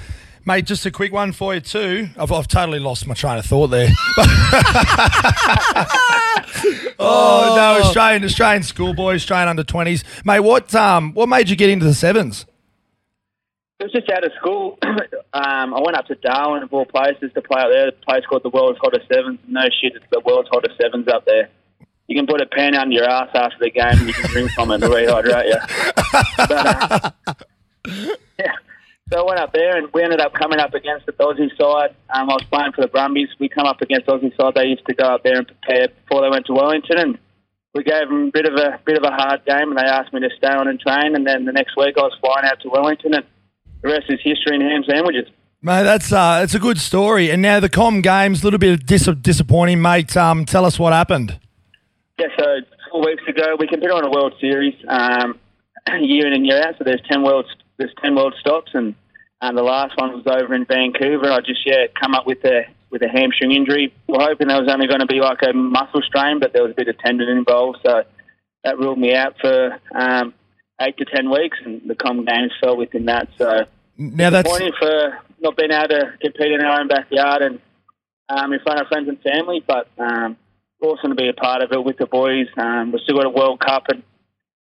mate, 0.45 0.65
just 0.65 0.84
a 0.88 0.91
quick 0.91 1.13
one 1.13 1.32
for 1.32 1.54
you 1.54 1.60
too. 1.60 2.10
I've, 2.17 2.32
I've 2.32 2.47
totally 2.47 2.80
lost 2.80 3.06
my 3.06 3.13
train 3.13 3.38
of 3.38 3.45
thought 3.45 3.67
there. 3.67 3.89
oh 6.97 7.54
no, 7.56 7.82
Australian 7.86 8.23
Australian 8.23 8.63
schoolboys, 8.63 9.21
Australian 9.21 9.47
under 9.47 9.63
twenties, 9.63 10.04
mate. 10.26 10.39
What 10.39 10.73
um 10.73 11.13
what 11.13 11.30
made 11.30 11.49
you 11.49 11.56
get 11.56 11.69
into 11.69 11.86
the 11.86 11.93
sevens? 11.93 12.47
It 13.80 13.84
was 13.84 13.91
just 13.91 14.10
out 14.10 14.26
of 14.26 14.32
school. 14.39 14.80
um, 14.84 15.76
I 15.76 15.82
went 15.86 15.97
up 15.97 16.08
to 16.08 16.15
Darwin 16.15 16.63
of 16.63 16.73
all 16.73 16.86
places 16.86 17.32
to 17.36 17.43
play 17.43 17.62
out 17.62 17.69
there. 17.71 17.89
A 17.89 17.91
place 17.91 18.23
called 18.28 18.41
the 18.41 18.49
World's 18.49 18.80
Hottest 18.82 19.08
Sevens. 19.08 19.38
No 19.47 19.62
shit, 19.82 19.93
it's 19.95 20.06
the 20.10 20.19
World's 20.26 20.49
Hottest 20.52 20.82
Sevens 20.82 21.08
up 21.08 21.26
there. 21.28 21.49
You 22.07 22.17
can 22.17 22.27
put 22.27 22.41
a 22.41 22.45
pen 22.45 22.75
under 22.75 22.93
your 22.93 23.09
ass 23.09 23.29
after 23.33 23.57
the 23.59 23.71
game 23.71 23.85
and 23.87 24.07
you 24.07 24.13
can 24.13 24.29
drink 24.29 24.51
from 24.51 24.71
it 24.71 24.79
to 24.79 24.87
rehydrate 24.87 25.47
you. 25.47 25.59
But, 26.37 26.51
uh, 26.51 27.11
we 29.93 30.03
ended 30.03 30.19
up 30.19 30.33
coming 30.33 30.59
up 30.59 30.73
against 30.73 31.05
the 31.05 31.13
Aussie 31.13 31.55
side. 31.57 31.95
Um, 32.09 32.29
I 32.29 32.33
was 32.33 32.43
playing 32.51 32.71
for 32.73 32.81
the 32.81 32.87
Brumbies. 32.87 33.29
We 33.39 33.47
come 33.47 33.65
up 33.65 33.81
against 33.81 34.07
Aussie 34.07 34.35
side. 34.35 34.53
They 34.55 34.65
used 34.65 34.85
to 34.87 34.93
go 34.93 35.05
up 35.05 35.23
there 35.23 35.37
and 35.37 35.47
prepare 35.47 35.89
before 35.89 36.21
they 36.21 36.29
went 36.29 36.45
to 36.47 36.53
Wellington, 36.53 36.97
and 36.97 37.17
we 37.73 37.83
gave 37.83 38.07
them 38.09 38.27
a 38.27 38.31
bit 38.31 38.45
of 38.45 38.53
a 38.55 38.79
bit 38.85 38.97
of 38.97 39.03
a 39.03 39.11
hard 39.11 39.45
game. 39.45 39.69
And 39.69 39.77
they 39.77 39.83
asked 39.83 40.13
me 40.13 40.21
to 40.21 40.29
stay 40.37 40.49
on 40.49 40.67
and 40.67 40.79
train. 40.79 41.15
And 41.15 41.25
then 41.25 41.45
the 41.45 41.51
next 41.51 41.77
week, 41.77 41.95
I 41.97 42.01
was 42.01 42.17
flying 42.19 42.45
out 42.45 42.59
to 42.61 42.69
Wellington, 42.69 43.13
and 43.13 43.25
the 43.81 43.89
rest 43.89 44.05
is 44.09 44.19
history 44.23 44.55
and 44.55 44.63
ham 44.63 44.83
sandwiches. 44.87 45.27
Mate, 45.61 45.83
that's 45.83 46.11
uh, 46.11 46.41
it's 46.43 46.55
a 46.55 46.59
good 46.59 46.79
story. 46.79 47.29
And 47.29 47.41
now 47.41 47.59
the 47.59 47.69
Com 47.69 48.01
Games, 48.01 48.41
a 48.41 48.45
little 48.45 48.59
bit 48.59 48.85
dis- 48.85 49.09
disappointing, 49.21 49.81
mate. 49.81 50.15
Um, 50.17 50.45
tell 50.45 50.65
us 50.65 50.77
what 50.77 50.91
happened. 50.93 51.39
Yeah, 52.23 52.29
so 52.38 52.45
four 52.91 53.05
weeks 53.05 53.23
ago, 53.27 53.55
we 53.59 53.67
competed 53.67 53.91
on 53.91 54.05
a 54.05 54.09
World 54.09 54.33
Series 54.39 54.75
um, 54.88 55.39
year 55.99 56.27
in 56.27 56.33
and 56.33 56.45
year 56.45 56.62
out. 56.63 56.75
So 56.77 56.83
there's 56.86 57.01
ten 57.09 57.21
world 57.21 57.45
there's 57.77 57.93
ten 58.01 58.15
world 58.15 58.33
stops, 58.39 58.71
and 58.73 58.95
um, 59.41 59.55
the 59.55 59.63
last 59.63 59.97
one 59.97 60.13
was 60.13 60.23
over 60.27 60.53
in 60.53 60.65
Vancouver. 60.65 61.29
I 61.31 61.39
just 61.39 61.65
yeah 61.65 61.88
come 61.99 62.13
up 62.13 62.25
with 62.25 62.43
a 62.45 62.62
with 62.91 63.01
a 63.01 63.09
hamstring 63.09 63.51
injury. 63.51 63.93
We're 64.07 64.21
hoping 64.23 64.47
there 64.47 64.62
was 64.62 64.71
only 64.71 64.88
going 64.88 65.01
to 65.01 65.05
be 65.05 65.19
like 65.19 65.39
a 65.41 65.53
muscle 65.53 66.01
strain, 66.01 66.39
but 66.39 66.53
there 66.53 66.63
was 66.63 66.71
a 66.71 66.75
bit 66.75 66.88
of 66.88 66.97
tendon 66.99 67.27
involved, 67.27 67.79
so 67.86 68.03
that 68.63 68.77
ruled 68.77 68.99
me 68.99 69.13
out 69.13 69.36
for 69.41 69.79
um, 69.93 70.33
eight 70.79 70.97
to 70.97 71.05
ten 71.05 71.29
weeks, 71.29 71.57
and 71.65 71.81
the 71.86 71.95
Com 71.95 72.23
Games 72.23 72.51
fell 72.62 72.77
within 72.77 73.05
that. 73.05 73.27
So 73.38 73.65
Now 73.97 74.29
that's 74.29 74.47
disappointing 74.47 74.73
for 74.79 75.19
not 75.41 75.57
being 75.57 75.71
able 75.71 75.89
to 75.89 76.13
compete 76.21 76.53
in 76.53 76.62
our 76.62 76.79
own 76.79 76.88
backyard 76.88 77.41
and 77.41 77.59
um, 78.29 78.53
in 78.53 78.62
front 78.62 78.79
of 78.79 78.88
friends 78.88 79.09
and 79.09 79.19
family, 79.21 79.62
but 79.67 79.89
um, 79.99 80.38
awesome 80.84 81.12
to 81.12 81.15
be 81.15 81.30
a 81.30 81.34
part 81.34 81.63
of 81.63 81.72
it 81.72 81.84
with 81.84 81.98
the 81.98 82.06
boys. 82.06 82.48
Um, 82.58 82.91
we've 82.91 83.02
still 83.02 83.15
got 83.15 83.26
a 83.26 83.30
World 83.30 83.60
Cup 83.60 83.86
and 83.89 84.04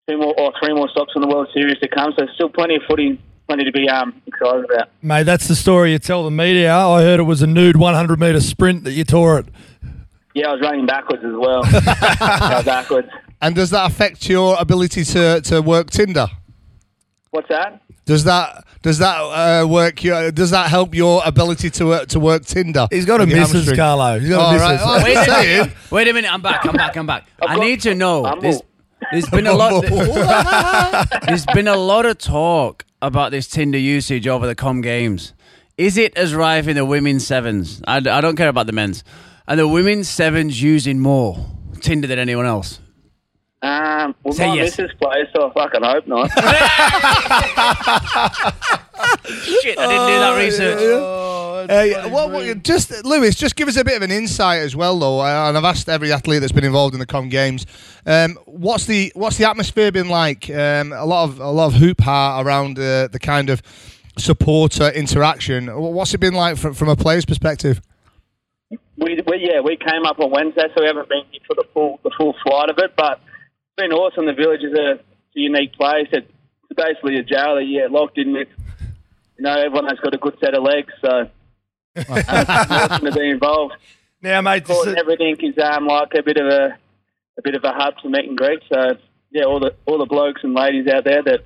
two 0.08 0.18
more 0.18 0.34
or 0.38 0.52
three 0.62 0.72
more 0.72 0.88
stops 0.88 1.12
on 1.16 1.22
the 1.22 1.28
World 1.28 1.48
Series 1.52 1.78
to 1.80 1.88
come, 1.88 2.12
so 2.18 2.26
still 2.34 2.48
plenty 2.48 2.76
of 2.76 2.82
footy, 2.88 3.20
plenty 3.48 3.64
to 3.64 3.72
be 3.72 3.88
um, 3.88 4.20
excited 4.26 4.64
about. 4.64 4.88
mate, 5.02 5.24
that's 5.24 5.48
the 5.48 5.56
story 5.56 5.92
you 5.92 5.98
tell 5.98 6.24
the 6.24 6.30
media. 6.30 6.74
I 6.74 7.02
heard 7.02 7.20
it 7.20 7.24
was 7.24 7.42
a 7.42 7.46
nude 7.46 7.76
100 7.76 8.18
meter 8.18 8.40
sprint 8.40 8.84
that 8.84 8.92
you 8.92 9.04
tore 9.04 9.40
it. 9.40 9.46
Yeah, 10.34 10.48
I 10.48 10.52
was 10.52 10.62
running 10.62 10.86
backwards 10.86 11.22
as 11.24 11.34
well. 11.34 11.62
Go 11.72 12.62
backwards. 12.62 13.08
And 13.40 13.54
does 13.54 13.70
that 13.70 13.90
affect 13.90 14.28
your 14.28 14.56
ability 14.58 15.04
to, 15.04 15.40
to 15.42 15.60
work 15.60 15.90
Tinder? 15.90 16.28
What's 17.32 17.48
that? 17.48 17.82
Does 18.04 18.24
that 18.24 18.64
does 18.82 18.98
that 18.98 19.16
uh, 19.16 19.66
work? 19.66 20.04
Your, 20.04 20.30
does 20.30 20.50
that 20.50 20.68
help 20.68 20.94
your 20.94 21.22
ability 21.24 21.70
to 21.70 21.92
uh, 21.94 22.04
to 22.06 22.20
work 22.20 22.44
Tinder? 22.44 22.86
He's 22.90 23.06
got 23.06 23.20
a 23.20 23.24
With 23.24 23.32
missus, 23.34 23.54
hamstring? 23.54 23.76
Carlo. 23.76 24.18
He's 24.18 24.28
got 24.28 24.40
All 24.40 24.54
a 24.54 24.58
right. 24.58 24.80
Oh, 24.82 25.02
Wait 25.02 25.16
a 25.16 25.30
minute. 25.30 25.76
Wait 25.90 26.08
a 26.08 26.12
minute. 26.12 26.32
I'm 26.32 26.42
back. 26.42 26.66
I'm 26.66 26.76
back. 26.76 26.94
I'm 26.94 27.06
back. 27.06 27.26
I 27.40 27.58
need 27.58 27.80
to 27.82 27.94
know. 27.94 28.38
There's, 28.38 28.60
there's 29.12 29.30
been 29.30 29.46
a 29.46 29.54
lot. 29.54 29.82
there's 31.26 31.46
been 31.46 31.68
a 31.68 31.76
lot 31.76 32.04
of 32.04 32.18
talk 32.18 32.84
about 33.00 33.30
this 33.30 33.46
Tinder 33.46 33.78
usage 33.78 34.28
over 34.28 34.46
the 34.46 34.54
Com 34.54 34.82
Games. 34.82 35.32
Is 35.78 35.96
it 35.96 36.14
as 36.14 36.34
rife 36.34 36.68
in 36.68 36.76
the 36.76 36.84
women's 36.84 37.26
sevens? 37.26 37.80
I, 37.86 37.96
I 37.96 38.20
don't 38.20 38.36
care 38.36 38.48
about 38.48 38.66
the 38.66 38.72
men's. 38.72 39.04
And 39.48 39.58
the 39.58 39.66
women's 39.66 40.06
sevens 40.06 40.62
using 40.62 41.00
more 41.00 41.46
Tinder 41.80 42.06
than 42.06 42.18
anyone 42.18 42.44
else. 42.44 42.78
Um, 43.62 44.14
well, 44.24 44.34
Say 44.34 44.48
my 44.48 44.54
yes. 44.56 44.76
missus 44.76 44.92
plays, 45.00 45.28
so 45.34 45.48
I 45.48 45.52
fucking 45.54 45.84
hope 45.84 46.06
not. 46.08 46.30
Shit, 49.62 49.78
I 49.78 49.86
didn't 49.86 50.08
do 50.08 50.18
that 50.18 50.34
research. 50.36 50.80
Uh, 51.70 52.08
what, 52.08 52.32
what, 52.32 52.62
just 52.64 53.04
Lewis, 53.04 53.36
just 53.36 53.54
give 53.54 53.68
us 53.68 53.76
a 53.76 53.84
bit 53.84 53.96
of 53.96 54.02
an 54.02 54.10
insight 54.10 54.62
as 54.62 54.74
well, 54.74 54.98
though. 54.98 55.20
uh, 55.20 55.48
And 55.48 55.56
I've 55.56 55.62
asked 55.64 55.88
every 55.88 56.10
athlete 56.12 56.40
that's 56.40 56.50
been 56.52 56.64
involved 56.64 56.94
in 56.94 56.98
the 57.00 57.06
Com 57.06 57.28
Games, 57.28 57.66
um, 58.04 58.36
what's 58.46 58.86
the 58.86 59.12
what's 59.14 59.36
the 59.38 59.48
atmosphere 59.48 59.92
been 59.92 60.08
like? 60.08 60.50
Um, 60.50 60.92
a 60.92 61.04
lot 61.06 61.28
of 61.28 61.38
a 61.38 61.50
lot 61.50 61.66
of 61.66 61.74
hoop 61.74 62.00
ha 62.00 62.40
around 62.40 62.80
uh, 62.80 63.06
the 63.08 63.20
kind 63.20 63.48
of 63.48 63.62
supporter 64.18 64.88
interaction. 64.88 65.68
What's 65.68 66.12
it 66.14 66.18
been 66.18 66.34
like 66.34 66.56
from, 66.56 66.74
from 66.74 66.88
a 66.88 66.96
player's 66.96 67.24
perspective? 67.24 67.80
we, 68.96 69.20
we 69.26 69.48
yeah 69.52 69.60
we 69.60 69.76
came 69.76 70.04
up 70.04 70.18
on 70.18 70.32
Wednesday, 70.32 70.64
so 70.74 70.80
we 70.80 70.86
haven't 70.88 71.08
been 71.08 71.22
here 71.30 71.40
for 71.46 71.54
the 71.54 71.64
full 71.72 72.00
the 72.02 72.10
full 72.18 72.34
flight 72.44 72.70
of 72.70 72.78
it. 72.78 72.90
But 72.96 73.20
it's 73.20 73.30
been 73.76 73.92
awesome. 73.92 74.26
The 74.26 74.32
village 74.32 74.62
is 74.62 74.72
a, 74.72 74.92
a 74.94 75.00
unique 75.34 75.74
place. 75.74 76.08
It's 76.12 76.26
basically 76.76 77.16
a 77.18 77.22
jail 77.22 77.56
that 77.56 77.64
yeah 77.66 77.88
locked 77.90 78.18
in 78.18 78.32
with. 78.32 78.48
You 79.38 79.44
know, 79.44 79.54
everyone 79.54 79.86
has 79.86 79.98
got 79.98 80.14
a 80.14 80.18
good 80.18 80.36
set 80.40 80.54
of 80.54 80.62
legs, 80.62 80.92
so 81.00 81.28
it's 81.96 82.08
awesome 82.28 83.04
to 83.04 83.12
be 83.12 83.30
involved. 83.30 83.74
Now, 84.20 84.40
mate, 84.40 84.64
Court 84.64 84.88
and 84.88 84.98
everything 84.98 85.36
is 85.40 85.58
um, 85.58 85.86
like 85.86 86.12
a 86.16 86.22
bit 86.22 86.36
of 86.36 86.46
a 86.46 86.78
a 87.38 87.42
bit 87.42 87.54
of 87.54 87.64
a 87.64 87.72
hub 87.72 87.94
to 88.02 88.08
meet 88.08 88.28
and 88.28 88.36
greet. 88.36 88.60
So 88.72 88.96
yeah, 89.30 89.44
all 89.44 89.60
the 89.60 89.74
all 89.86 89.98
the 89.98 90.06
blokes 90.06 90.42
and 90.44 90.54
ladies 90.54 90.86
out 90.86 91.04
there 91.04 91.22
that 91.22 91.40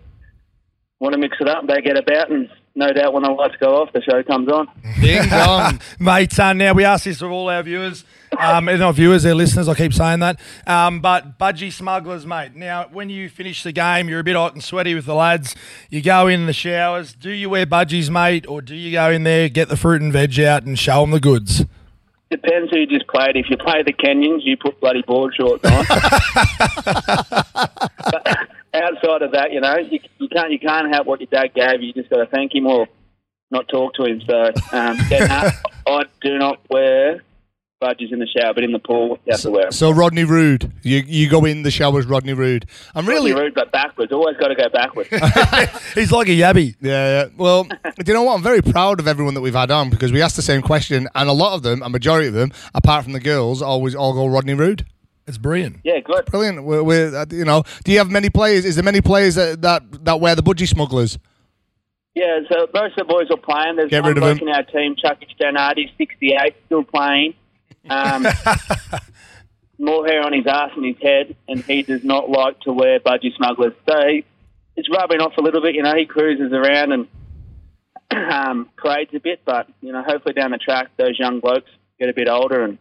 want 1.01 1.13
to 1.15 1.19
mix 1.19 1.37
it 1.41 1.49
up, 1.49 1.67
they 1.67 1.81
get 1.81 1.99
about, 1.99 2.31
and 2.31 2.49
no 2.75 2.93
doubt 2.93 3.13
when 3.13 3.23
the 3.23 3.31
lights 3.31 3.55
go 3.61 3.83
off, 3.83 3.93
the 3.93 4.03
show 4.03 4.23
comes 4.23 4.49
on. 4.49 4.69
Ding 5.01 5.29
dong. 5.29 5.81
Mate, 5.99 6.39
uh, 6.39 6.53
now 6.53 6.73
we 6.73 6.85
ask 6.85 7.05
this 7.05 7.23
of 7.23 7.31
all 7.31 7.49
our 7.49 7.63
viewers. 7.63 8.05
Um, 8.39 8.67
they're 8.67 8.79
not 8.79 8.95
viewers, 8.95 9.23
they're 9.23 9.35
listeners. 9.35 9.69
I 9.69 9.75
keep 9.75 9.95
saying 9.95 10.21
that. 10.21 10.39
Um, 10.67 11.01
but 11.01 11.39
budgie 11.39 11.73
smugglers, 11.73 12.27
mate. 12.27 12.55
Now, 12.55 12.89
when 12.93 13.11
you 13.11 13.29
finish 13.29 13.63
the 13.63 13.73
game, 13.73 14.09
you're 14.09 14.21
a 14.21 14.25
bit 14.25 14.37
hot 14.37 14.55
and 14.55 14.63
sweaty 14.63 14.95
with 14.95 15.07
the 15.07 15.15
lads. 15.15 15.57
You 15.91 16.03
go 16.03 16.29
in 16.29 16.47
the 16.47 16.53
showers. 16.53 17.13
Do 17.13 17.31
you 17.31 17.51
wear 17.51 17.67
budgies, 17.67 18.11
mate, 18.11 18.47
or 18.49 18.63
do 18.63 18.75
you 18.75 18.93
go 18.93 19.11
in 19.11 19.25
there, 19.25 19.49
get 19.49 19.69
the 19.69 19.77
fruit 19.77 20.03
and 20.03 20.13
veg 20.13 20.39
out, 20.41 20.65
and 20.65 20.79
show 20.79 21.01
them 21.01 21.13
the 21.13 21.21
goods? 21.21 21.65
Depends 22.31 22.71
who 22.73 22.81
you 22.81 22.87
just 22.87 23.07
played. 23.07 23.37
If 23.37 23.49
you 23.49 23.57
play 23.57 23.85
the 23.85 23.93
Kenyans, 23.93 24.41
you 24.43 24.57
put 24.57 24.81
bloody 24.81 25.03
board 25.03 25.33
shorts 25.37 25.65
on. 25.65 25.87
outside 28.77 29.23
of 29.23 29.33
that, 29.33 29.53
you 29.53 29.61
know, 29.61 29.77
you, 29.77 29.99
you 30.19 30.29
can't 30.29 30.53
you 30.53 30.59
can't 30.59 30.95
have 30.95 31.07
what 31.07 31.21
your 31.21 31.29
dad 31.29 31.55
gave 31.55 31.81
you. 31.81 31.89
You 31.89 31.93
just 31.93 32.11
got 32.11 32.19
to 32.19 32.27
thank 32.27 32.55
him 32.55 32.67
or 32.67 32.87
not 33.51 33.69
talk 33.69 33.95
to 33.95 34.05
him. 34.05 34.21
So, 34.27 34.47
um, 34.73 34.99
yeah, 35.11 35.53
no, 35.87 35.87
I 35.95 36.05
do 36.21 36.39
not 36.39 36.61
wear 36.69 37.23
budgies 37.87 38.13
in 38.13 38.19
the 38.19 38.27
shower, 38.27 38.53
but 38.55 38.65
in 38.65 38.73
the 38.73 38.79
pool, 38.79 39.19
you 39.27 39.33
have 39.33 39.41
to 39.41 39.51
wear 39.51 39.67
'em. 39.67 39.73
So 39.73 39.91
Rodney 39.91 40.25
Rude, 40.25 40.73
you 40.83 40.99
you 41.07 41.29
go 41.31 41.45
in 41.45 41.63
the 41.63 41.71
shower 41.71 41.87
showers, 41.87 42.07
Rodney 42.07 42.33
Rude. 42.33 42.67
I'm 42.95 43.07
really 43.07 43.31
Really 43.31 43.45
rude, 43.45 43.55
but 43.55 43.71
backwards. 43.71 44.11
Always 44.13 44.37
got 44.39 44.49
to 44.49 44.55
go 44.57 44.69
backwards. 44.73 45.09
He's 45.95 46.11
like 46.11 46.27
a 46.29 46.33
yabby. 46.33 46.75
Yeah, 46.81 47.23
yeah. 47.23 47.29
Well, 47.37 47.65
do 47.65 47.71
you 48.07 48.13
know 48.13 48.25
what? 48.25 48.35
I'm 48.35 48.43
very 48.43 48.61
proud 48.61 48.99
of 48.99 49.07
everyone 49.07 49.35
that 49.35 49.41
we've 49.41 49.55
had 49.55 49.71
on 49.71 49.89
because 49.89 50.11
we 50.11 50.21
asked 50.21 50.35
the 50.37 50.43
same 50.43 50.63
question, 50.63 51.09
and 51.15 51.29
a 51.29 51.33
lot 51.33 51.55
of 51.55 51.63
them, 51.63 51.81
a 51.83 51.89
majority 51.89 52.27
of 52.29 52.35
them, 52.35 52.51
apart 52.75 53.05
from 53.05 53.13
the 53.13 53.21
girls, 53.21 53.63
always 53.63 53.95
all 53.95 54.13
go 54.15 54.27
Rodney 54.27 54.55
Rude. 54.55 54.85
It's 55.29 55.39
brilliant. 55.39 55.77
yeah, 55.85 56.01
good. 56.01 56.25
Brilliant. 56.27 56.65
We're, 56.65 56.83
we're 56.83 57.17
uh, 57.17 57.27
you 57.31 57.45
know, 57.45 57.63
do 57.85 57.93
you 57.93 57.99
have 57.99 58.11
many 58.11 58.31
players? 58.31 58.65
Is 58.65 58.75
there 58.77 58.85
many 58.85 59.01
players 59.01 59.35
that 59.37 59.63
that, 59.63 60.05
that 60.05 60.21
wear 60.21 60.35
the 60.35 60.43
budgie 60.43 60.69
smugglers? 60.69 61.19
Yeah, 62.15 62.41
so 62.51 62.67
most 62.75 62.99
of 62.99 63.07
the 63.07 63.13
boys 63.13 63.27
are 63.31 63.37
playing. 63.37 63.77
There's 63.77 63.91
Get 63.91 64.03
one 64.03 64.11
rid 64.15 64.19
of 64.19 64.23
bloke 64.23 64.41
him. 64.41 64.49
in 64.49 64.55
our 64.55 64.63
team, 64.63 64.97
Chucky 64.97 65.27
Stanardi, 65.39 65.91
68, 65.99 66.55
still 66.67 66.83
playing. 66.85 67.35
Um, 67.89 68.27
more 69.79 70.07
hair 70.07 70.23
on 70.23 70.33
his 70.33 70.47
ass 70.47 70.71
and 70.77 70.85
his 70.85 70.97
head, 71.03 71.37
and 71.49 71.63
he 71.65 71.83
does 71.83 72.05
not 72.05 72.31
like 72.31 72.61
to 72.61 72.73
wear 72.73 73.01
budgie 73.01 73.35
smugglers. 73.37 73.75
So 73.89 73.97
he, 74.07 74.25
it's 74.77 74.89
rubbing 74.91 75.21
off 75.21 75.37
a 75.39 75.43
little 75.43 75.61
bit. 75.61 75.75
You 75.75 75.83
know, 75.83 75.95
he 75.95 76.07
cruises 76.07 76.53
around 76.53 76.93
and 76.93 77.09
um, 78.33 78.71
parades 78.77 79.13
a 79.15 79.21
bit, 79.21 79.41
but, 79.45 79.69
you 79.81 79.93
know, 79.93 80.03
hopefully 80.03 80.35
down 80.35 80.51
the 80.51 80.59
track, 80.59 80.91
those 80.97 81.19
young 81.19 81.41
blokes 81.41 81.71
get 81.99 82.09
a 82.09 82.15
bit 82.15 82.29
older 82.29 82.63
and 82.63 82.79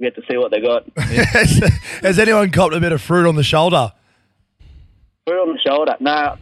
get 0.00 0.14
to 0.16 0.22
see 0.30 0.36
what 0.36 0.50
they 0.50 0.60
got. 0.60 0.84
has, 0.96 1.58
has 2.02 2.18
anyone 2.18 2.50
copped 2.50 2.74
a 2.74 2.80
bit 2.80 2.92
of 2.92 3.02
fruit 3.02 3.28
on 3.28 3.36
the 3.36 3.42
shoulder? 3.42 3.92
We're 5.26 5.40
on 5.40 5.52
the 5.52 5.60
shoulder. 5.60 5.96
No, 6.00 6.36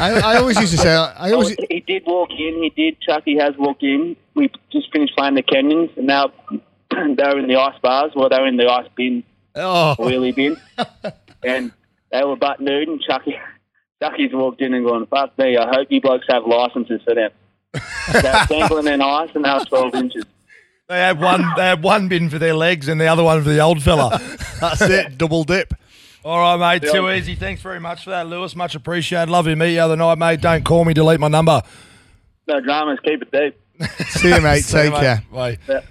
I, 0.00 0.12
I 0.20 0.36
always 0.36 0.58
used 0.58 0.72
to 0.72 0.78
say, 0.78 0.94
I 0.94 1.32
always. 1.32 1.56
Oh, 1.58 1.64
he 1.68 1.80
did 1.80 2.04
walk 2.06 2.30
in. 2.30 2.62
He 2.62 2.70
did. 2.70 3.00
Chucky 3.00 3.36
has 3.38 3.54
walked 3.58 3.82
in. 3.82 4.16
We 4.34 4.50
just 4.72 4.92
finished 4.92 5.16
playing 5.16 5.34
the 5.34 5.42
Kenyans, 5.42 5.96
and 5.96 6.06
now 6.06 6.32
they're 7.16 7.38
in 7.38 7.48
the 7.48 7.56
ice 7.56 7.78
bars. 7.82 8.12
Well, 8.14 8.28
they 8.28 8.38
were 8.38 8.46
in 8.46 8.56
the 8.56 8.68
ice 8.68 8.88
bin, 8.96 9.22
Oh, 9.54 9.94
wheelie 9.98 10.34
bin, 10.34 10.56
and 11.44 11.72
they 12.12 12.22
were 12.24 12.36
butt 12.36 12.60
nude. 12.60 12.88
And 12.88 13.00
Chucky, 13.00 13.36
Chucky's 14.02 14.32
walked 14.32 14.60
in 14.60 14.74
and 14.74 14.86
gone, 14.86 15.06
"Fuck 15.06 15.36
me! 15.38 15.56
I 15.56 15.68
hope 15.74 15.88
you 15.90 16.00
blokes 16.00 16.26
have 16.28 16.44
licenses 16.46 17.00
for 17.04 17.14
them." 17.14 17.30
They're 18.12 18.22
sampling 18.46 18.86
in 18.86 19.00
ice, 19.02 19.30
and 19.34 19.44
they're 19.44 19.64
twelve 19.64 19.94
inches. 19.94 20.24
They 20.88 20.98
had 20.98 21.20
one. 21.20 21.44
They 21.56 21.64
had 21.64 21.82
one 21.82 22.08
bin 22.08 22.30
for 22.30 22.38
their 22.38 22.54
legs 22.54 22.88
and 22.88 22.98
the 23.00 23.06
other 23.06 23.22
one 23.22 23.42
for 23.42 23.50
the 23.50 23.60
old 23.60 23.82
fella. 23.82 24.18
that's 24.60 24.80
it. 24.80 25.18
Double 25.18 25.44
dip. 25.44 25.74
All 26.24 26.38
right, 26.38 26.80
mate. 26.80 26.90
Too 26.90 27.10
easy. 27.10 27.34
Thanks 27.34 27.60
very 27.62 27.78
much 27.78 28.04
for 28.04 28.10
that, 28.10 28.26
Lewis. 28.26 28.56
Much 28.56 28.74
appreciated. 28.74 29.28
Lovely 29.30 29.52
to 29.52 29.56
meet 29.56 29.68
you 29.70 29.74
the 29.76 29.80
other 29.80 29.96
night, 29.96 30.16
mate. 30.18 30.40
Don't 30.40 30.64
call 30.64 30.84
me. 30.84 30.94
Delete 30.94 31.20
my 31.20 31.28
number. 31.28 31.62
No 32.46 32.60
dramas. 32.60 32.98
Keep 33.04 33.22
it 33.22 33.30
deep. 33.30 33.88
See 34.06 34.34
you, 34.34 34.40
mate. 34.40 34.62
See 34.62 34.78
you, 34.78 34.84
Take 34.84 34.92
mate. 34.94 35.00
care. 35.00 35.22
Bye. 35.70 35.82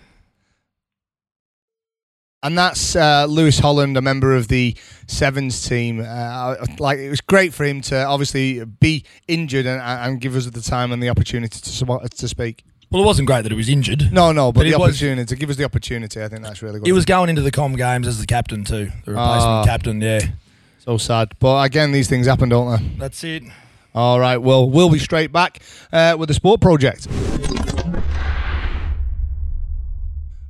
And 2.44 2.56
that's 2.58 2.96
uh, 2.96 3.26
Lewis 3.28 3.58
Holland, 3.60 3.98
a 3.98 4.02
member 4.02 4.36
of 4.36 4.48
the 4.48 4.76
Sevens 5.08 5.68
team. 5.68 6.00
Uh, 6.08 6.56
like 6.78 7.00
it 7.00 7.10
was 7.10 7.20
great 7.20 7.52
for 7.54 7.66
him 7.66 7.82
to 7.82 8.06
obviously 8.06 8.64
be 8.64 9.04
injured 9.28 9.66
and, 9.66 9.82
and 9.82 10.22
give 10.22 10.36
us 10.36 10.46
the 10.46 10.62
time 10.62 10.92
and 10.92 11.02
the 11.02 11.10
opportunity 11.10 11.60
to 11.60 12.10
to 12.10 12.28
speak. 12.28 12.64
Well, 12.90 13.02
it 13.02 13.06
wasn't 13.06 13.28
great 13.28 13.42
that 13.42 13.52
he 13.52 13.58
was 13.58 13.68
injured. 13.68 14.14
No, 14.14 14.32
no, 14.32 14.52
but, 14.54 14.60
But 14.62 14.66
he 14.68 14.72
the 14.72 14.78
was- 14.80 14.92
opportunity 14.92 15.26
to 15.26 15.36
give 15.36 15.50
us 15.50 15.58
the 15.58 15.66
opportunity, 15.66 16.24
I 16.24 16.30
think 16.30 16.44
that's 16.44 16.62
really 16.62 16.80
good. 16.80 16.86
He 16.86 16.94
was 16.94 17.04
going 17.06 17.30
into 17.30 17.42
the 17.42 17.52
Com 17.52 17.76
Games 17.76 18.08
as 18.08 18.20
the 18.22 18.26
captain 18.28 18.64
too, 18.64 18.86
the 19.04 19.12
replacement 19.12 19.18
Ah. 19.18 19.64
captain. 19.66 20.00
Yeah, 20.00 20.22
so 20.78 20.98
sad, 20.98 21.34
but 21.40 21.64
again, 21.66 21.92
these 21.92 22.08
things 22.08 22.28
happen, 22.28 22.48
don't 22.50 22.78
they? 22.80 22.88
that's 23.00 23.22
it. 23.26 23.44
All 23.96 24.20
right. 24.20 24.38
Well, 24.38 24.70
we'll 24.70 24.92
be 24.92 25.00
straight 25.00 25.32
back 25.34 25.60
uh, 25.92 26.16
with 26.20 26.28
the 26.30 26.36
Sport 26.36 26.62
Project. 26.62 27.08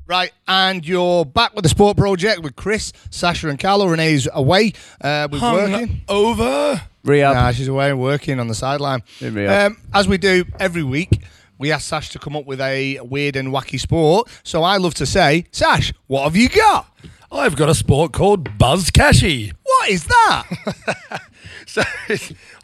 Right, 0.08 0.32
and 0.48 0.88
you're 0.88 1.26
back 1.26 1.54
with 1.54 1.64
the 1.64 1.70
Sport 1.70 1.98
Project 1.98 2.42
with 2.42 2.56
Kris, 2.56 2.94
Sasha, 3.10 3.50
and 3.50 3.60
Carlo. 3.60 3.88
Renee's 3.88 4.26
away 4.32 4.72
uh, 5.02 5.28
with 5.30 5.42
working. 5.42 6.00
over. 6.08 6.82
Rehab. 7.04 7.36
Nah, 7.36 7.52
she's 7.52 7.68
away 7.68 7.92
working 7.92 8.40
on 8.40 8.48
the 8.48 8.56
sideline. 8.56 9.04
In 9.20 9.34
rehab. 9.34 9.72
Um, 9.74 9.78
as 9.94 10.08
we 10.08 10.18
do 10.18 10.46
every 10.62 10.84
week, 10.84 11.10
we 11.58 11.74
ask 11.74 11.90
Sash 11.90 12.08
to 12.12 12.20
come 12.20 12.38
up 12.38 12.46
with 12.46 12.62
a 12.62 13.02
weird 13.02 13.36
and 13.36 13.50
wacky 13.50 13.78
sport. 13.78 14.30
So 14.44 14.64
I 14.64 14.78
love 14.78 14.94
to 14.94 15.06
say, 15.06 15.44
Sash, 15.52 15.92
what 16.08 16.24
have 16.24 16.38
you 16.38 16.48
got? 16.48 16.88
I've 17.30 17.58
got 17.58 17.68
a 17.68 17.76
sport 17.76 18.14
called 18.14 18.58
Buzz 18.58 18.90
Cashy. 18.90 19.52
What 19.62 19.90
is 19.90 20.06
that? 20.06 21.22
So 21.68 21.82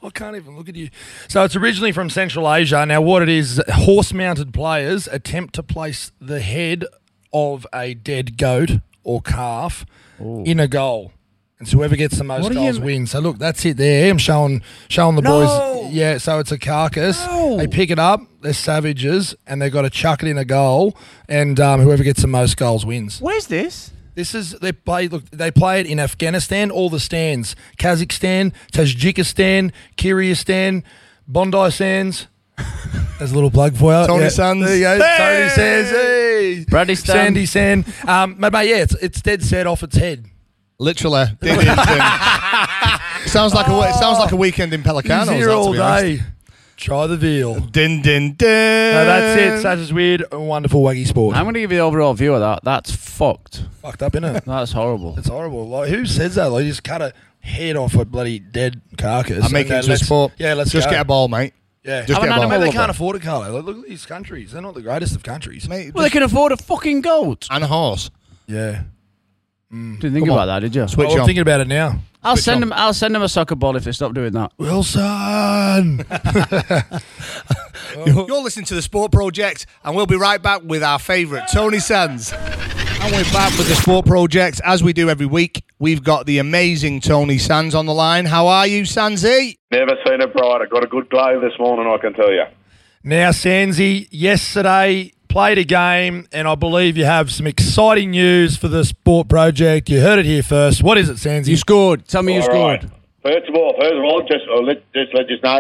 I 0.04 0.10
can't 0.14 0.36
even 0.38 0.56
look 0.56 0.70
at 0.70 0.76
you. 0.76 0.90
So 1.28 1.44
it's 1.44 1.56
originally 1.58 1.92
from 1.92 2.10
Central 2.10 2.52
Asia. 2.52 2.86
Now, 2.86 3.02
what 3.02 3.22
it 3.22 3.30
is, 3.30 3.62
horse-mounted 3.68 4.54
players 4.54 5.08
attempt 5.08 5.56
to 5.56 5.64
place 5.64 6.12
the 6.22 6.40
head 6.40 6.86
of 7.34 7.66
a 7.74 7.94
dead 7.94 8.38
goat 8.38 8.72
or 9.04 9.22
calf 9.22 9.86
in 10.20 10.60
a 10.60 10.68
goal. 10.68 11.12
And 11.60 11.68
so 11.68 11.78
whoever 11.78 11.96
gets 11.96 12.18
the 12.18 12.24
most 12.26 12.44
What 12.44 12.50
do 12.52 12.56
goals 12.56 12.80
wins. 12.80 13.12
So 13.12 13.20
look, 13.20 13.38
that's 13.38 13.64
it 13.66 13.78
there. 13.78 14.12
I'm 14.12 14.18
showing 14.18 14.62
showing 14.90 15.16
the 15.16 15.22
No. 15.22 15.82
boys. 15.84 15.94
Yeah, 15.94 16.18
so 16.18 16.40
it's 16.40 16.52
a 16.52 16.58
carcass. 16.58 17.26
No. 17.26 17.58
They 17.58 17.68
pick 17.68 17.90
it 17.90 18.00
up. 18.00 18.22
They're 18.42 18.52
savages, 18.54 19.34
and 19.48 19.62
they've 19.62 19.72
got 19.72 19.84
to 19.84 19.90
chuck 19.90 20.22
it 20.24 20.28
in 20.28 20.38
a 20.38 20.44
goal. 20.44 20.98
And 21.30 21.60
um, 21.62 21.80
whoever 21.80 22.04
gets 22.04 22.22
the 22.22 22.28
most 22.28 22.58
goals 22.58 22.86
wins. 22.86 23.22
Where's 23.22 23.48
this? 23.48 23.92
This 24.16 24.36
is 24.36 24.52
they 24.62 24.74
play. 24.74 25.08
Look, 25.08 25.30
they 25.32 25.52
play 25.52 25.80
it 25.80 25.86
in 25.88 26.00
Afghanistan, 26.00 26.70
all 26.70 26.90
the 26.90 27.00
stands: 27.00 27.56
Kazakhstan, 27.78 28.52
Tajikistan, 28.74 29.72
Kyrgyzstan, 29.98 30.84
Bondi 31.28 31.72
Sands. 31.72 32.28
There's 33.18 33.32
a 33.32 33.36
little 33.36 33.52
plug 33.52 33.76
for 33.76 33.94
you. 34.00 34.08
Tony 34.08 34.30
Sands. 34.30 34.66
There 34.66 34.76
you 34.76 34.82
go. 34.84 34.98
Hey! 35.00 35.18
Tony 35.18 35.50
Sands. 35.50 35.90
Hey. 35.92 36.66
Bradley 36.70 36.96
Stan. 36.96 37.16
Sandy 37.16 37.46
Sand. 37.46 37.86
Um, 38.08 38.36
but 38.40 38.52
mate, 38.52 38.70
yeah, 38.70 38.78
it's, 38.78 38.96
it's 38.96 39.22
dead 39.22 39.44
set 39.44 39.66
off 39.68 39.84
its 39.84 39.96
head. 39.96 40.26
Literally. 40.80 41.26
Did 41.42 41.60
it, 41.60 41.66
sounds 43.30 43.54
like 43.54 43.68
a 43.68 43.80
it 43.90 43.94
sounds 43.96 44.20
like 44.20 44.32
a 44.32 44.36
weekend 44.36 44.74
in 44.74 44.84
Pelicanos. 44.84 45.30
He's 45.30 45.38
here 45.38 45.48
that, 45.48 45.56
all 45.56 45.72
be 45.72 45.80
honest. 45.80 46.04
day. 46.20 46.26
Try 46.76 47.08
the 47.08 47.16
veal. 47.16 47.60
Din 47.60 48.02
din 48.02 48.34
din. 48.34 48.48
No, 48.48 49.06
that's 49.06 49.40
it. 49.42 49.62
Such 49.62 49.80
as 49.80 49.94
weird, 49.94 50.26
wonderful, 50.34 50.82
waggy 50.82 51.06
sport. 51.08 51.38
I'm 51.38 51.44
going 51.44 51.54
to 51.54 51.62
give 51.62 51.72
you 51.72 51.78
the 51.78 51.84
overall 51.84 52.14
view 52.14 52.34
of 52.34 52.42
that. 52.42 52.64
That's 52.64 52.94
fucked. 52.94 53.64
fucked 53.82 54.02
up, 54.02 54.14
innit? 54.14 54.44
That's 54.44 54.74
horrible. 54.74 55.18
It's 55.18 55.30
horrible. 55.30 55.70
Like, 55.70 55.90
who 55.90 56.06
says 56.06 56.36
that? 56.36 56.48
Like, 56.48 56.64
you 56.66 56.72
just 56.72 56.84
cut 56.84 57.02
a 57.02 57.14
head 57.40 57.78
off 57.78 57.96
a 57.96 58.04
bloody 58.04 58.40
dead 58.40 58.82
carcass. 58.98 59.46
I'm 59.46 59.54
making 59.54 59.74
it 59.74 59.84
to 59.84 59.88
a 59.88 59.92
let's- 59.92 60.06
sport. 60.06 60.34
Yeah, 60.38 60.56
let's 60.56 60.72
just 60.72 60.88
go. 60.88 60.92
get 60.92 61.02
a 61.02 61.06
ball, 61.06 61.30
mate. 61.30 61.54
Yeah, 61.86 62.06
Just 62.06 62.14
Have 62.14 62.22
get 62.22 62.24
an 62.24 62.30
a 62.30 62.30
ball. 62.30 62.38
Mate, 62.38 62.44
animal 62.56 62.60
they 62.60 62.66
can't 62.68 62.76
lover. 62.84 62.92
afford 62.92 63.16
a 63.18 63.20
Carlo. 63.20 63.56
Like, 63.58 63.66
look 63.66 63.78
at 63.80 63.90
these 63.90 64.06
countries. 64.06 64.52
They're 64.54 64.62
not 64.62 64.74
the 64.74 64.82
greatest 64.82 65.16
of 65.16 65.24
countries. 65.24 65.68
Mate, 65.68 65.94
Well, 65.94 66.04
they 66.04 66.08
just- 66.08 66.14
can 66.14 66.24
afford 66.24 66.52
a 66.54 66.58
fucking 66.58 67.02
goat. 67.02 67.48
and 67.52 67.64
a 67.64 67.68
horse. 67.68 68.10
Yeah. 68.48 68.84
Mm. 69.74 70.00
Didn't 70.00 70.14
think 70.14 70.28
Come 70.28 70.36
about 70.36 70.48
on. 70.50 70.56
that, 70.56 70.60
did 70.62 70.76
you? 70.76 70.88
Switch 70.88 71.10
Oh, 71.10 71.14
I'm 71.16 71.20
on. 71.22 71.26
thinking 71.26 71.42
about 71.42 71.60
it 71.62 71.68
now. 71.68 72.00
I'll 72.24 72.36
switch 72.38 72.46
send 72.46 72.56
on. 72.64 72.70
them. 72.70 72.74
I'll 72.74 72.94
send 72.94 73.16
them 73.16 73.22
a 73.24 73.28
soccer 73.28 73.56
ball 73.56 73.76
if 73.76 73.84
they 73.84 73.92
stop 73.92 74.14
doing 74.14 74.32
that. 74.34 74.52
Wilson. 74.58 76.06
You're 78.06 78.28
you're 78.28 78.44
listening 78.44 78.66
to 78.68 78.76
the 78.76 78.82
Sport 78.82 79.12
Project, 79.12 79.66
and 79.84 79.96
we'll 79.96 80.06
be 80.06 80.16
right 80.16 80.42
back 80.42 80.62
with 80.64 80.84
our 80.84 81.00
favourite, 81.00 81.48
Tony 81.52 81.80
Sands. 81.80 82.32
And 83.04 83.12
we're 83.12 83.34
back 83.34 83.58
with 83.58 83.68
the 83.68 83.76
Sport 83.76 84.06
Project, 84.06 84.62
as 84.64 84.82
we 84.82 84.94
do 84.94 85.10
every 85.10 85.26
week. 85.26 85.66
We've 85.78 86.02
got 86.02 86.26
the 86.26 86.38
amazing 86.38 87.02
Tony 87.02 87.38
Sands 87.38 87.76
on 87.76 87.86
the 87.86 87.94
line. 87.94 88.24
How 88.24 88.48
are 88.48 88.66
you, 88.66 88.84
Sandsy? 88.84 89.58
Never 89.72 89.98
seen 90.08 90.22
it 90.22 90.32
brighter. 90.32 90.68
Got 90.68 90.86
a 90.86 90.88
good 90.88 91.10
glow 91.10 91.42
this 91.42 91.52
morning, 91.60 91.92
I 91.94 91.98
can 91.98 92.14
tell 92.14 92.32
you. 92.32 92.46
now, 93.04 93.32
Sandsy, 93.32 94.08
yesterday 94.10 95.12
played 95.28 95.58
a 95.58 95.66
game, 95.66 96.28
and 96.32 96.48
I 96.48 96.56
believe 96.56 96.96
you 96.96 97.04
have 97.04 97.30
some 97.30 97.46
exciting 97.46 98.12
news 98.12 98.56
for 98.56 98.70
the 98.70 98.86
Sport 98.86 99.28
Project. 99.28 99.90
You 99.90 100.00
heard 100.00 100.20
it 100.20 100.26
here 100.26 100.42
first. 100.42 100.82
What 100.82 100.98
is 100.98 101.10
it, 101.10 101.18
Sandsy? 101.18 101.48
You 101.48 101.58
scored. 101.58 102.08
Tell 102.08 102.24
me 102.24 102.36
you 102.36 102.42
scored. 102.42 102.84
right. 102.84 102.92
First 103.22 103.50
of 103.50 103.56
all, 103.56 103.76
first 103.82 103.96
of 103.96 104.04
all, 104.06 104.22
just 104.22 104.46
I'll 104.50 104.64
let, 104.64 104.82
just 104.94 105.14
let 105.14 105.30
you 105.30 105.40
know, 105.44 105.60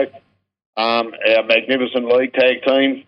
um, 0.78 1.12
our 1.28 1.44
magnificent 1.44 2.06
league 2.06 2.32
tag 2.34 2.64
team 2.66 3.04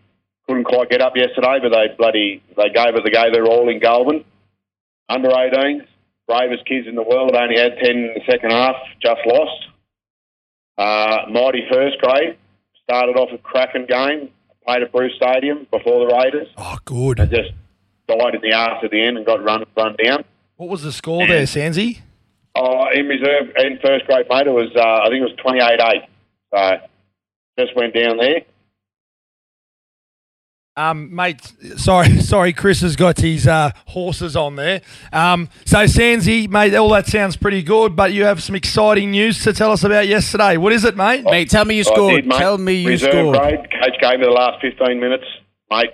couldn't 0.47 0.65
quite 0.65 0.89
get 0.89 1.01
up 1.01 1.13
yesterday, 1.15 1.59
but 1.61 1.69
they 1.69 1.95
bloody 1.97 2.43
they 2.55 2.69
gave 2.69 2.95
it 2.95 3.03
the 3.03 3.11
go. 3.11 3.23
They're 3.31 3.45
all 3.45 3.69
in 3.69 3.79
Goulburn, 3.79 4.23
under 5.09 5.29
18s, 5.29 5.85
bravest 6.27 6.65
kids 6.65 6.87
in 6.87 6.95
the 6.95 7.03
world. 7.03 7.35
Only 7.35 7.59
had 7.59 7.77
10 7.81 7.89
in 7.89 8.13
the 8.15 8.21
second 8.29 8.51
half, 8.51 8.75
just 9.01 9.21
lost. 9.25 9.67
Uh, 10.77 11.29
mighty 11.31 11.65
first 11.71 11.97
grade 11.99 12.37
started 12.83 13.13
off 13.17 13.29
a 13.33 13.37
cracking 13.37 13.85
game. 13.87 14.29
Played 14.65 14.81
at 14.83 14.91
Bruce 14.91 15.13
Stadium 15.15 15.67
before 15.71 16.07
the 16.07 16.13
Raiders. 16.15 16.47
oh, 16.57 16.77
good. 16.85 17.19
and 17.19 17.29
just 17.29 17.51
died 18.07 18.33
in 18.33 18.41
the 18.41 18.53
arse 18.53 18.83
at 18.83 18.89
the 18.89 18.99
end 19.03 19.17
and 19.17 19.25
got 19.25 19.43
run 19.43 19.63
run 19.77 19.95
down. 20.03 20.23
What 20.57 20.69
was 20.69 20.81
the 20.81 20.91
score 20.91 21.27
there, 21.27 21.43
Sandsy? 21.43 22.01
Oh, 22.55 22.85
in 22.93 23.05
reserve 23.07 23.53
in 23.57 23.77
first 23.83 24.05
grade, 24.05 24.25
mate, 24.29 24.47
it 24.47 24.51
was 24.51 24.71
uh, 24.75 25.03
I 25.03 25.09
think 25.09 25.21
it 25.21 25.29
was 25.29 25.37
twenty 25.41 25.59
eight 25.61 25.79
eight. 25.81 26.09
So 26.53 26.87
just 27.63 27.75
went 27.75 27.93
down 27.93 28.17
there. 28.17 28.41
Um, 30.77 31.15
mate, 31.15 31.41
sorry, 31.77 32.19
sorry, 32.21 32.51
Kris 32.51 32.81
has 32.81 32.95
got 32.95 33.17
his 33.19 33.47
uh, 33.47 33.71
horses 33.87 34.35
on 34.35 34.55
there. 34.57 34.81
Um, 35.13 35.49
so, 35.65 35.77
Sandsy, 35.85 36.49
mate, 36.49 36.75
all 36.75 36.89
that 36.89 37.07
sounds 37.07 37.37
pretty 37.37 37.63
good, 37.63 37.95
but 37.95 38.11
you 38.11 38.25
have 38.25 38.43
some 38.43 38.55
exciting 38.55 39.11
news 39.11 39.41
to 39.45 39.53
tell 39.53 39.71
us 39.71 39.83
about 39.85 40.07
yesterday. 40.07 40.57
What 40.57 40.73
is 40.73 40.83
it, 40.83 40.97
mate? 40.97 41.23
Mate, 41.23 41.49
tell 41.49 41.63
me 41.65 41.75
you 41.75 41.81
I 41.81 41.83
scored. 41.93 42.23
did. 42.23 42.31
Tell 42.31 42.57
me 42.57 42.73
you 42.73 42.89
reserve 42.89 43.11
scored. 43.11 43.37
grade. 43.39 43.59
Coach 43.71 44.01
gave 44.01 44.19
me 44.19 44.25
the 44.25 44.31
last 44.31 44.61
fifteen 44.61 44.99
minutes, 44.99 45.23
mate. 45.71 45.91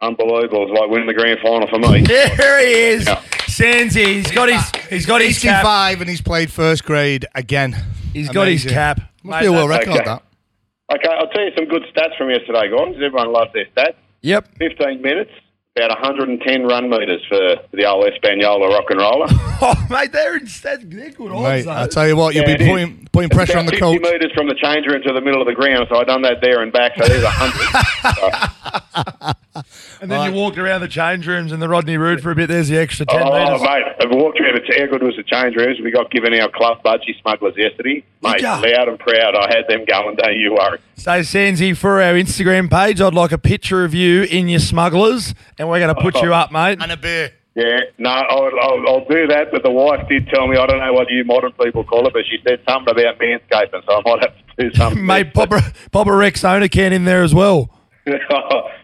Unbelievable. 0.00 0.68
It's 0.68 0.80
like 0.80 0.90
winning 0.90 1.06
the 1.06 1.14
grand 1.14 1.38
final 1.42 1.68
for 1.68 1.78
me. 1.78 2.02
There 2.06 2.58
he 2.66 2.72
is, 2.72 3.06
Yeah. 3.06 3.20
Sandsy. 3.46 4.06
He's 4.06 4.30
got 4.32 4.48
his, 4.48 4.70
he's 4.90 5.06
got 5.06 5.20
his 5.20 5.38
cap. 5.38 5.60
85, 5.60 6.00
and 6.00 6.10
he's 6.10 6.20
played 6.22 6.50
first 6.50 6.84
grade 6.84 7.26
again. 7.34 7.76
He's 8.12 8.28
got 8.30 8.48
his 8.48 8.64
cap. 8.64 8.98
Must 9.22 9.24
Mate, 9.24 9.40
be 9.42 9.46
a 9.46 9.52
world 9.52 9.70
that's- 9.70 9.86
record, 9.86 10.00
okay. 10.00 10.10
that. 10.10 10.22
Okay, 10.96 11.14
I'll 11.14 11.28
tell 11.28 11.44
you 11.44 11.52
some 11.56 11.66
good 11.68 11.84
stats 11.94 12.16
from 12.18 12.30
yesterday, 12.30 12.68
guys. 12.68 12.94
Everyone 12.96 13.32
loves 13.32 13.52
their 13.54 13.66
stats. 13.66 13.94
Yep. 14.22 14.48
15 14.58 15.00
minutes, 15.02 15.30
about 15.76 15.90
110 15.90 16.62
run 16.64 16.88
metres 16.90 17.22
for, 17.28 17.56
for 17.70 17.76
the 17.76 17.84
old 17.86 18.06
Espanola 18.06 18.68
rock 18.68 18.84
and 18.90 19.00
roller. 19.00 19.26
Oh, 19.64 19.86
mate, 19.88 20.10
they're, 20.10 20.36
in, 20.38 20.48
they're 20.64 20.76
good 21.10 21.30
odds, 21.30 21.66
Mate. 21.66 21.72
I 21.72 21.86
tell 21.86 22.08
you 22.08 22.16
what, 22.16 22.34
you'll 22.34 22.42
Yeah, 22.48 22.56
be 22.56 22.64
it 22.64 22.66
is. 22.66 22.68
putting, 22.68 23.08
putting 23.12 23.30
pressure 23.30 23.58
on 23.58 23.68
About 23.68 23.78
the 23.78 23.78
50 23.78 23.98
coach. 24.00 24.12
metres 24.12 24.32
from 24.34 24.48
the 24.48 24.56
change 24.56 24.84
room 24.88 25.02
to 25.06 25.12
the 25.12 25.20
middle 25.20 25.40
of 25.40 25.46
the 25.46 25.54
ground, 25.54 25.86
so 25.88 26.00
I 26.00 26.02
done 26.02 26.22
that 26.22 26.40
there 26.42 26.62
and 26.62 26.72
back, 26.72 26.90
so 26.98 27.06
there's 27.06 27.22
100. 27.22 29.36
and 30.02 30.10
then 30.10 30.32
you 30.32 30.36
walked 30.36 30.58
around 30.58 30.80
the 30.80 30.88
change 30.88 31.28
rooms 31.28 31.52
in 31.52 31.60
the 31.60 31.68
Rodney 31.68 31.96
Rude 31.96 32.20
for 32.20 32.32
a 32.32 32.34
bit. 32.34 32.48
There's 32.48 32.68
the 32.68 32.76
extra 32.76 33.06
10 33.06 33.22
oh, 33.22 33.32
metres. 33.32 33.62
mate, 33.62 33.84
I've 34.00 34.10
walked 34.10 34.40
around 34.40 34.56
the 34.56 34.74
how 34.78 34.86
good 34.86 35.02
was 35.02 35.14
the 35.16 35.22
change 35.22 35.54
rooms. 35.54 35.78
We 35.80 35.92
got 35.92 36.10
given 36.10 36.34
our 36.40 36.50
club 36.50 36.82
budgie 36.82 37.20
smugglers 37.20 37.54
yesterday. 37.56 38.04
Mate, 38.20 38.40
ya? 38.40 38.60
loud 38.60 38.88
and 38.88 38.98
proud. 38.98 39.36
I 39.36 39.54
had 39.54 39.64
them 39.68 39.84
going, 39.84 40.16
don't 40.16 40.34
you 40.34 40.54
worry. 40.54 40.80
So, 40.96 41.20
Sandsy, 41.20 41.76
for 41.76 42.02
our 42.02 42.14
Instagram 42.14 42.68
page, 42.68 43.00
I'd 43.00 43.14
like 43.14 43.30
a 43.30 43.38
picture 43.38 43.84
of 43.84 43.94
you 43.94 44.24
in 44.24 44.48
your 44.48 44.60
smugglers, 44.60 45.34
and 45.56 45.68
we're 45.68 45.78
going 45.78 45.94
to 45.94 46.00
put 46.00 46.16
oh. 46.16 46.22
you 46.24 46.34
up, 46.34 46.50
mate. 46.50 46.78
And 46.82 46.90
a 46.90 46.96
beer. 46.96 47.30
Yeah, 47.54 47.80
no, 47.98 48.10
I'll, 48.10 48.50
I'll, 48.60 48.88
I'll 48.88 49.04
do 49.04 49.26
that, 49.28 49.52
but 49.52 49.62
the 49.62 49.70
wife 49.70 50.08
did 50.08 50.26
tell 50.28 50.48
me, 50.48 50.56
I 50.56 50.66
don't 50.66 50.78
know 50.78 50.92
what 50.94 51.10
you 51.10 51.22
modern 51.24 51.52
people 51.52 51.84
call 51.84 52.06
it, 52.06 52.14
but 52.14 52.22
she 52.24 52.38
said 52.48 52.60
something 52.66 52.92
about 52.92 53.18
manscaping, 53.18 53.84
so 53.84 53.98
I 53.98 54.02
might 54.04 54.22
have 54.22 54.34
to 54.56 54.70
do 54.70 54.74
something. 54.74 55.04
Mate, 55.04 55.34
pop 55.34 55.52
a, 55.52 55.60
pop 55.90 56.06
a 56.06 56.10
Rexona 56.10 56.70
can 56.70 56.92
in 56.92 57.04
there 57.04 57.22
as 57.22 57.34
well. 57.34 57.70
Mate, 58.06 58.18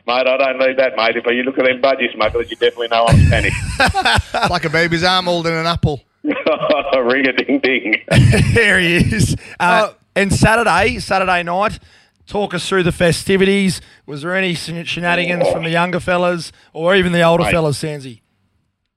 I 0.06 0.36
don't 0.36 0.58
need 0.58 0.78
that, 0.78 0.92
mate. 0.96 1.16
If 1.16 1.26
you 1.26 1.42
look 1.42 1.58
at 1.58 1.64
them 1.64 1.80
budgie 1.82 2.12
smugglers, 2.14 2.50
you 2.50 2.56
definitely 2.56 2.88
know 2.88 3.06
I'm 3.06 3.18
Spanish. 3.26 3.54
Like 4.50 4.64
a 4.64 4.70
baby's 4.70 5.04
arm 5.04 5.26
holding 5.26 5.54
an 5.54 5.66
apple. 5.66 6.02
Ring 6.22 7.26
a 7.26 7.32
ding 7.32 7.58
ding. 7.60 8.02
there 8.54 8.78
he 8.78 8.96
is. 8.96 9.36
Uh, 9.58 9.92
and 10.14 10.32
Saturday, 10.32 10.98
Saturday 10.98 11.42
night, 11.42 11.78
talk 12.26 12.54
us 12.54 12.68
through 12.68 12.82
the 12.84 12.92
festivities. 12.92 13.80
Was 14.06 14.22
there 14.22 14.34
any 14.34 14.54
shen- 14.54 14.84
shenanigans 14.84 15.48
from 15.48 15.64
the 15.64 15.70
younger 15.70 16.00
fellas 16.00 16.52
or 16.72 16.94
even 16.94 17.12
the 17.12 17.22
older 17.22 17.44
Mate. 17.44 17.52
fellas, 17.52 17.82
Sandsy? 17.82 18.20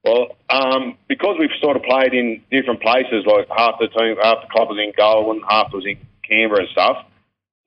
Well, 0.04 0.36
um, 0.50 0.98
because 1.08 1.38
we've 1.40 1.50
sort 1.62 1.78
of 1.78 1.84
played 1.84 2.14
in 2.14 2.42
different 2.52 2.82
places, 2.82 3.26
like 3.26 3.48
half 3.56 3.80
the 3.80 3.88
team, 3.88 4.16
half 4.22 4.42
the 4.42 4.48
club 4.52 4.70
was 4.70 4.78
in 4.80 4.92
Goulburn, 4.98 5.42
half 5.48 5.72
was 5.74 5.86
in 5.86 5.98
Canberra 6.28 6.62
and 6.62 6.70
stuff. 6.70 7.06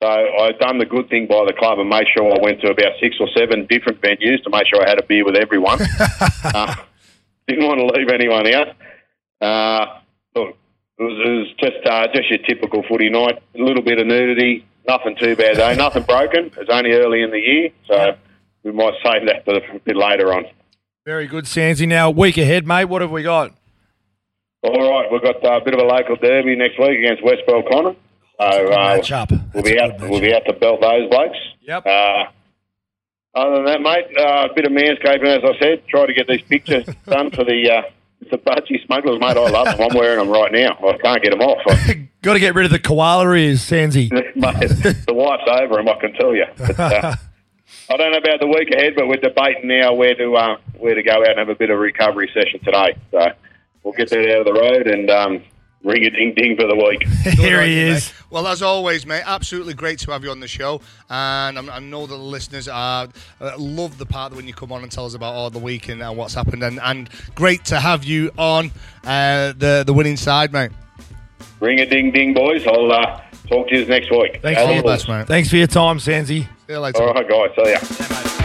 So 0.04 0.10
I've 0.10 0.58
done 0.58 0.76
the 0.76 0.84
good 0.84 1.08
thing 1.08 1.26
by 1.26 1.46
the 1.46 1.54
club 1.54 1.78
and 1.78 1.88
made 1.88 2.04
sure 2.14 2.30
I 2.30 2.38
went 2.38 2.60
to 2.60 2.68
about 2.68 2.92
six 3.00 3.16
or 3.20 3.28
seven 3.34 3.64
different 3.64 4.02
venues 4.02 4.42
to 4.44 4.50
make 4.50 4.66
sure 4.66 4.84
I 4.84 4.90
had 4.90 5.00
a 5.00 5.02
beer 5.02 5.24
with 5.24 5.34
everyone. 5.34 5.80
uh, 6.44 6.74
didn't 7.48 7.64
want 7.64 7.80
to 7.80 7.86
leave 7.86 8.10
anyone 8.10 8.46
out. 8.52 8.68
Uh, 9.40 10.00
look, 10.36 10.58
it 10.98 11.02
was, 11.02 11.18
it 11.24 11.30
was 11.30 11.54
just 11.58 11.86
uh, 11.86 12.06
just 12.14 12.28
your 12.28 12.40
typical 12.40 12.82
footy 12.86 13.08
night. 13.08 13.42
A 13.54 13.58
little 13.58 13.82
bit 13.82 13.98
of 13.98 14.06
nudity, 14.06 14.66
nothing 14.86 15.16
too 15.16 15.36
bad 15.36 15.56
though, 15.56 15.72
nothing 15.72 16.02
broken. 16.02 16.50
It's 16.54 16.68
only 16.68 16.92
early 16.92 17.22
in 17.22 17.30
the 17.30 17.40
year, 17.40 17.70
so 17.88 18.14
we 18.62 18.72
might 18.72 18.92
save 19.02 19.26
that 19.26 19.46
for 19.46 19.56
a 19.56 19.78
bit 19.78 19.96
later 19.96 20.34
on. 20.34 20.44
Very 21.06 21.26
good, 21.26 21.46
Sandsy. 21.46 21.88
Now, 21.88 22.10
week 22.10 22.36
ahead, 22.36 22.66
mate, 22.66 22.84
what 22.84 23.00
have 23.00 23.10
we 23.10 23.22
got? 23.22 23.54
All 24.64 24.70
right, 24.70 25.10
we've 25.10 25.22
got 25.22 25.42
uh, 25.42 25.60
a 25.62 25.64
bit 25.64 25.72
of 25.72 25.80
a 25.80 25.84
local 25.84 26.16
derby 26.16 26.56
next 26.56 26.78
week 26.78 26.98
against 26.98 27.24
West 27.24 27.40
Belconnen. 27.48 27.96
So 28.38 28.72
uh, 28.72 28.96
match 28.96 29.12
up. 29.12 29.30
we'll 29.52 29.62
be 29.62 29.78
out. 29.78 29.98
good 29.98 30.10
We'll 30.10 30.20
match 30.20 30.28
be 30.30 30.34
out 30.34 30.42
to 30.46 30.52
belt 30.54 30.80
those 30.80 31.08
blokes. 31.08 31.38
Yep. 31.62 31.86
Uh, 31.86 32.24
other 33.34 33.56
than 33.56 33.64
that, 33.66 33.80
mate, 33.80 34.06
uh, 34.16 34.48
a 34.50 34.54
bit 34.54 34.64
of 34.64 34.72
manscaping, 34.72 35.26
as 35.26 35.42
I 35.44 35.58
said. 35.58 35.86
Try 35.88 36.06
to 36.06 36.14
get 36.14 36.28
these 36.28 36.42
pictures 36.42 36.86
done 37.06 37.30
for 37.30 37.44
the 37.44 37.70
uh, 37.70 37.82
the 38.30 38.38
budgie 38.38 38.84
smugglers, 38.86 39.20
mate. 39.20 39.36
I 39.36 39.50
love 39.50 39.76
them. 39.76 39.88
I'm 39.90 39.96
wearing 39.96 40.18
them 40.18 40.30
right 40.30 40.52
now. 40.52 40.78
I 40.88 40.96
can't 40.98 41.22
get 41.22 41.30
them 41.30 41.40
off. 41.40 41.60
Got 42.22 42.34
to 42.34 42.40
get 42.40 42.54
rid 42.54 42.64
of 42.64 42.72
the 42.72 42.78
koala 42.78 43.30
ears, 43.34 43.60
Sandsy. 43.60 44.10
mate, 44.34 45.04
the 45.06 45.14
wife's 45.14 45.42
over 45.46 45.74
them, 45.74 45.88
I 45.88 46.00
can 46.00 46.12
tell 46.14 46.34
you. 46.34 46.46
But, 46.56 46.80
uh, 46.80 47.16
I 47.90 47.96
don't 47.96 48.12
know 48.12 48.18
about 48.18 48.40
the 48.40 48.46
week 48.46 48.70
ahead, 48.70 48.94
but 48.96 49.08
we're 49.08 49.16
debating 49.16 49.68
now 49.68 49.92
where 49.92 50.14
to 50.14 50.34
uh, 50.36 50.56
where 50.78 50.94
to 50.94 51.02
go 51.02 51.12
out 51.20 51.30
and 51.30 51.38
have 51.38 51.48
a 51.48 51.54
bit 51.54 51.70
of 51.70 51.76
a 51.76 51.80
recovery 51.80 52.30
session 52.32 52.60
today. 52.64 52.96
So 53.10 53.30
we'll 53.82 53.94
get 53.94 54.10
that 54.10 54.30
out 54.30 54.46
of 54.46 54.46
the 54.46 54.52
road 54.54 54.86
and 54.86 55.10
um, 55.10 55.42
ring 55.84 56.04
a 56.04 56.10
ding 56.10 56.34
ding 56.34 56.56
for 56.56 56.66
the 56.66 56.74
week. 56.74 57.06
Here 57.36 57.62
he 57.62 57.78
you, 57.80 57.86
is. 57.92 58.06
mate. 58.06 58.14
Well, 58.30 58.48
as 58.48 58.62
always, 58.62 59.06
mate, 59.06 59.22
absolutely 59.26 59.74
great 59.74 60.00
to 60.00 60.10
have 60.12 60.24
you 60.24 60.30
on 60.30 60.40
the 60.40 60.48
show, 60.48 60.80
and 61.08 61.56
I'm, 61.56 61.70
I 61.70 61.78
know 61.78 62.06
that 62.06 62.16
the 62.16 62.20
listeners 62.22 62.66
are 62.66 63.08
uh, 63.40 63.52
love 63.58 63.98
the 63.98 64.06
part 64.06 64.34
when 64.34 64.48
you 64.48 64.54
come 64.54 64.72
on 64.72 64.82
and 64.82 64.90
tell 64.90 65.06
us 65.06 65.14
about 65.14 65.34
all 65.34 65.50
the 65.50 65.58
week 65.60 65.88
and 65.88 66.02
uh, 66.02 66.10
what's 66.10 66.34
happened, 66.34 66.64
and, 66.64 66.80
and 66.82 67.08
great 67.36 67.64
to 67.66 67.78
have 67.78 68.02
you 68.02 68.30
on 68.36 68.72
uh, 69.04 69.52
the 69.56 69.84
the 69.86 69.92
winning 69.92 70.16
side, 70.16 70.52
mate. 70.52 70.72
ring 71.60 71.78
a 71.80 71.86
ding 71.86 72.10
ding, 72.10 72.34
boys. 72.34 72.66
I'll 72.66 72.90
uh, 72.90 73.20
talk 73.48 73.68
to 73.68 73.76
you 73.78 73.84
next 73.86 74.10
week. 74.10 74.40
Thanks 74.42 74.58
for 74.58 74.62
All 74.62 74.68
the 74.68 74.74
your 74.74 74.82
best, 74.82 75.08
mate. 75.08 75.26
Thanks 75.28 75.48
for 75.50 75.56
your 75.56 75.66
time, 75.68 75.98
Sandsy. 75.98 76.26
See 76.26 76.48
you 76.68 76.78
later. 76.80 77.02
All 77.02 77.12
right, 77.14 77.28
guys. 77.28 77.50
See 77.54 77.72
ya. 77.72 78.40